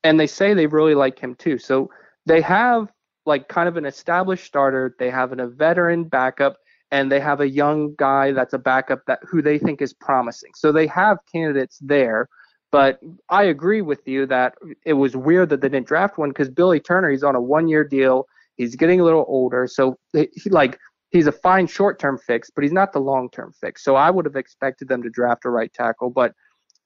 And 0.04 0.18
they 0.18 0.26
say 0.26 0.54
they 0.54 0.66
really 0.66 0.94
like 0.94 1.18
him 1.18 1.34
too. 1.34 1.58
So 1.58 1.90
they 2.24 2.40
have 2.40 2.88
like 3.26 3.48
kind 3.48 3.68
of 3.68 3.76
an 3.76 3.84
established 3.84 4.44
starter, 4.44 4.94
they 4.98 5.10
have 5.10 5.38
a 5.38 5.46
veteran 5.48 6.04
backup, 6.04 6.56
and 6.90 7.10
they 7.10 7.20
have 7.20 7.40
a 7.40 7.48
young 7.48 7.94
guy 7.96 8.32
that's 8.32 8.52
a 8.52 8.58
backup 8.58 9.00
that 9.06 9.20
who 9.22 9.42
they 9.42 9.58
think 9.58 9.82
is 9.82 9.92
promising. 9.92 10.52
So 10.54 10.72
they 10.72 10.86
have 10.88 11.18
candidates 11.32 11.78
there. 11.80 12.28
But 12.70 13.00
I 13.28 13.44
agree 13.44 13.82
with 13.82 14.06
you 14.06 14.24
that 14.26 14.54
it 14.86 14.94
was 14.94 15.14
weird 15.16 15.50
that 15.50 15.60
they 15.60 15.68
didn't 15.68 15.86
draft 15.86 16.16
one 16.16 16.30
because 16.30 16.48
Billy 16.48 16.80
Turner, 16.80 17.10
he's 17.10 17.22
on 17.22 17.34
a 17.34 17.40
one 17.40 17.68
year 17.68 17.84
deal. 17.84 18.26
He's 18.56 18.76
getting 18.76 19.00
a 19.00 19.04
little 19.04 19.24
older. 19.28 19.66
So 19.66 19.98
he, 20.12 20.28
like 20.50 20.78
he's 21.12 21.26
a 21.26 21.32
fine 21.32 21.66
short 21.66 21.98
term 21.98 22.18
fix, 22.18 22.50
but 22.50 22.64
he's 22.64 22.72
not 22.72 22.92
the 22.92 23.00
long 23.00 23.30
term 23.30 23.52
fix. 23.60 23.84
So 23.84 23.94
I 23.94 24.10
would 24.10 24.24
have 24.24 24.36
expected 24.36 24.88
them 24.88 25.02
to 25.02 25.10
draft 25.10 25.44
a 25.44 25.50
right 25.50 25.72
tackle, 25.72 26.10
but 26.10 26.32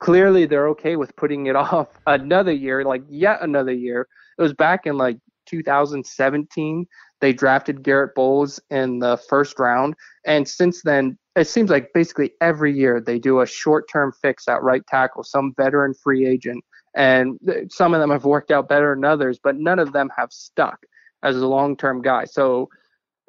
clearly 0.01 0.45
they're 0.45 0.69
okay 0.69 0.97
with 0.97 1.15
putting 1.17 1.47
it 1.47 1.57
off 1.57 1.89
another 2.07 2.53
year, 2.53 2.85
like 2.85 3.03
yet 3.09 3.43
another 3.43 3.73
year. 3.73 4.07
It 4.39 4.43
was 4.43 4.53
back 4.53 4.87
in 4.87 4.99
like 4.99 5.19
2017 5.47 6.87
they 7.21 7.33
drafted 7.33 7.83
Garett 7.83 8.15
Bolles 8.15 8.61
in 8.71 8.99
the 8.99 9.17
first 9.17 9.59
round, 9.59 9.95
and 10.27 10.47
since 10.47 10.83
then 10.83 11.17
it 11.35 11.47
seems 11.47 11.71
like 11.71 11.93
basically 11.95 12.33
every 12.41 12.77
year 12.77 13.01
they 13.01 13.19
do 13.19 13.41
a 13.41 13.47
short-term 13.47 14.13
fix 14.21 14.49
at 14.49 14.63
right 14.63 14.87
tackle, 14.87 15.23
some 15.23 15.55
veteran 15.57 15.95
free 15.95 16.27
agent, 16.27 16.63
and 16.95 17.39
some 17.71 17.95
of 17.95 18.01
them 18.01 18.11
have 18.11 18.25
worked 18.25 18.51
out 18.51 18.69
better 18.69 18.95
than 18.95 19.05
others, 19.05 19.39
but 19.43 19.57
none 19.57 19.79
of 19.79 19.93
them 19.93 20.11
have 20.17 20.33
stuck 20.33 20.79
as 21.23 21.37
a 21.37 21.47
long-term 21.47 22.03
guy. 22.03 22.25
So 22.25 22.69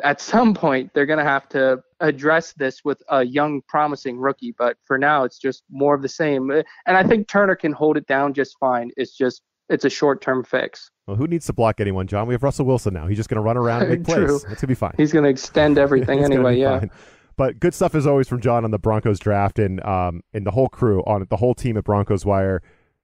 at 0.03 0.21
some 0.21 0.53
point 0.53 0.91
they're 0.93 1.05
going 1.05 1.19
to 1.19 1.25
have 1.25 1.47
to 1.49 1.81
address 1.99 2.53
this 2.53 2.83
with 2.83 3.01
a 3.09 3.23
young 3.23 3.61
promising 3.67 4.17
rookie 4.17 4.53
but 4.57 4.77
for 4.85 4.97
now 4.97 5.23
it's 5.23 5.39
just 5.39 5.63
more 5.69 5.95
of 5.95 6.01
the 6.01 6.09
same 6.09 6.51
and 6.51 6.65
i 6.97 7.03
think 7.03 7.27
turner 7.27 7.55
can 7.55 7.71
hold 7.71 7.97
it 7.97 8.05
down 8.07 8.33
just 8.33 8.57
fine 8.59 8.91
it's 8.97 9.17
just 9.17 9.41
it's 9.69 9.85
a 9.85 9.89
short-term 9.89 10.43
fix 10.43 10.91
well, 11.07 11.15
who 11.15 11.25
needs 11.25 11.45
to 11.45 11.53
block 11.53 11.79
anyone, 11.79 12.05
Jon? 12.05 12.27
We 12.27 12.33
have 12.33 12.43
Russell 12.43 12.65
Wilson 12.65 12.93
now. 12.93 13.07
He's 13.07 13.15
just 13.15 13.29
going 13.29 13.37
to 13.37 13.41
run 13.41 13.55
around 13.55 13.83
and 13.83 13.91
make 13.91 14.03
plays. 14.05 14.29
It's 14.29 14.43
going 14.43 14.57
to 14.57 14.67
be 14.67 14.75
fine. 14.75 14.93
He's 14.97 15.13
going 15.13 15.23
to 15.23 15.29
extend 15.29 15.77
everything 15.77 16.21
anyway, 16.23 16.59
yeah. 16.59 16.79
Fine. 16.79 16.91
But 17.37 17.59
good 17.59 17.73
stuff 17.73 17.95
as 17.95 18.05
always 18.05 18.27
from 18.27 18.41
Jon 18.41 18.65
on 18.65 18.71
the 18.71 18.79
Broncos 18.79 19.19
draft 19.19 19.59
and 19.59 19.83
um 19.85 20.21
and 20.33 20.45
the 20.45 20.51
whole 20.51 20.67
crew 20.67 21.03
on 21.05 21.25
the 21.29 21.37
whole 21.37 21.53
team 21.53 21.77
at 21.77 21.83
Broncos 21.83 22.25
Wire. 22.25 22.61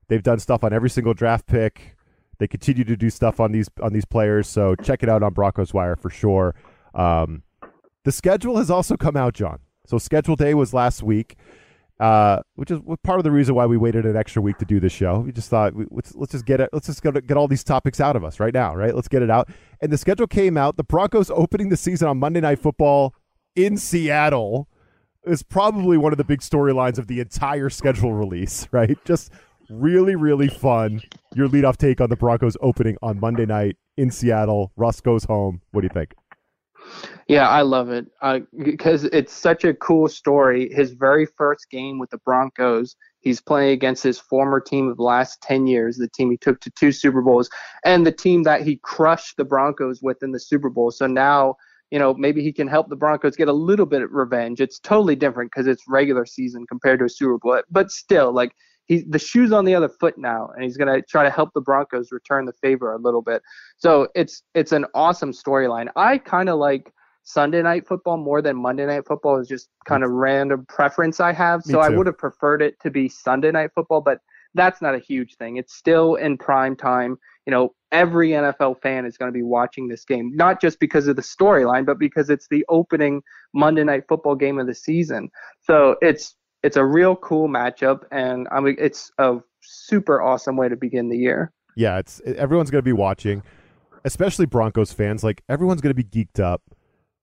They've 0.09 0.23
done 0.23 0.39
stuff 0.39 0.63
on 0.63 0.73
every 0.73 0.89
single 0.89 1.13
draft 1.13 1.45
pick. 1.45 1.95
They 2.39 2.47
continue 2.47 2.83
to 2.83 2.97
do 2.97 3.09
stuff 3.09 3.39
on 3.39 3.51
these 3.51 3.69
on 3.81 3.93
these 3.93 4.05
players. 4.05 4.49
So 4.49 4.75
check 4.75 5.03
it 5.03 5.07
out 5.07 5.21
on 5.21 5.33
Broncos 5.33 5.73
Wire 5.73 5.95
for 5.95 6.09
sure. 6.09 6.55
Um, 6.93 7.43
the 8.03 8.11
schedule 8.11 8.57
has 8.57 8.69
also 8.69 8.97
come 8.97 9.15
out, 9.15 9.33
Jon. 9.33 9.59
So 9.85 9.97
schedule 9.97 10.35
day 10.35 10.53
was 10.53 10.73
last 10.73 11.03
week, 11.03 11.35
uh, 11.99 12.39
which 12.55 12.71
is 12.71 12.79
part 13.03 13.19
of 13.19 13.23
the 13.23 13.31
reason 13.31 13.55
why 13.55 13.65
we 13.65 13.77
waited 13.77 14.05
an 14.05 14.15
extra 14.15 14.41
week 14.41 14.57
to 14.59 14.65
do 14.65 14.79
this 14.79 14.93
show. 14.93 15.19
We 15.19 15.31
just 15.31 15.49
thought 15.49 15.73
we, 15.73 15.85
let's 15.89 16.15
let's 16.15 16.31
just 16.31 16.45
get 16.45 16.61
it. 16.61 16.69
Let's 16.73 16.87
just 16.87 17.01
get, 17.01 17.27
get 17.27 17.37
all 17.37 17.47
these 17.47 17.63
topics 17.63 17.99
out 17.99 18.15
of 18.15 18.23
us 18.23 18.39
right 18.39 18.53
now, 18.53 18.75
right? 18.75 18.95
Let's 18.95 19.07
get 19.07 19.21
it 19.21 19.29
out. 19.29 19.49
And 19.81 19.91
the 19.91 19.97
schedule 19.97 20.27
came 20.27 20.57
out. 20.57 20.77
The 20.77 20.83
Broncos 20.83 21.29
opening 21.29 21.69
the 21.69 21.77
season 21.77 22.07
on 22.07 22.19
Monday 22.19 22.41
Night 22.41 22.59
Football 22.59 23.13
in 23.55 23.77
Seattle 23.77 24.67
is 25.25 25.43
probably 25.43 25.97
one 25.97 26.11
of 26.11 26.17
the 26.17 26.23
big 26.23 26.41
storylines 26.41 26.97
of 26.97 27.07
the 27.07 27.19
entire 27.19 27.69
schedule 27.69 28.13
release, 28.13 28.67
right? 28.71 28.97
Just 29.05 29.31
really, 29.69 30.15
really 30.15 30.49
fun. 30.49 31.01
Your 31.35 31.47
leadoff 31.47 31.77
take 31.77 32.01
on 32.01 32.09
the 32.09 32.15
Broncos 32.15 32.57
opening 32.61 32.97
on 33.01 33.19
Monday 33.19 33.45
night 33.45 33.77
in 33.97 34.11
Seattle. 34.11 34.71
Russ 34.75 35.01
goes 35.01 35.25
home. 35.25 35.61
What 35.71 35.81
do 35.81 35.85
you 35.85 35.93
think? 35.93 36.13
Yeah, 37.27 37.47
I 37.47 37.61
love 37.61 37.89
it 37.89 38.05
because 38.57 39.05
uh, 39.05 39.09
it's 39.13 39.33
such 39.33 39.63
a 39.63 39.73
cool 39.73 40.07
story. 40.07 40.69
His 40.73 40.91
very 40.91 41.25
first 41.25 41.69
game 41.69 41.97
with 41.97 42.09
the 42.09 42.17
Broncos, 42.19 42.95
he's 43.21 43.41
playing 43.41 43.71
against 43.71 44.03
his 44.03 44.19
former 44.19 44.59
team 44.59 44.89
of 44.89 44.97
the 44.97 45.03
last 45.03 45.41
10 45.41 45.67
years, 45.67 45.97
the 45.97 46.09
team 46.09 46.31
he 46.31 46.37
took 46.37 46.59
to 46.61 46.71
two 46.71 46.91
Super 46.91 47.21
Bowls, 47.21 47.49
and 47.85 48.05
the 48.05 48.11
team 48.11 48.43
that 48.43 48.61
he 48.61 48.77
crushed 48.83 49.37
the 49.37 49.45
Broncos 49.45 50.01
with 50.01 50.21
in 50.21 50.31
the 50.31 50.39
Super 50.39 50.69
Bowl. 50.69 50.91
So 50.91 51.07
now, 51.07 51.55
you 51.91 51.99
know, 51.99 52.13
maybe 52.13 52.41
he 52.41 52.51
can 52.51 52.67
help 52.67 52.89
the 52.89 52.95
Broncos 52.95 53.35
get 53.35 53.47
a 53.47 53.53
little 53.53 53.85
bit 53.85 54.01
of 54.01 54.11
revenge. 54.11 54.59
It's 54.59 54.79
totally 54.79 55.15
different 55.15 55.51
because 55.51 55.67
it's 55.67 55.83
regular 55.87 56.25
season 56.25 56.65
compared 56.67 56.99
to 56.99 57.05
a 57.05 57.09
Super 57.09 57.37
Bowl, 57.37 57.61
but 57.69 57.91
still, 57.91 58.33
like, 58.33 58.53
he's 58.85 59.03
the 59.09 59.19
shoes 59.19 59.51
on 59.51 59.65
the 59.65 59.75
other 59.75 59.89
foot 59.89 60.17
now, 60.17 60.49
and 60.53 60.63
he's 60.63 60.77
gonna 60.77 61.01
try 61.01 61.23
to 61.23 61.29
help 61.29 61.51
the 61.53 61.61
Broncos 61.61 62.11
return 62.11 62.45
the 62.45 62.53
favor 62.53 62.93
a 62.93 62.97
little 62.97 63.21
bit. 63.21 63.41
So 63.77 64.07
it's 64.15 64.43
it's 64.53 64.71
an 64.71 64.85
awesome 64.93 65.31
storyline. 65.31 65.89
I 65.95 66.17
kind 66.17 66.49
of 66.49 66.57
like 66.59 66.91
Sunday 67.23 67.61
night 67.61 67.87
football 67.87 68.17
more 68.17 68.41
than 68.41 68.55
Monday 68.55 68.85
night 68.85 69.05
football. 69.07 69.39
Is 69.39 69.47
just 69.47 69.69
kind 69.85 70.03
of 70.03 70.11
random 70.11 70.65
preference 70.67 71.19
I 71.19 71.33
have. 71.33 71.63
So 71.63 71.79
I 71.79 71.89
would 71.89 72.07
have 72.07 72.17
preferred 72.17 72.61
it 72.61 72.79
to 72.81 72.91
be 72.91 73.09
Sunday 73.09 73.51
night 73.51 73.71
football, 73.75 74.01
but 74.01 74.19
that's 74.53 74.81
not 74.81 74.95
a 74.95 74.99
huge 74.99 75.35
thing. 75.37 75.57
It's 75.57 75.73
still 75.73 76.15
in 76.15 76.37
prime 76.37 76.75
time. 76.75 77.17
You 77.45 77.51
know, 77.51 77.73
every 77.91 78.29
NFL 78.29 78.81
fan 78.81 79.05
is 79.05 79.17
going 79.17 79.29
to 79.29 79.33
be 79.33 79.43
watching 79.43 79.87
this 79.87 80.05
game, 80.05 80.31
not 80.35 80.61
just 80.61 80.79
because 80.79 81.07
of 81.07 81.15
the 81.15 81.21
storyline, 81.21 81.85
but 81.85 81.99
because 81.99 82.29
it's 82.29 82.47
the 82.49 82.65
opening 82.69 83.21
Monday 83.53 83.83
night 83.83 84.03
football 84.07 84.35
game 84.35 84.59
of 84.59 84.67
the 84.67 84.75
season. 84.75 85.29
So 85.61 85.95
it's 86.01 86.35
it's 86.63 86.77
a 86.77 86.85
real 86.85 87.15
cool 87.17 87.49
matchup, 87.49 88.03
and 88.11 88.47
I 88.51 88.61
mean, 88.61 88.75
it's 88.79 89.11
a 89.17 89.37
super 89.61 90.21
awesome 90.21 90.55
way 90.55 90.69
to 90.69 90.75
begin 90.75 91.09
the 91.09 91.17
year. 91.17 91.51
Yeah, 91.75 91.99
it's 91.99 92.21
everyone's 92.25 92.71
going 92.71 92.79
to 92.79 92.85
be 92.85 92.93
watching, 92.93 93.43
especially 94.05 94.45
Broncos 94.45 94.93
fans. 94.93 95.23
Like 95.23 95.43
everyone's 95.49 95.81
going 95.81 95.95
to 95.95 96.03
be 96.03 96.03
geeked 96.03 96.39
up. 96.39 96.61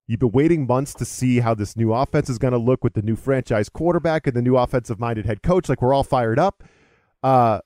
You've 0.07 0.21
been 0.21 0.33
waiting 0.33 0.67
months 0.67 0.93
to 0.95 1.05
see 1.05 1.39
how 1.41 1.55
this 1.55 1.77
new 1.77 1.93
offense 1.93 2.29
is 2.29 2.37
going 2.37 2.53
to 2.53 2.59
look 2.59 2.83
with 2.83 2.95
the 2.95 3.03
new 3.03 3.17
franchise 3.17 3.69
quarterback 3.69 4.27
and 4.27 4.37
the 4.37 4.43
new 4.43 4.57
offensive-minded 4.57 5.25
head 5.25 5.43
coach. 5.43 5.69
Like 5.69 5.81
we're 5.81 5.95
all 5.95 6.03
fired 6.03 6.39
up. 6.39 6.65
Uh, 7.23 7.61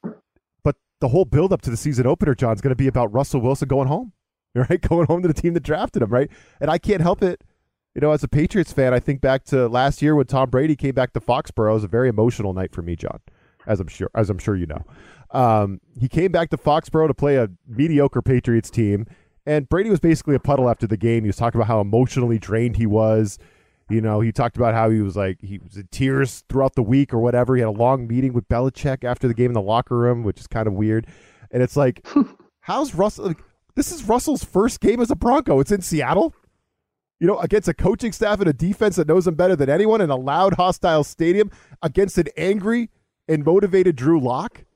but 0.62 0.76
the 1.00 1.08
whole 1.08 1.24
build-up 1.24 1.62
to 1.62 1.70
the 1.70 1.76
season 1.76 2.06
opener, 2.06 2.34
Jon, 2.34 2.54
is 2.54 2.60
going 2.60 2.72
to 2.72 2.76
be 2.76 2.86
about 2.86 3.12
Russell 3.14 3.40
Wilson 3.40 3.66
going 3.66 3.88
home, 3.88 4.12
right? 4.54 4.80
Going 4.80 5.06
home 5.06 5.22
to 5.22 5.28
the 5.28 5.34
team 5.34 5.54
that 5.54 5.62
drafted 5.62 6.02
him, 6.02 6.10
right? 6.10 6.30
And 6.60 6.70
I 6.70 6.76
can't 6.76 7.00
help 7.00 7.22
it 7.22 7.42
you 7.94 8.00
know, 8.00 8.10
as 8.10 8.24
a 8.24 8.28
Patriots 8.28 8.72
fan, 8.72 8.92
I 8.92 8.98
think 8.98 9.20
back 9.20 9.44
to 9.46 9.68
last 9.68 10.02
year 10.02 10.16
when 10.16 10.26
Tom 10.26 10.50
Brady 10.50 10.74
came 10.74 10.94
back 10.94 11.12
to 11.12 11.20
Foxborough. 11.20 11.70
It 11.70 11.74
was 11.74 11.84
a 11.84 11.88
very 11.88 12.08
emotional 12.08 12.52
night 12.52 12.72
for 12.72 12.82
me, 12.82 12.96
Jon, 12.96 13.20
as 13.66 13.80
I'm 13.80 13.86
sure 13.86 14.10
as 14.14 14.30
I'm 14.30 14.38
sure 14.38 14.56
you 14.56 14.66
know. 14.66 14.84
Um, 15.30 15.80
he 15.98 16.08
came 16.08 16.32
back 16.32 16.50
to 16.50 16.56
Foxborough 16.56 17.08
to 17.08 17.14
play 17.14 17.36
a 17.36 17.48
mediocre 17.68 18.20
Patriots 18.20 18.68
team, 18.68 19.06
and 19.46 19.68
Brady 19.68 19.90
was 19.90 20.00
basically 20.00 20.34
a 20.34 20.40
puddle 20.40 20.68
after 20.68 20.86
the 20.86 20.96
game. 20.96 21.22
He 21.22 21.28
was 21.28 21.36
talking 21.36 21.60
about 21.60 21.68
how 21.68 21.80
emotionally 21.80 22.38
drained 22.38 22.76
he 22.76 22.86
was. 22.86 23.38
You 23.88 24.00
know, 24.00 24.20
he 24.20 24.32
talked 24.32 24.56
about 24.56 24.74
how 24.74 24.90
he 24.90 25.00
was 25.00 25.14
like 25.14 25.40
he 25.40 25.58
was 25.58 25.76
in 25.76 25.86
tears 25.92 26.42
throughout 26.48 26.74
the 26.74 26.82
week 26.82 27.14
or 27.14 27.20
whatever. 27.20 27.54
He 27.54 27.60
had 27.60 27.68
a 27.68 27.70
long 27.70 28.08
meeting 28.08 28.32
with 28.32 28.48
Belichick 28.48 29.04
after 29.04 29.28
the 29.28 29.34
game 29.34 29.46
in 29.46 29.52
the 29.52 29.62
locker 29.62 29.96
room, 29.96 30.24
which 30.24 30.40
is 30.40 30.46
kind 30.48 30.66
of 30.66 30.72
weird. 30.72 31.06
And 31.52 31.62
it's 31.62 31.76
like, 31.76 32.04
how's 32.60 32.94
Russell? 32.94 33.26
Like, 33.26 33.42
this 33.76 33.92
is 33.92 34.02
Russell's 34.04 34.42
first 34.42 34.80
game 34.80 35.00
as 35.00 35.10
a 35.10 35.16
Bronco. 35.16 35.60
It's 35.60 35.70
in 35.70 35.82
Seattle 35.82 36.34
you 37.24 37.28
know, 37.28 37.38
against 37.38 37.68
a 37.68 37.72
coaching 37.72 38.12
staff 38.12 38.38
and 38.40 38.50
a 38.50 38.52
defense 38.52 38.96
that 38.96 39.08
knows 39.08 39.26
him 39.26 39.34
better 39.34 39.56
than 39.56 39.70
anyone 39.70 40.02
in 40.02 40.10
a 40.10 40.14
loud, 40.14 40.52
hostile 40.52 41.02
stadium 41.02 41.50
against 41.80 42.18
an 42.18 42.26
angry 42.36 42.90
and 43.26 43.46
motivated 43.46 43.96
Drew 43.96 44.20
Lock, 44.20 44.66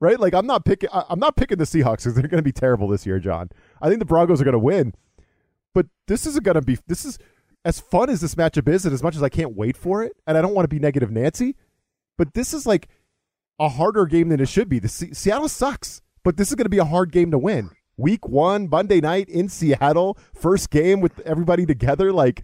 right? 0.00 0.18
Like 0.18 0.34
I'm 0.34 0.44
not 0.44 0.64
picking, 0.64 0.88
I'm 0.92 1.20
not 1.20 1.36
picking 1.36 1.58
the 1.58 1.64
Seahawks 1.64 1.98
because 1.98 2.14
they're 2.14 2.26
going 2.26 2.40
to 2.40 2.42
be 2.42 2.50
terrible 2.50 2.88
this 2.88 3.06
year, 3.06 3.20
Jon. 3.20 3.50
I 3.80 3.86
think 3.86 4.00
the 4.00 4.04
Broncos 4.04 4.40
are 4.40 4.44
going 4.44 4.50
to 4.50 4.58
win, 4.58 4.94
but 5.74 5.86
this 6.08 6.26
isn't 6.26 6.42
going 6.42 6.56
to 6.56 6.62
be 6.62 6.76
this 6.88 7.04
is 7.04 7.20
as 7.64 7.78
fun 7.78 8.10
as 8.10 8.20
this 8.20 8.34
matchup 8.34 8.66
is, 8.66 8.84
and 8.84 8.92
as 8.92 9.04
much 9.04 9.14
as 9.14 9.22
I 9.22 9.28
can't 9.28 9.54
wait 9.54 9.76
for 9.76 10.02
it, 10.02 10.16
and 10.26 10.36
I 10.36 10.42
don't 10.42 10.54
want 10.54 10.64
to 10.64 10.74
be 10.74 10.80
negative 10.80 11.12
Nancy, 11.12 11.54
but 12.18 12.34
this 12.34 12.52
is 12.52 12.66
like 12.66 12.88
a 13.60 13.68
harder 13.68 14.06
game 14.06 14.28
than 14.28 14.40
it 14.40 14.48
should 14.48 14.68
be. 14.68 14.80
The 14.80 14.88
C- 14.88 15.14
Seattle 15.14 15.48
sucks, 15.48 16.02
but 16.24 16.36
this 16.36 16.48
is 16.48 16.56
going 16.56 16.64
to 16.64 16.68
be 16.68 16.78
a 16.78 16.84
hard 16.84 17.12
game 17.12 17.30
to 17.30 17.38
win 17.38 17.70
week 17.96 18.28
one, 18.28 18.68
Monday 18.68 19.00
night 19.00 19.28
in 19.28 19.48
Seattle, 19.48 20.18
first 20.34 20.70
game 20.70 21.00
with 21.00 21.20
everybody 21.20 21.66
together. 21.66 22.12
Like, 22.12 22.42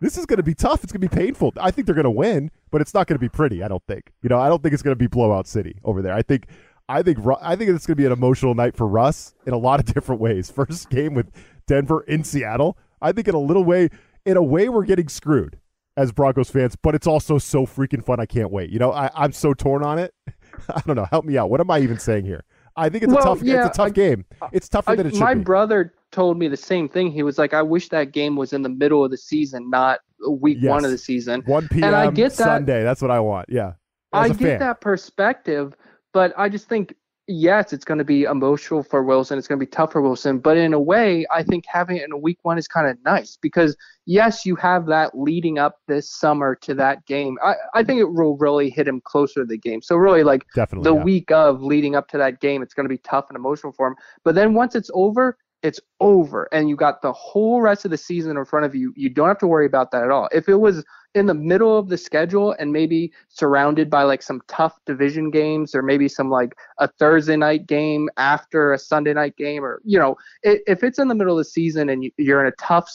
this 0.00 0.16
is 0.16 0.26
going 0.26 0.38
to 0.38 0.42
be 0.42 0.54
tough. 0.54 0.84
It's 0.84 0.92
going 0.92 1.00
to 1.00 1.08
be 1.08 1.14
painful. 1.14 1.52
I 1.58 1.70
think 1.70 1.86
they're 1.86 1.94
going 1.94 2.04
to 2.04 2.10
win, 2.10 2.50
but 2.70 2.80
it's 2.80 2.94
not 2.94 3.06
going 3.06 3.16
to 3.16 3.20
be 3.20 3.28
pretty. 3.28 3.62
I 3.62 3.68
don't 3.68 3.84
think. 3.86 4.12
You 4.22 4.28
know, 4.28 4.38
I 4.38 4.48
don't 4.48 4.62
think 4.62 4.72
it's 4.72 4.82
going 4.82 4.94
to 4.94 4.98
be 4.98 5.06
blowout 5.06 5.46
city 5.46 5.78
over 5.84 6.02
there. 6.02 6.14
I 6.14 6.22
think, 6.22 6.46
I 6.88 7.02
think, 7.02 7.18
I 7.40 7.56
think 7.56 7.70
it's 7.70 7.86
going 7.86 7.96
to 7.96 8.00
be 8.00 8.06
an 8.06 8.12
emotional 8.12 8.54
night 8.54 8.76
for 8.76 8.86
Russ 8.86 9.34
in 9.46 9.52
a 9.52 9.58
lot 9.58 9.80
of 9.80 9.86
different 9.94 10.20
ways. 10.20 10.50
First 10.50 10.90
game 10.90 11.14
with 11.14 11.30
Denver 11.66 12.02
in 12.02 12.24
Seattle. 12.24 12.78
I 13.00 13.12
think 13.12 13.28
in 13.28 13.34
a 13.34 13.40
little 13.40 13.64
way, 13.64 13.90
in 14.24 14.36
a 14.36 14.42
way, 14.42 14.68
we're 14.68 14.84
getting 14.84 15.08
screwed 15.08 15.58
as 15.96 16.12
Broncos 16.12 16.50
fans, 16.50 16.76
but 16.76 16.94
it's 16.94 17.06
also 17.06 17.38
so 17.38 17.66
freaking 17.66 18.04
fun. 18.04 18.20
I 18.20 18.26
can't 18.26 18.50
wait. 18.50 18.70
You 18.70 18.78
know, 18.78 18.92
I, 18.92 19.10
I'm 19.14 19.32
so 19.32 19.52
torn 19.52 19.82
on 19.82 19.98
it. 19.98 20.14
I 20.74 20.80
don't 20.86 20.96
know. 20.96 21.06
Help 21.06 21.24
me 21.24 21.36
out. 21.36 21.50
What 21.50 21.60
am 21.60 21.70
I 21.70 21.80
even 21.80 21.98
saying 21.98 22.24
here? 22.24 22.44
I 22.78 22.88
think 22.88 23.04
it's 23.04 23.12
well, 23.12 23.22
a 23.22 23.36
tough. 23.36 23.42
Yeah, 23.42 23.66
it's 23.66 23.76
a 23.76 23.78
tough 23.78 23.86
I, 23.86 23.90
game. 23.90 24.24
It's 24.52 24.68
tougher 24.68 24.92
I, 24.92 24.94
than 24.94 25.06
it 25.08 25.10
should 25.14 25.20
my 25.20 25.34
be. 25.34 25.40
My 25.40 25.44
brother 25.44 25.94
told 26.12 26.38
me 26.38 26.48
the 26.48 26.56
same 26.56 26.88
thing. 26.88 27.10
He 27.10 27.22
was 27.22 27.38
like, 27.38 27.52
"I 27.52 27.62
wish 27.62 27.88
that 27.88 28.12
game 28.12 28.36
was 28.36 28.52
in 28.52 28.62
the 28.62 28.68
middle 28.68 29.04
of 29.04 29.10
the 29.10 29.18
season, 29.18 29.68
not 29.68 30.00
week 30.28 30.58
yes. 30.60 30.70
one 30.70 30.84
of 30.84 30.90
the 30.90 30.98
season." 30.98 31.42
One 31.46 31.68
p.m. 31.68 31.84
And 31.84 31.96
I 31.96 32.10
get 32.10 32.30
that, 32.32 32.44
Sunday. 32.44 32.82
That's 32.84 33.02
what 33.02 33.10
I 33.10 33.20
want. 33.20 33.46
Yeah, 33.48 33.72
I 34.12 34.28
get 34.28 34.38
fan. 34.38 34.58
that 34.60 34.80
perspective, 34.80 35.74
but 36.12 36.32
I 36.36 36.48
just 36.48 36.68
think 36.68 36.94
yes, 37.28 37.72
it's 37.72 37.84
going 37.84 37.98
to 37.98 38.04
be 38.04 38.24
emotional 38.24 38.82
for 38.82 39.02
Wilson. 39.04 39.38
It's 39.38 39.46
going 39.46 39.60
to 39.60 39.64
be 39.64 39.70
tough 39.70 39.92
for 39.92 40.00
Wilson. 40.00 40.38
But 40.38 40.56
in 40.56 40.72
a 40.72 40.80
way, 40.80 41.26
I 41.30 41.42
think 41.42 41.64
having 41.66 41.98
it 41.98 42.04
in 42.04 42.12
a 42.12 42.16
week 42.16 42.38
one 42.42 42.58
is 42.58 42.66
kind 42.66 42.88
of 42.88 42.96
nice 43.04 43.38
because, 43.40 43.76
yes, 44.06 44.44
you 44.46 44.56
have 44.56 44.86
that 44.86 45.16
leading 45.16 45.58
up 45.58 45.76
this 45.86 46.10
summer 46.10 46.54
to 46.62 46.74
that 46.74 47.06
game. 47.06 47.36
I, 47.44 47.54
I 47.74 47.84
think 47.84 48.00
it 48.00 48.12
will 48.12 48.36
really 48.38 48.70
hit 48.70 48.88
him 48.88 49.00
closer 49.04 49.40
to 49.40 49.46
the 49.46 49.58
game. 49.58 49.82
So, 49.82 49.96
really, 49.96 50.24
like 50.24 50.44
Definitely, 50.54 50.90
the 50.90 50.96
yeah. 50.96 51.04
week 51.04 51.30
of 51.30 51.62
leading 51.62 51.94
up 51.94 52.08
to 52.08 52.18
that 52.18 52.40
game, 52.40 52.62
it's 52.62 52.74
going 52.74 52.86
to 52.86 52.92
be 52.92 52.98
tough 52.98 53.26
and 53.28 53.36
emotional 53.36 53.72
for 53.72 53.88
him. 53.88 53.96
But 54.24 54.34
then 54.34 54.54
once 54.54 54.74
it's 54.74 54.90
over, 54.94 55.36
it's 55.62 55.80
over 56.00 56.48
and 56.52 56.68
you 56.68 56.76
got 56.76 57.02
the 57.02 57.12
whole 57.12 57.60
rest 57.60 57.84
of 57.84 57.90
the 57.90 57.96
season 57.96 58.36
in 58.36 58.44
front 58.44 58.64
of 58.64 58.74
you. 58.74 58.92
You 58.96 59.10
don't 59.10 59.28
have 59.28 59.38
to 59.38 59.46
worry 59.46 59.66
about 59.66 59.90
that 59.90 60.04
at 60.04 60.10
all. 60.10 60.28
If 60.32 60.48
it 60.48 60.56
was 60.56 60.84
in 61.14 61.26
the 61.26 61.34
middle 61.34 61.78
of 61.78 61.88
the 61.88 61.96
schedule 61.96 62.54
and 62.58 62.72
maybe 62.72 63.12
surrounded 63.28 63.88
by 63.88 64.02
like 64.02 64.22
some 64.22 64.40
tough 64.46 64.78
division 64.86 65.30
games 65.30 65.74
or 65.74 65.82
maybe 65.82 66.08
some 66.08 66.30
like 66.30 66.54
a 66.78 66.88
Thursday 66.88 67.36
night 67.36 67.66
game 67.66 68.08
after 68.16 68.72
a 68.72 68.78
Sunday 68.78 69.14
night 69.14 69.36
game 69.36 69.64
or 69.64 69.80
you 69.84 69.98
know 69.98 70.16
if 70.42 70.84
it's 70.84 70.98
in 70.98 71.08
the 71.08 71.14
middle 71.14 71.38
of 71.38 71.38
the 71.38 71.50
season 71.50 71.88
and 71.88 72.10
you're 72.18 72.40
in 72.40 72.52
a 72.52 72.56
tough 72.56 72.90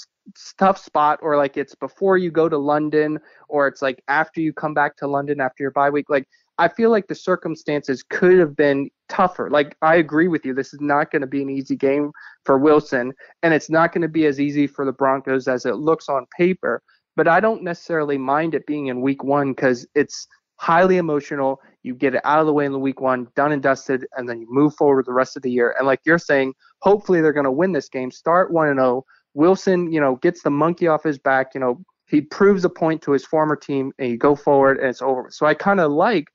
tough 0.57 0.77
spot 0.77 1.19
or 1.21 1.35
like 1.35 1.57
it's 1.57 1.75
before 1.75 2.17
you 2.17 2.31
go 2.31 2.47
to 2.47 2.57
London 2.57 3.19
or 3.49 3.67
it's 3.67 3.81
like 3.81 4.01
after 4.07 4.39
you 4.39 4.53
come 4.53 4.73
back 4.73 4.95
to 4.97 5.07
London 5.07 5.41
after 5.41 5.63
your 5.63 5.71
bye 5.71 5.89
week 5.89 6.09
like 6.09 6.27
I 6.59 6.67
feel 6.67 6.91
like 6.91 7.07
the 7.07 7.15
circumstances 7.15 8.03
could 8.03 8.37
have 8.37 8.55
been 8.55 8.89
tougher. 9.09 9.49
Like 9.49 9.75
I 9.81 9.95
agree 9.95 10.27
with 10.27 10.45
you, 10.45 10.53
this 10.53 10.73
is 10.73 10.81
not 10.81 11.11
going 11.11 11.21
to 11.21 11.27
be 11.27 11.41
an 11.41 11.49
easy 11.49 11.75
game 11.75 12.11
for 12.45 12.57
Wilson, 12.57 13.11
and 13.41 13.53
it's 13.53 13.69
not 13.69 13.91
going 13.91 14.03
to 14.03 14.07
be 14.07 14.27
as 14.27 14.39
easy 14.39 14.67
for 14.67 14.85
the 14.85 14.91
Broncos 14.91 15.47
as 15.47 15.65
it 15.65 15.77
looks 15.77 16.09
on 16.09 16.27
paper. 16.37 16.83
But 17.15 17.27
I 17.27 17.39
don't 17.39 17.63
necessarily 17.63 18.17
mind 18.17 18.55
it 18.55 18.65
being 18.65 18.87
in 18.87 19.01
Week 19.01 19.23
One 19.23 19.53
because 19.53 19.87
it's 19.95 20.27
highly 20.55 20.97
emotional. 20.97 21.61
You 21.83 21.93
get 21.93 22.15
it 22.15 22.21
out 22.23 22.39
of 22.39 22.45
the 22.45 22.53
way 22.53 22.65
in 22.65 22.71
the 22.71 22.79
Week 22.79 23.01
One, 23.01 23.27
done 23.35 23.51
and 23.51 23.61
dusted, 23.61 24.05
and 24.15 24.27
then 24.27 24.39
you 24.41 24.47
move 24.49 24.75
forward 24.75 25.05
the 25.05 25.13
rest 25.13 25.35
of 25.35 25.43
the 25.43 25.51
year. 25.51 25.75
And 25.77 25.85
like 25.85 25.99
you're 26.05 26.17
saying, 26.17 26.53
hopefully 26.79 27.21
they're 27.21 27.33
going 27.33 27.43
to 27.43 27.51
win 27.51 27.71
this 27.71 27.89
game, 27.89 28.11
start 28.11 28.51
one 28.51 28.69
and 28.69 28.77
zero. 28.77 28.87
Oh. 28.87 29.05
Wilson, 29.35 29.91
you 29.91 29.99
know, 29.99 30.17
gets 30.17 30.43
the 30.43 30.51
monkey 30.51 30.87
off 30.87 31.03
his 31.03 31.17
back. 31.17 31.55
You 31.55 31.59
know, 31.59 31.83
he 32.07 32.21
proves 32.21 32.63
a 32.63 32.69
point 32.69 33.01
to 33.01 33.11
his 33.11 33.25
former 33.25 33.55
team, 33.55 33.91
and 33.97 34.09
you 34.09 34.17
go 34.17 34.35
forward, 34.35 34.77
and 34.77 34.87
it's 34.87 35.01
over. 35.01 35.29
So 35.31 35.45
I 35.45 35.53
kind 35.53 35.79
of 35.79 35.91
like 35.91 36.27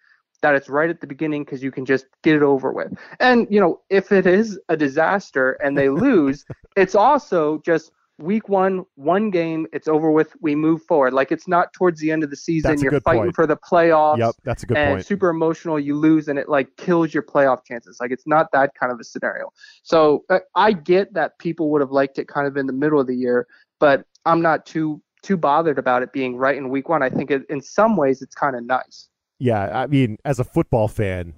that 0.43 0.55
it's 0.55 0.69
right 0.69 0.91
at 0.91 1.01
the 1.01 1.07
beginning 1.07 1.45
because 1.45 1.63
you 1.63 1.71
can 1.71 1.85
just 1.85 2.07
get 2.23 2.37
it 2.37 2.43
over 2.43 2.73
with. 2.73 2.93
And 3.21 3.47
you 3.51 3.61
know, 3.61 3.81
if 3.91 4.13
it 4.13 4.27
is 4.27 4.59
a 4.69 4.77
disaster 4.77 5.53
and 5.63 5.77
they 5.77 5.89
lose, 5.89 6.45
it's 6.77 6.95
also 6.95 7.61
just 7.65 7.91
week 8.19 8.49
one, 8.49 8.85
one 8.97 9.31
game, 9.31 9.67
it's 9.73 9.89
over 9.89 10.11
with. 10.11 10.35
We 10.41 10.55
move 10.55 10.83
forward. 10.83 11.15
Like 11.15 11.33
it's 11.33 11.49
not 11.49 11.73
towards 11.73 12.01
the 12.01 12.11
end 12.11 12.25
of 12.25 12.31
the 12.31 12.37
season. 12.37 12.73
That's 12.73 12.83
You're 12.83 13.01
fighting 13.01 13.25
point. 13.25 13.35
for 13.35 13.47
the 13.47 13.57
playoffs. 13.57 14.19
Yep, 14.19 14.35
that's 14.45 14.63
a 14.65 14.67
good 14.67 14.77
and 14.77 14.95
point. 14.97 15.07
Super 15.07 15.31
emotional. 15.31 15.79
You 15.79 15.95
lose, 15.95 16.29
and 16.29 16.39
it 16.39 16.49
like 16.49 16.77
kills 16.77 17.15
your 17.15 17.23
playoff 17.23 17.65
chances. 17.65 17.99
Like 18.01 18.11
it's 18.11 18.27
not 18.27 18.51
that 18.53 18.75
kind 18.75 18.93
of 18.93 19.01
a 19.01 19.05
scenario. 19.05 19.53
So 19.83 20.25
uh, 20.29 20.41
I 20.55 20.73
get 20.73 21.15
that 21.15 21.39
people 21.39 21.71
would 21.71 21.81
have 21.81 21.93
liked 21.93 22.19
it 22.19 22.29
kind 22.29 22.47
of 22.47 22.57
in 22.57 22.67
the 22.67 22.73
middle 22.73 23.01
of 23.01 23.07
the 23.07 23.17
year, 23.17 23.47
but 23.79 24.05
I'm 24.25 24.43
not 24.43 24.67
too 24.67 25.01
too 25.23 25.37
bothered 25.37 25.79
about 25.79 26.03
it 26.03 26.13
being 26.13 26.37
right 26.37 26.57
in 26.57 26.69
week 26.69 26.89
one. 26.89 27.03
I 27.03 27.11
think 27.11 27.31
it, 27.31 27.43
in 27.49 27.61
some 27.61 27.97
ways 27.97 28.23
it's 28.23 28.35
kind 28.35 28.57
of 28.57 28.65
nice. 28.65 29.09
Yeah, 29.39 29.81
I 29.83 29.87
mean, 29.87 30.19
as 30.25 30.41
a 30.41 30.45
football 30.45 30.89
fan, 30.89 31.35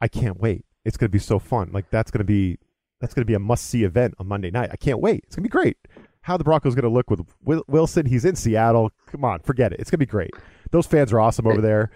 I 0.00 0.08
can't 0.08 0.40
wait. 0.40 0.64
It's 0.84 0.96
going 0.96 1.08
to 1.08 1.12
be 1.12 1.20
so 1.20 1.38
fun. 1.38 1.70
Like 1.72 1.88
that's 1.90 2.10
going 2.10 2.18
to 2.18 2.24
be 2.24 2.58
that's 3.00 3.14
going 3.14 3.22
to 3.22 3.26
be 3.26 3.34
a 3.34 3.38
must 3.38 3.66
see 3.66 3.84
event 3.84 4.14
on 4.18 4.26
Monday 4.26 4.50
night. 4.50 4.70
I 4.72 4.76
can't 4.76 5.00
wait. 5.00 5.22
It's 5.24 5.36
going 5.36 5.44
to 5.44 5.48
be 5.48 5.52
great 5.52 5.76
how 6.24 6.38
the 6.38 6.44
Broncos 6.44 6.74
going 6.74 6.84
to 6.84 6.88
look 6.88 7.10
with 7.10 7.20
Wilson. 7.68 8.06
He's 8.06 8.24
in 8.24 8.34
Seattle. 8.34 8.90
Come 9.06 9.26
on, 9.26 9.40
forget 9.40 9.74
it. 9.74 9.80
It's 9.80 9.90
going 9.90 9.98
to 9.98 10.06
be 10.06 10.10
great. 10.10 10.30
Those 10.70 10.86
fans 10.86 11.12
are 11.12 11.20
awesome 11.20 11.46
over 11.46 11.60
there. 11.60 11.90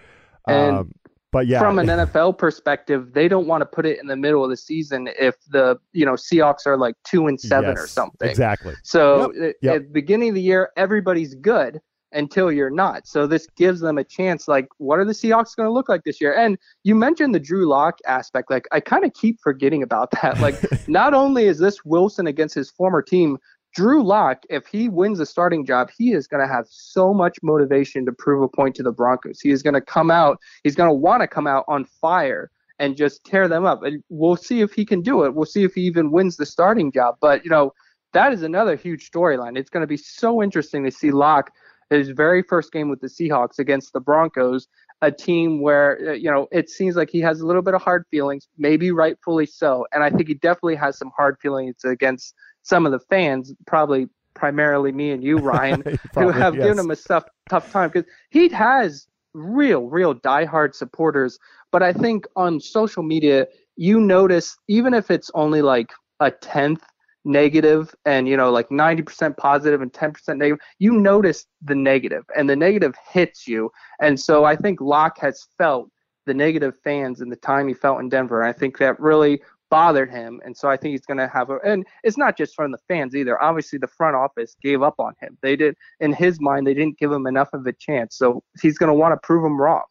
Um, 0.46 0.92
but 1.32 1.46
yeah, 1.46 1.60
from 1.60 1.78
an 1.78 1.86
NFL 1.88 2.36
perspective, 2.36 3.14
they 3.14 3.26
don't 3.26 3.46
want 3.46 3.62
to 3.62 3.66
put 3.66 3.86
it 3.86 3.98
in 3.98 4.06
the 4.06 4.16
middle 4.16 4.44
of 4.44 4.50
the 4.50 4.56
season 4.56 5.08
if 5.18 5.34
the 5.48 5.78
you 5.92 6.04
know 6.04 6.12
Seahawks 6.12 6.66
are 6.66 6.76
like 6.76 6.94
two 7.04 7.26
and 7.26 7.40
seven 7.40 7.70
yes, 7.70 7.84
or 7.84 7.86
something. 7.86 8.28
Exactly. 8.28 8.74
So 8.82 9.32
yep, 9.34 9.54
yep. 9.62 9.76
at 9.76 9.82
the 9.84 9.92
beginning 9.92 10.28
of 10.30 10.34
the 10.34 10.42
year, 10.42 10.70
everybody's 10.76 11.34
good 11.34 11.80
until 12.12 12.50
you're 12.50 12.70
not. 12.70 13.06
So 13.06 13.26
this 13.26 13.46
gives 13.56 13.80
them 13.80 13.98
a 13.98 14.04
chance. 14.04 14.48
Like, 14.48 14.68
what 14.78 14.98
are 14.98 15.04
the 15.04 15.12
Seahawks 15.12 15.54
going 15.56 15.66
to 15.66 15.72
look 15.72 15.88
like 15.88 16.04
this 16.04 16.20
year? 16.20 16.34
And 16.34 16.58
you 16.84 16.94
mentioned 16.94 17.34
the 17.34 17.40
Drew 17.40 17.68
Lock 17.68 17.98
aspect. 18.06 18.50
Like, 18.50 18.66
I 18.72 18.80
kind 18.80 19.04
of 19.04 19.12
keep 19.12 19.38
forgetting 19.42 19.82
about 19.82 20.10
that. 20.22 20.40
Like, 20.40 20.56
not 20.88 21.14
only 21.14 21.44
is 21.44 21.58
this 21.58 21.84
Wilson 21.84 22.26
against 22.26 22.54
his 22.54 22.70
former 22.70 23.02
team, 23.02 23.38
Drew 23.78 24.02
Lock, 24.02 24.42
if 24.50 24.66
he 24.66 24.88
wins 24.88 25.18
the 25.18 25.24
starting 25.24 25.64
job, 25.64 25.88
he 25.96 26.10
is 26.12 26.26
going 26.26 26.44
to 26.44 26.52
have 26.52 26.66
so 26.68 27.14
much 27.14 27.38
motivation 27.44 28.04
to 28.06 28.12
prove 28.12 28.42
a 28.42 28.48
point 28.48 28.74
to 28.74 28.82
the 28.82 28.90
Broncos. 28.90 29.38
He 29.40 29.50
is 29.50 29.62
going 29.62 29.74
to 29.74 29.80
come 29.80 30.10
out, 30.10 30.40
he's 30.64 30.74
going 30.74 30.88
to 30.88 30.94
want 30.94 31.20
to 31.20 31.28
come 31.28 31.46
out 31.46 31.64
on 31.68 31.84
fire 31.84 32.50
and 32.80 32.96
just 32.96 33.22
tear 33.22 33.46
them 33.46 33.64
up. 33.64 33.84
And 33.84 34.02
we'll 34.08 34.34
see 34.34 34.62
if 34.62 34.72
he 34.72 34.84
can 34.84 35.00
do 35.00 35.22
it. 35.22 35.36
We'll 35.36 35.46
see 35.46 35.62
if 35.62 35.74
he 35.74 35.82
even 35.82 36.10
wins 36.10 36.38
the 36.38 36.44
starting 36.44 36.90
job. 36.90 37.18
But, 37.20 37.44
you 37.44 37.52
know, 37.52 37.72
that 38.14 38.32
is 38.32 38.42
another 38.42 38.74
huge 38.74 39.08
storyline. 39.08 39.56
It's 39.56 39.70
going 39.70 39.82
to 39.82 39.86
be 39.86 39.96
so 39.96 40.42
interesting 40.42 40.82
to 40.82 40.90
see 40.90 41.12
Lock 41.12 41.52
his 41.90 42.08
very 42.08 42.42
first 42.42 42.72
game 42.72 42.88
with 42.88 43.00
the 43.00 43.06
Seahawks 43.06 43.60
against 43.60 43.92
the 43.92 44.00
Broncos, 44.00 44.66
a 45.02 45.12
team 45.12 45.62
where 45.62 45.98
uh, 46.08 46.12
you 46.12 46.30
know 46.30 46.48
it 46.50 46.68
seems 46.68 46.96
like 46.96 47.10
he 47.10 47.20
has 47.20 47.40
a 47.40 47.46
little 47.46 47.62
bit 47.62 47.74
of 47.74 47.82
hard 47.82 48.04
feelings, 48.10 48.48
maybe 48.58 48.90
rightfully 48.90 49.46
so, 49.46 49.86
and 49.92 50.02
I 50.02 50.10
think 50.10 50.28
he 50.28 50.34
definitely 50.34 50.74
has 50.76 50.98
some 50.98 51.10
hard 51.16 51.38
feelings 51.40 51.76
against 51.84 52.34
some 52.68 52.84
of 52.86 52.92
the 52.92 53.00
fans, 53.00 53.52
probably 53.66 54.08
primarily 54.34 54.92
me 54.92 55.10
and 55.10 55.24
you, 55.24 55.38
Ryan, 55.38 55.82
probably, 56.12 56.32
who 56.32 56.38
have 56.38 56.54
yes. 56.54 56.64
given 56.64 56.78
him 56.78 56.90
a 56.90 56.96
tough, 56.96 57.24
tough 57.48 57.70
time 57.72 57.90
because 57.90 58.10
he 58.30 58.48
has 58.50 59.06
real, 59.34 59.86
real 59.88 60.14
diehard 60.14 60.74
supporters. 60.74 61.38
But 61.72 61.82
I 61.82 61.92
think 61.92 62.26
on 62.36 62.60
social 62.60 63.02
media, 63.02 63.46
you 63.76 64.00
notice, 64.00 64.56
even 64.68 64.94
if 64.94 65.10
it's 65.10 65.30
only 65.34 65.62
like 65.62 65.90
a 66.20 66.30
tenth 66.30 66.82
negative 67.24 67.94
and 68.06 68.26
you 68.26 68.36
know 68.36 68.50
like 68.50 68.68
90% 68.70 69.36
positive 69.36 69.82
and 69.82 69.92
10% 69.92 70.36
negative 70.38 70.58
you 70.78 70.92
notice 70.92 71.46
the 71.62 71.74
negative 71.74 72.24
and 72.34 72.48
the 72.48 72.56
negative 72.56 72.94
hits 73.10 73.46
you 73.46 73.70
and 74.00 74.18
so 74.18 74.44
i 74.44 74.56
think 74.56 74.80
lock 74.80 75.18
has 75.18 75.46
felt 75.58 75.90
the 76.26 76.32
negative 76.32 76.74
fans 76.82 77.20
in 77.20 77.28
the 77.28 77.36
time 77.36 77.68
he 77.68 77.74
felt 77.74 78.00
in 78.00 78.08
denver 78.08 78.42
i 78.44 78.52
think 78.52 78.78
that 78.78 78.98
really 78.98 79.42
bothered 79.70 80.10
him, 80.10 80.40
and 80.44 80.56
so 80.56 80.68
I 80.68 80.76
think 80.76 80.92
he's 80.92 81.06
going 81.06 81.18
to 81.18 81.28
have 81.28 81.50
a. 81.50 81.58
And 81.64 81.86
it's 82.02 82.18
not 82.18 82.36
just 82.36 82.54
from 82.54 82.72
the 82.72 82.78
fans 82.88 83.14
either. 83.14 83.42
Obviously, 83.42 83.78
the 83.78 83.88
front 83.88 84.16
office 84.16 84.56
gave 84.62 84.82
up 84.82 84.94
on 84.98 85.14
him. 85.20 85.36
They 85.42 85.56
did, 85.56 85.74
in 86.00 86.12
his 86.12 86.40
mind, 86.40 86.66
they 86.66 86.74
didn't 86.74 86.98
give 86.98 87.12
him 87.12 87.26
enough 87.26 87.50
of 87.52 87.66
a 87.66 87.72
chance. 87.72 88.16
So 88.16 88.42
he's 88.60 88.78
going 88.78 88.88
to 88.88 88.94
want 88.94 89.12
to 89.12 89.26
prove 89.26 89.42
them 89.42 89.60
wrong. 89.60 89.82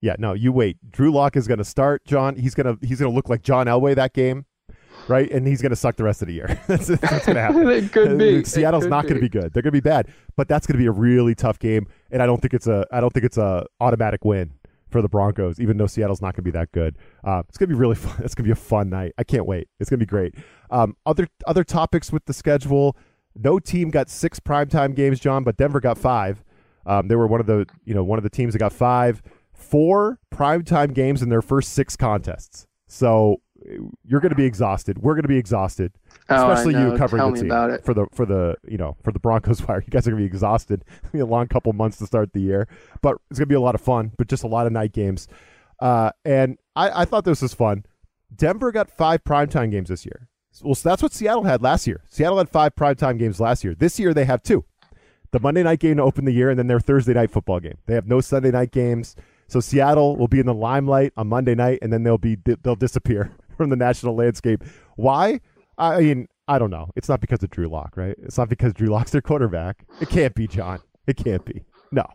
Yeah, 0.00 0.14
no, 0.18 0.32
you 0.32 0.52
wait. 0.52 0.76
Drew 0.90 1.12
Lock 1.12 1.36
is 1.36 1.48
going 1.48 1.58
to 1.58 1.64
start. 1.64 2.04
Jon, 2.04 2.36
he's 2.36 2.54
going 2.54 2.66
to 2.66 2.86
he's 2.86 3.00
going 3.00 3.10
to 3.10 3.14
look 3.14 3.28
like 3.28 3.42
John 3.42 3.66
Elway 3.66 3.96
that 3.96 4.14
game, 4.14 4.46
right? 5.08 5.28
And 5.30 5.46
he's 5.46 5.60
going 5.60 5.70
to 5.70 5.76
suck 5.76 5.96
the 5.96 6.04
rest 6.04 6.22
of 6.22 6.28
the 6.28 6.34
year. 6.34 6.60
that's, 6.68 6.86
that's 6.86 7.26
going 7.26 7.34
to 7.34 7.40
happen. 7.40 7.68
it 7.68 7.92
could 7.92 8.16
be. 8.16 8.40
Uh, 8.40 8.44
Seattle's 8.44 8.84
could 8.84 8.90
not 8.90 9.04
going 9.04 9.16
to 9.16 9.20
be 9.20 9.28
good. 9.28 9.52
They're 9.52 9.62
going 9.62 9.72
to 9.72 9.72
be 9.72 9.80
bad, 9.80 10.08
but 10.36 10.46
that's 10.46 10.66
going 10.66 10.74
to 10.74 10.82
be 10.82 10.86
a 10.86 10.92
really 10.92 11.34
tough 11.34 11.58
game. 11.58 11.88
And 12.12 12.22
I 12.22 12.26
don't 12.26 12.40
think 12.40 12.54
it's 12.54 12.68
a 12.68 12.86
I 12.92 13.00
don't 13.00 13.12
think 13.12 13.24
it's 13.24 13.38
a 13.38 13.66
automatic 13.80 14.24
win 14.24 14.52
for 14.88 15.02
the 15.02 15.08
Broncos, 15.08 15.60
even 15.60 15.76
though 15.76 15.86
Seattle's 15.86 16.20
not 16.20 16.34
going 16.34 16.44
to 16.44 16.50
be 16.50 16.50
that 16.50 16.72
good. 16.72 16.96
Uh, 17.24 17.42
it's 17.48 17.58
going 17.58 17.68
to 17.68 17.74
be 17.74 17.78
really 17.78 17.94
fun. 17.96 18.16
It's 18.24 18.34
going 18.34 18.44
to 18.44 18.48
be 18.48 18.52
a 18.52 18.56
fun 18.56 18.90
night. 18.90 19.12
I 19.18 19.24
can't 19.24 19.46
wait. 19.46 19.68
It's 19.80 19.90
going 19.90 19.98
to 20.00 20.04
be 20.04 20.08
great. 20.08 20.34
Um, 20.70 20.96
other 21.06 21.28
other 21.46 21.64
topics 21.64 22.12
with 22.12 22.24
the 22.26 22.32
schedule. 22.32 22.96
No 23.34 23.58
team 23.58 23.90
got 23.90 24.10
six 24.10 24.40
primetime 24.40 24.94
games, 24.94 25.20
Jon, 25.20 25.44
but 25.44 25.56
Denver 25.56 25.80
got 25.80 25.98
five. 25.98 26.42
Um, 26.86 27.08
they 27.08 27.16
were 27.16 27.26
one 27.26 27.40
of 27.40 27.46
the 27.46 27.66
you 27.84 27.94
know 27.94 28.02
one 28.02 28.18
of 28.18 28.22
the 28.22 28.30
teams 28.30 28.54
that 28.54 28.58
got 28.58 28.72
five, 28.72 29.22
four 29.52 30.18
primetime 30.34 30.94
games 30.94 31.22
in 31.22 31.28
their 31.28 31.42
first 31.42 31.72
six 31.72 31.96
contests. 31.96 32.66
So 32.86 33.42
you're 34.04 34.20
going 34.20 34.30
to 34.30 34.36
be 34.36 34.44
exhausted. 34.44 34.98
We're 34.98 35.14
going 35.14 35.22
to 35.22 35.28
be 35.28 35.36
exhausted, 35.36 35.92
oh, 36.28 36.50
especially 36.50 36.80
you 36.80 36.96
covering 36.96 37.20
Tell 37.20 37.30
the 37.32 37.36
team 37.38 37.46
about 37.46 37.70
it. 37.70 37.84
for 37.84 37.94
the 37.94 38.06
for 38.12 38.24
the 38.26 38.56
you 38.66 38.78
know 38.78 38.96
for 39.02 39.12
the 39.12 39.18
Broncos 39.18 39.62
wire. 39.68 39.82
You 39.84 39.90
guys 39.90 40.06
are 40.06 40.10
going 40.10 40.22
to 40.22 40.28
be 40.28 40.32
exhausted. 40.32 40.84
It'll 41.04 41.12
be 41.12 41.18
a 41.20 41.26
long 41.26 41.48
couple 41.48 41.72
months 41.72 41.98
to 41.98 42.06
start 42.06 42.32
the 42.32 42.40
year, 42.40 42.68
but 43.02 43.16
it's 43.30 43.38
going 43.38 43.46
to 43.46 43.52
be 43.52 43.54
a 43.54 43.60
lot 43.60 43.74
of 43.74 43.80
fun. 43.80 44.12
But 44.16 44.28
just 44.28 44.44
a 44.44 44.48
lot 44.48 44.66
of 44.66 44.72
night 44.72 44.92
games, 44.92 45.28
uh, 45.80 46.12
and 46.24 46.58
I, 46.76 47.02
I 47.02 47.04
thought 47.04 47.24
this 47.24 47.42
was 47.42 47.54
fun. 47.54 47.84
Denver 48.34 48.72
got 48.72 48.90
five 48.90 49.24
primetime 49.24 49.70
games 49.70 49.88
this 49.88 50.04
year. 50.04 50.28
Well, 50.62 50.74
so 50.74 50.88
that's 50.88 51.02
what 51.02 51.12
Seattle 51.12 51.44
had 51.44 51.62
last 51.62 51.86
year. 51.86 52.02
Seattle 52.10 52.38
had 52.38 52.48
five 52.48 52.74
primetime 52.74 53.18
games 53.18 53.40
last 53.40 53.62
year. 53.64 53.74
This 53.74 53.98
year 53.98 54.12
they 54.12 54.24
have 54.24 54.42
two. 54.42 54.64
The 55.30 55.40
Monday 55.40 55.62
night 55.62 55.80
game 55.80 55.98
to 55.98 56.02
open 56.02 56.24
the 56.24 56.32
year, 56.32 56.50
and 56.50 56.58
then 56.58 56.68
their 56.68 56.80
Thursday 56.80 57.12
night 57.12 57.30
football 57.30 57.60
game. 57.60 57.76
They 57.86 57.94
have 57.94 58.06
no 58.06 58.20
Sunday 58.20 58.50
night 58.50 58.72
games. 58.72 59.14
So 59.46 59.60
Seattle 59.60 60.16
will 60.16 60.28
be 60.28 60.40
in 60.40 60.46
the 60.46 60.54
limelight 60.54 61.12
on 61.16 61.28
Monday 61.28 61.54
night, 61.54 61.78
and 61.82 61.92
then 61.92 62.02
they'll 62.02 62.18
be 62.18 62.36
they'll 62.62 62.76
disappear 62.76 63.32
from 63.58 63.68
the 63.68 63.76
national 63.76 64.16
landscape. 64.16 64.64
Why? 64.96 65.40
I 65.76 66.00
mean, 66.00 66.28
I 66.48 66.58
don't 66.58 66.70
know. 66.70 66.90
It's 66.96 67.08
not 67.08 67.20
because 67.20 67.42
of 67.42 67.50
Drew 67.50 67.68
Lock, 67.68 67.96
right? 67.96 68.16
It's 68.22 68.38
not 68.38 68.48
because 68.48 68.72
Drew 68.72 68.88
Lock's 68.88 69.10
their 69.10 69.20
quarterback. 69.20 69.84
It 70.00 70.08
can't 70.08 70.34
be, 70.34 70.46
Jon. 70.46 70.80
It 71.06 71.16
can't 71.16 71.44
be. 71.44 71.64
No. 71.92 72.06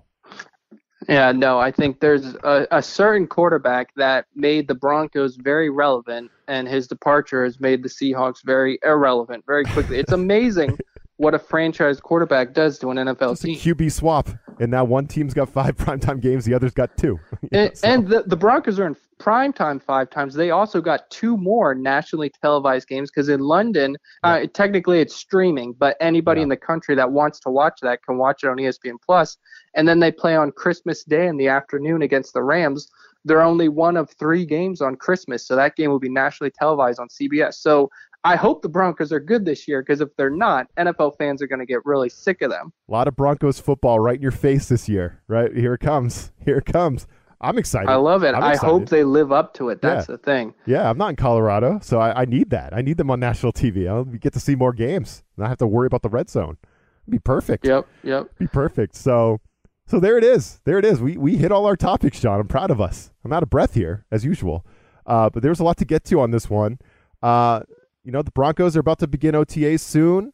Yeah, 1.09 1.31
no, 1.31 1.59
I 1.59 1.71
think 1.71 1.99
there's 1.99 2.35
a, 2.43 2.67
a 2.71 2.81
certain 2.81 3.27
quarterback 3.27 3.93
that 3.95 4.25
made 4.35 4.67
the 4.67 4.75
Broncos 4.75 5.35
very 5.35 5.69
relevant, 5.69 6.31
and 6.47 6.67
his 6.67 6.87
departure 6.87 7.43
has 7.43 7.59
made 7.59 7.83
the 7.83 7.89
Seahawks 7.89 8.43
very 8.43 8.79
irrelevant 8.83 9.43
very 9.45 9.65
quickly. 9.65 9.99
It's 9.99 10.13
amazing 10.13 10.77
what 11.17 11.33
a 11.33 11.39
franchise 11.39 11.99
quarterback 11.99 12.53
does 12.53 12.79
to 12.79 12.89
an 12.91 12.97
NFL 12.97 13.31
Just 13.31 13.43
team. 13.43 13.55
a 13.55 13.75
QB 13.75 13.91
swap, 13.91 14.29
and 14.59 14.71
now 14.71 14.83
one 14.83 15.07
team's 15.07 15.33
got 15.33 15.49
five 15.49 15.75
primetime 15.77 16.21
games, 16.21 16.45
the 16.45 16.53
other's 16.53 16.73
got 16.73 16.95
two. 16.97 17.19
and, 17.51 17.77
so. 17.77 17.87
and 17.87 18.07
the, 18.07 18.23
the 18.23 18.37
Broncos 18.37 18.79
are 18.79 18.87
in 18.87 18.95
prime 19.23 19.53
time 19.53 19.79
five 19.79 20.09
times. 20.09 20.33
They 20.33 20.51
also 20.51 20.81
got 20.81 21.09
two 21.09 21.37
more 21.37 21.73
nationally 21.73 22.29
televised 22.41 22.89
games 22.89 23.09
because 23.09 23.29
in 23.29 23.39
London, 23.39 23.95
yeah. 24.21 24.31
uh, 24.31 24.47
technically 24.53 24.99
it's 24.99 25.15
streaming, 25.15 25.71
but 25.71 25.95
anybody 26.01 26.41
yeah. 26.41 26.43
in 26.43 26.49
the 26.49 26.57
country 26.57 26.93
that 26.95 27.13
wants 27.13 27.39
to 27.41 27.49
watch 27.49 27.79
that 27.83 28.03
can 28.03 28.17
watch 28.17 28.43
it 28.43 28.49
on 28.49 28.57
ESPN 28.57 28.97
Plus. 29.01 29.37
And 29.75 29.87
then 29.87 30.01
they 30.01 30.11
play 30.11 30.35
on 30.35 30.51
Christmas 30.51 31.05
Day 31.05 31.27
in 31.27 31.37
the 31.37 31.47
afternoon 31.47 32.01
against 32.01 32.33
the 32.33 32.43
Rams. 32.43 32.89
They're 33.23 33.41
only 33.41 33.69
one 33.69 33.95
of 33.95 34.09
three 34.19 34.45
games 34.45 34.81
on 34.81 34.97
Christmas, 34.97 35.47
so 35.47 35.55
that 35.55 35.77
game 35.77 35.89
will 35.89 35.99
be 35.99 36.09
nationally 36.09 36.51
televised 36.59 36.99
on 36.99 37.07
CBS. 37.07 37.53
So 37.53 37.89
I 38.25 38.35
hope 38.35 38.61
the 38.61 38.67
Broncos 38.67 39.13
are 39.13 39.21
good 39.21 39.45
this 39.45 39.69
year 39.69 39.81
because 39.81 40.01
if 40.01 40.13
they're 40.17 40.29
not, 40.29 40.67
NFL 40.77 41.17
fans 41.17 41.41
are 41.41 41.47
going 41.47 41.59
to 41.59 41.65
get 41.65 41.85
really 41.85 42.09
sick 42.09 42.41
of 42.41 42.51
them. 42.51 42.73
A 42.89 42.91
lot 42.91 43.07
of 43.07 43.15
Broncos 43.15 43.61
football 43.61 44.01
right 44.01 44.17
in 44.17 44.21
your 44.21 44.31
face 44.31 44.67
this 44.67 44.89
year. 44.89 45.21
Right 45.29 45.55
here 45.55 45.75
it 45.75 45.79
comes. 45.79 46.33
Here 46.43 46.57
it 46.57 46.65
comes. 46.65 47.07
I'm 47.43 47.57
excited. 47.57 47.89
I 47.89 47.95
love 47.95 48.23
it. 48.23 48.33
I 48.35 48.55
hope 48.55 48.89
they 48.89 49.03
live 49.03 49.31
up 49.31 49.53
to 49.55 49.69
it. 49.69 49.81
That's 49.81 50.07
yeah. 50.07 50.13
the 50.13 50.17
thing. 50.17 50.53
Yeah, 50.65 50.89
I'm 50.89 50.97
not 50.97 51.09
in 51.09 51.15
Colorado, 51.15 51.79
so 51.81 51.99
I, 51.99 52.21
I, 52.21 52.25
need 52.25 52.49
that. 52.51 52.73
I 52.73 52.81
need 52.81 52.97
them 52.97 53.11
on 53.11 53.19
national 53.19 53.51
TV. 53.53 53.87
I'll 53.87 54.05
get 54.05 54.33
to 54.33 54.39
see 54.39 54.55
more 54.55 54.73
games. 54.73 55.23
Not 55.37 55.49
have 55.49 55.57
to 55.59 55.67
worry 55.67 55.87
about 55.87 56.01
the 56.01 56.09
red 56.09 56.29
zone. 56.29 56.57
It'd 57.03 57.11
be 57.11 57.19
perfect. 57.19 57.65
Yep. 57.65 57.85
Yep. 58.03 58.37
Be 58.39 58.47
perfect. 58.47 58.95
So 58.95 59.41
So 59.85 59.99
there 59.99 60.17
it 60.17 60.23
is. 60.23 60.61
There 60.65 60.79
it 60.79 60.85
is. 60.85 61.01
We 61.01 61.17
we 61.17 61.37
hit 61.37 61.51
all 61.51 61.65
our 61.65 61.75
topics, 61.75 62.19
Jon. 62.19 62.39
I'm 62.39 62.47
proud 62.47 62.71
of 62.71 62.79
us. 62.79 63.11
I'm 63.23 63.33
out 63.33 63.43
of 63.43 63.49
breath 63.49 63.73
here 63.73 64.05
as 64.11 64.23
usual, 64.23 64.65
uh, 65.05 65.29
but 65.29 65.43
there's 65.43 65.59
a 65.59 65.63
lot 65.63 65.77
to 65.77 65.85
get 65.85 66.03
to 66.05 66.19
on 66.19 66.31
this 66.31 66.49
one. 66.49 66.79
Uh, 67.21 67.61
you 68.03 68.11
know, 68.11 68.21
the 68.21 68.31
Broncos 68.31 68.75
are 68.75 68.79
about 68.79 68.99
to 68.99 69.07
begin 69.07 69.35
OTAs 69.35 69.81
soon. 69.81 70.33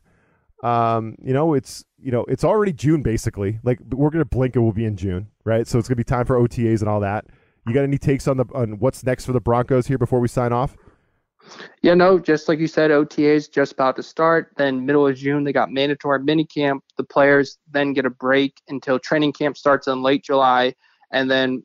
Um, 0.64 1.16
you 1.24 1.34
know, 1.34 1.54
it's 1.54 1.84
you 2.02 2.12
know 2.12 2.26
it's 2.26 2.44
already 2.44 2.74
June 2.74 3.02
basically. 3.02 3.60
Like 3.64 3.80
we're 3.92 4.10
gonna 4.10 4.26
blink 4.26 4.56
and 4.56 4.64
we'll 4.64 4.74
be 4.74 4.86
in 4.86 4.96
June, 4.96 5.28
right? 5.44 5.68
So 5.68 5.80
it's 5.80 5.88
gonna 5.88 5.98
be 5.98 6.04
time 6.04 6.26
for 6.26 6.38
OTAs 6.38 6.80
and 6.80 6.90
all 6.90 7.00
that. 7.02 7.26
You 7.68 7.74
got 7.74 7.84
any 7.84 7.98
takes 7.98 8.28
on 8.28 8.38
the 8.38 8.46
on 8.54 8.80
what's 8.80 9.04
next 9.04 9.26
for 9.26 9.34
the 9.34 9.42
Broncos 9.42 9.88
here 9.88 9.98
before 9.98 10.20
we 10.20 10.28
sign 10.28 10.54
off? 10.54 10.76
Yeah, 11.82 11.94
no, 11.94 12.20
just 12.20 12.48
like 12.48 12.60
you 12.60 12.68
said, 12.68 12.92
OTAs 12.92 13.52
just 13.52 13.74
about 13.74 13.96
to 13.96 14.04
start. 14.04 14.52
Then 14.58 14.86
middle 14.86 15.08
of 15.08 15.16
June, 15.16 15.44
they 15.44 15.54
got 15.54 15.72
mandatory 15.72 16.20
minicamp. 16.20 16.80
The 16.98 17.04
players 17.04 17.58
then 17.72 17.94
get 17.94 18.06
a 18.06 18.10
break 18.10 18.62
until 18.68 19.00
training 19.00 19.34
camp 19.34 19.58
starts 19.58 19.88
in 19.88 20.02
late 20.02 20.24
July, 20.24 20.74
and 21.12 21.30
then 21.30 21.64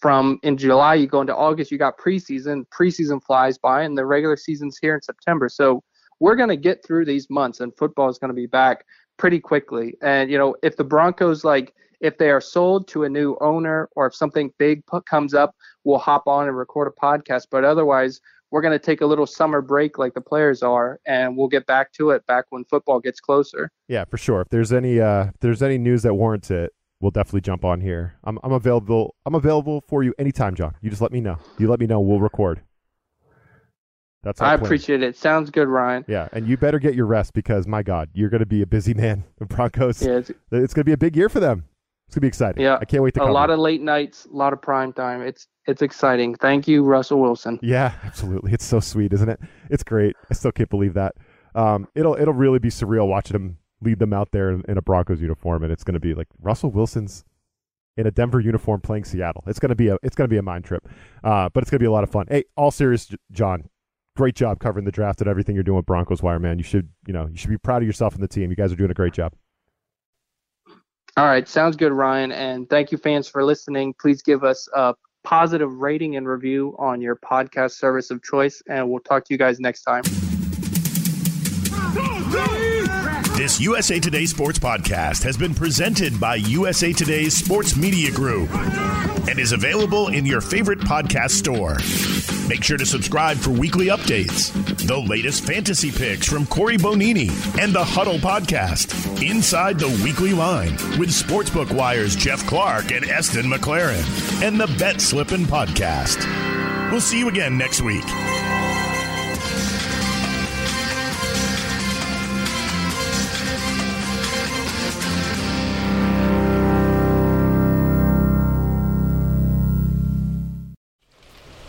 from 0.00 0.38
in 0.42 0.56
July 0.56 0.94
you 0.94 1.06
go 1.06 1.20
into 1.20 1.34
August, 1.34 1.70
you 1.70 1.78
got 1.78 1.98
preseason. 1.98 2.64
Preseason 2.68 3.22
flies 3.22 3.58
by, 3.58 3.82
and 3.82 3.96
the 3.96 4.06
regular 4.06 4.36
season's 4.36 4.78
here 4.78 4.94
in 4.94 5.02
September. 5.02 5.48
So 5.48 5.82
we're 6.20 6.36
gonna 6.36 6.56
get 6.56 6.84
through 6.84 7.04
these 7.04 7.28
months, 7.30 7.60
and 7.60 7.74
football 7.76 8.08
is 8.08 8.18
gonna 8.18 8.34
be 8.34 8.46
back 8.46 8.84
pretty 9.16 9.40
quickly. 9.40 9.94
And 10.02 10.30
you 10.30 10.38
know, 10.38 10.56
if 10.62 10.76
the 10.76 10.84
Broncos 10.84 11.44
like 11.44 11.74
if 12.00 12.18
they 12.18 12.30
are 12.30 12.40
sold 12.40 12.88
to 12.88 13.04
a 13.04 13.08
new 13.08 13.36
owner 13.40 13.88
or 13.96 14.06
if 14.06 14.14
something 14.14 14.52
big 14.58 14.82
comes 15.08 15.34
up, 15.34 15.54
we'll 15.84 15.98
hop 15.98 16.26
on 16.26 16.46
and 16.46 16.56
record 16.56 16.92
a 16.92 17.00
podcast. 17.00 17.46
But 17.50 17.64
otherwise, 17.64 18.20
we're 18.50 18.60
going 18.60 18.72
to 18.72 18.78
take 18.78 19.00
a 19.00 19.06
little 19.06 19.26
summer 19.26 19.60
break 19.60 19.98
like 19.98 20.14
the 20.14 20.20
players 20.20 20.62
are 20.62 21.00
and 21.06 21.36
we'll 21.36 21.48
get 21.48 21.66
back 21.66 21.92
to 21.94 22.10
it 22.10 22.24
back 22.26 22.44
when 22.50 22.64
football 22.64 23.00
gets 23.00 23.20
closer. 23.20 23.70
Yeah 23.88 24.04
for 24.04 24.18
sure. 24.18 24.42
If 24.42 24.48
there's 24.50 24.72
any 24.72 25.00
uh 25.00 25.28
if 25.28 25.40
there's 25.40 25.62
any 25.62 25.78
news 25.78 26.02
that 26.02 26.14
warrants 26.14 26.50
it 26.50 26.72
we'll 27.00 27.10
definitely 27.10 27.42
jump 27.42 27.64
on 27.64 27.80
here. 27.80 28.14
I'm, 28.24 28.38
I'm 28.42 28.52
available 28.52 29.14
i'm 29.26 29.34
available 29.34 29.82
for 29.88 30.02
you 30.02 30.14
anytime 30.18 30.54
jon. 30.54 30.74
You 30.80 30.90
just 30.90 31.02
let 31.02 31.12
me 31.12 31.20
know. 31.20 31.38
You 31.58 31.68
let 31.68 31.80
me 31.80 31.86
know. 31.86 32.00
We'll 32.00 32.20
record 32.20 32.62
that's 34.26 34.40
I 34.40 34.56
plan. 34.56 34.66
appreciate 34.66 35.02
it. 35.02 35.16
Sounds 35.16 35.50
good, 35.50 35.68
Ryan. 35.68 36.04
Yeah, 36.08 36.28
and 36.32 36.46
you 36.46 36.56
better 36.56 36.78
get 36.78 36.94
your 36.94 37.06
rest 37.06 37.32
because 37.32 37.66
my 37.66 37.82
God, 37.82 38.10
you're 38.12 38.28
going 38.28 38.40
to 38.40 38.46
be 38.46 38.62
a 38.62 38.66
busy 38.66 38.94
man. 38.94 39.24
The 39.38 39.46
Broncos. 39.46 40.02
Yeah, 40.02 40.16
it's, 40.16 40.30
it's 40.50 40.74
going 40.74 40.82
to 40.82 40.84
be 40.84 40.92
a 40.92 40.96
big 40.96 41.14
year 41.14 41.28
for 41.28 41.40
them. 41.40 41.64
It's 42.06 42.14
gonna 42.14 42.22
be 42.22 42.28
exciting. 42.28 42.62
Yeah, 42.62 42.78
I 42.80 42.84
can't 42.84 43.02
wait 43.02 43.14
to. 43.14 43.24
A 43.24 43.26
lot 43.26 43.50
of 43.50 43.58
late 43.58 43.82
nights, 43.82 44.26
a 44.26 44.36
lot 44.36 44.52
of 44.52 44.62
prime 44.62 44.92
time. 44.92 45.22
It's 45.22 45.48
it's 45.66 45.82
exciting. 45.82 46.36
Thank 46.36 46.68
you, 46.68 46.84
Russell 46.84 47.20
Wilson. 47.20 47.58
Yeah, 47.62 47.94
absolutely. 48.04 48.52
It's 48.52 48.64
so 48.64 48.78
sweet, 48.78 49.12
isn't 49.12 49.28
it? 49.28 49.40
It's 49.70 49.82
great. 49.82 50.14
I 50.30 50.34
still 50.34 50.52
can't 50.52 50.70
believe 50.70 50.94
that. 50.94 51.16
Um, 51.56 51.88
it'll 51.96 52.14
it'll 52.14 52.34
really 52.34 52.60
be 52.60 52.68
surreal 52.68 53.08
watching 53.08 53.34
him 53.34 53.58
lead 53.82 53.98
them 53.98 54.12
out 54.12 54.30
there 54.30 54.50
in, 54.50 54.62
in 54.68 54.78
a 54.78 54.82
Broncos 54.82 55.20
uniform, 55.20 55.64
and 55.64 55.72
it's 55.72 55.82
gonna 55.82 55.98
be 55.98 56.14
like 56.14 56.28
Russell 56.40 56.70
Wilson's 56.70 57.24
in 57.96 58.06
a 58.06 58.10
Denver 58.12 58.38
uniform 58.40 58.80
playing 58.80 59.04
Seattle. 59.04 59.42
It's 59.48 59.58
gonna 59.58 59.74
be 59.74 59.88
a 59.88 59.98
it's 60.04 60.14
gonna 60.14 60.28
be 60.28 60.36
a 60.36 60.42
mind 60.42 60.64
trip, 60.64 60.88
uh, 61.24 61.48
but 61.48 61.62
it's 61.62 61.70
gonna 61.72 61.80
be 61.80 61.86
a 61.86 61.90
lot 61.92 62.04
of 62.04 62.10
fun. 62.10 62.26
Hey, 62.28 62.44
all 62.56 62.70
serious, 62.70 63.10
Jon. 63.32 63.68
Great 64.16 64.34
job 64.34 64.58
covering 64.58 64.86
the 64.86 64.90
draft 64.90 65.20
and 65.20 65.28
everything 65.28 65.54
you're 65.54 65.62
doing 65.62 65.76
with 65.76 65.86
Broncos 65.86 66.22
Wire, 66.22 66.38
man. 66.38 66.58
You 66.58 66.64
should 66.64 66.88
you 67.06 67.12
know 67.12 67.28
you 67.30 67.36
should 67.36 67.50
be 67.50 67.58
proud 67.58 67.82
of 67.82 67.86
yourself 67.86 68.14
and 68.14 68.22
the 68.22 68.28
team. 68.28 68.50
You 68.50 68.56
guys 68.56 68.72
are 68.72 68.76
doing 68.76 68.90
a 68.90 68.94
great 68.94 69.12
job. 69.12 69.34
All 71.18 71.26
right, 71.26 71.46
sounds 71.46 71.76
good, 71.76 71.92
Ryan. 71.92 72.32
And 72.32 72.68
thank 72.68 72.92
you, 72.92 72.98
fans, 72.98 73.28
for 73.28 73.44
listening. 73.44 73.94
Please 74.00 74.22
give 74.22 74.42
us 74.42 74.68
a 74.74 74.94
positive 75.22 75.70
rating 75.70 76.16
and 76.16 76.26
review 76.26 76.74
on 76.78 77.00
your 77.00 77.16
podcast 77.16 77.72
service 77.72 78.10
of 78.10 78.22
choice, 78.22 78.62
and 78.68 78.88
we'll 78.88 79.00
talk 79.00 79.24
to 79.26 79.34
you 79.34 79.38
guys 79.38 79.60
next 79.60 79.82
time. 79.82 80.02
This 83.36 83.60
USA 83.60 84.00
Today 84.00 84.24
Sports 84.24 84.58
Podcast 84.58 85.22
has 85.24 85.36
been 85.36 85.54
presented 85.54 86.18
by 86.18 86.36
USA 86.36 86.92
Today's 86.92 87.36
Sports 87.36 87.76
Media 87.76 88.10
Group 88.10 88.50
and 89.28 89.38
is 89.38 89.52
available 89.52 90.08
in 90.08 90.24
your 90.24 90.40
favorite 90.40 90.78
podcast 90.78 91.32
store. 91.32 91.76
Make 92.48 92.62
sure 92.62 92.78
to 92.78 92.86
subscribe 92.86 93.38
for 93.38 93.50
weekly 93.50 93.86
updates, 93.86 94.52
the 94.86 94.96
latest 94.98 95.44
fantasy 95.44 95.90
picks 95.90 96.26
from 96.26 96.46
Cory 96.46 96.76
Bonini, 96.76 97.28
and 97.60 97.72
the 97.72 97.84
Huddle 97.84 98.18
Podcast, 98.18 98.92
Inside 99.28 99.78
the 99.78 99.88
Weekly 100.04 100.32
Line, 100.32 100.72
with 100.98 101.10
Sportsbook 101.10 101.72
Wire's 101.72 102.14
Jeff 102.14 102.46
Clark 102.46 102.92
and 102.92 103.04
Eston 103.04 103.46
McLaren, 103.46 104.42
and 104.42 104.60
the 104.60 104.68
Bet 104.78 105.00
Slippin' 105.00 105.44
Podcast. 105.44 106.22
We'll 106.92 107.00
see 107.00 107.18
you 107.18 107.28
again 107.28 107.58
next 107.58 107.82
week. 107.82 108.04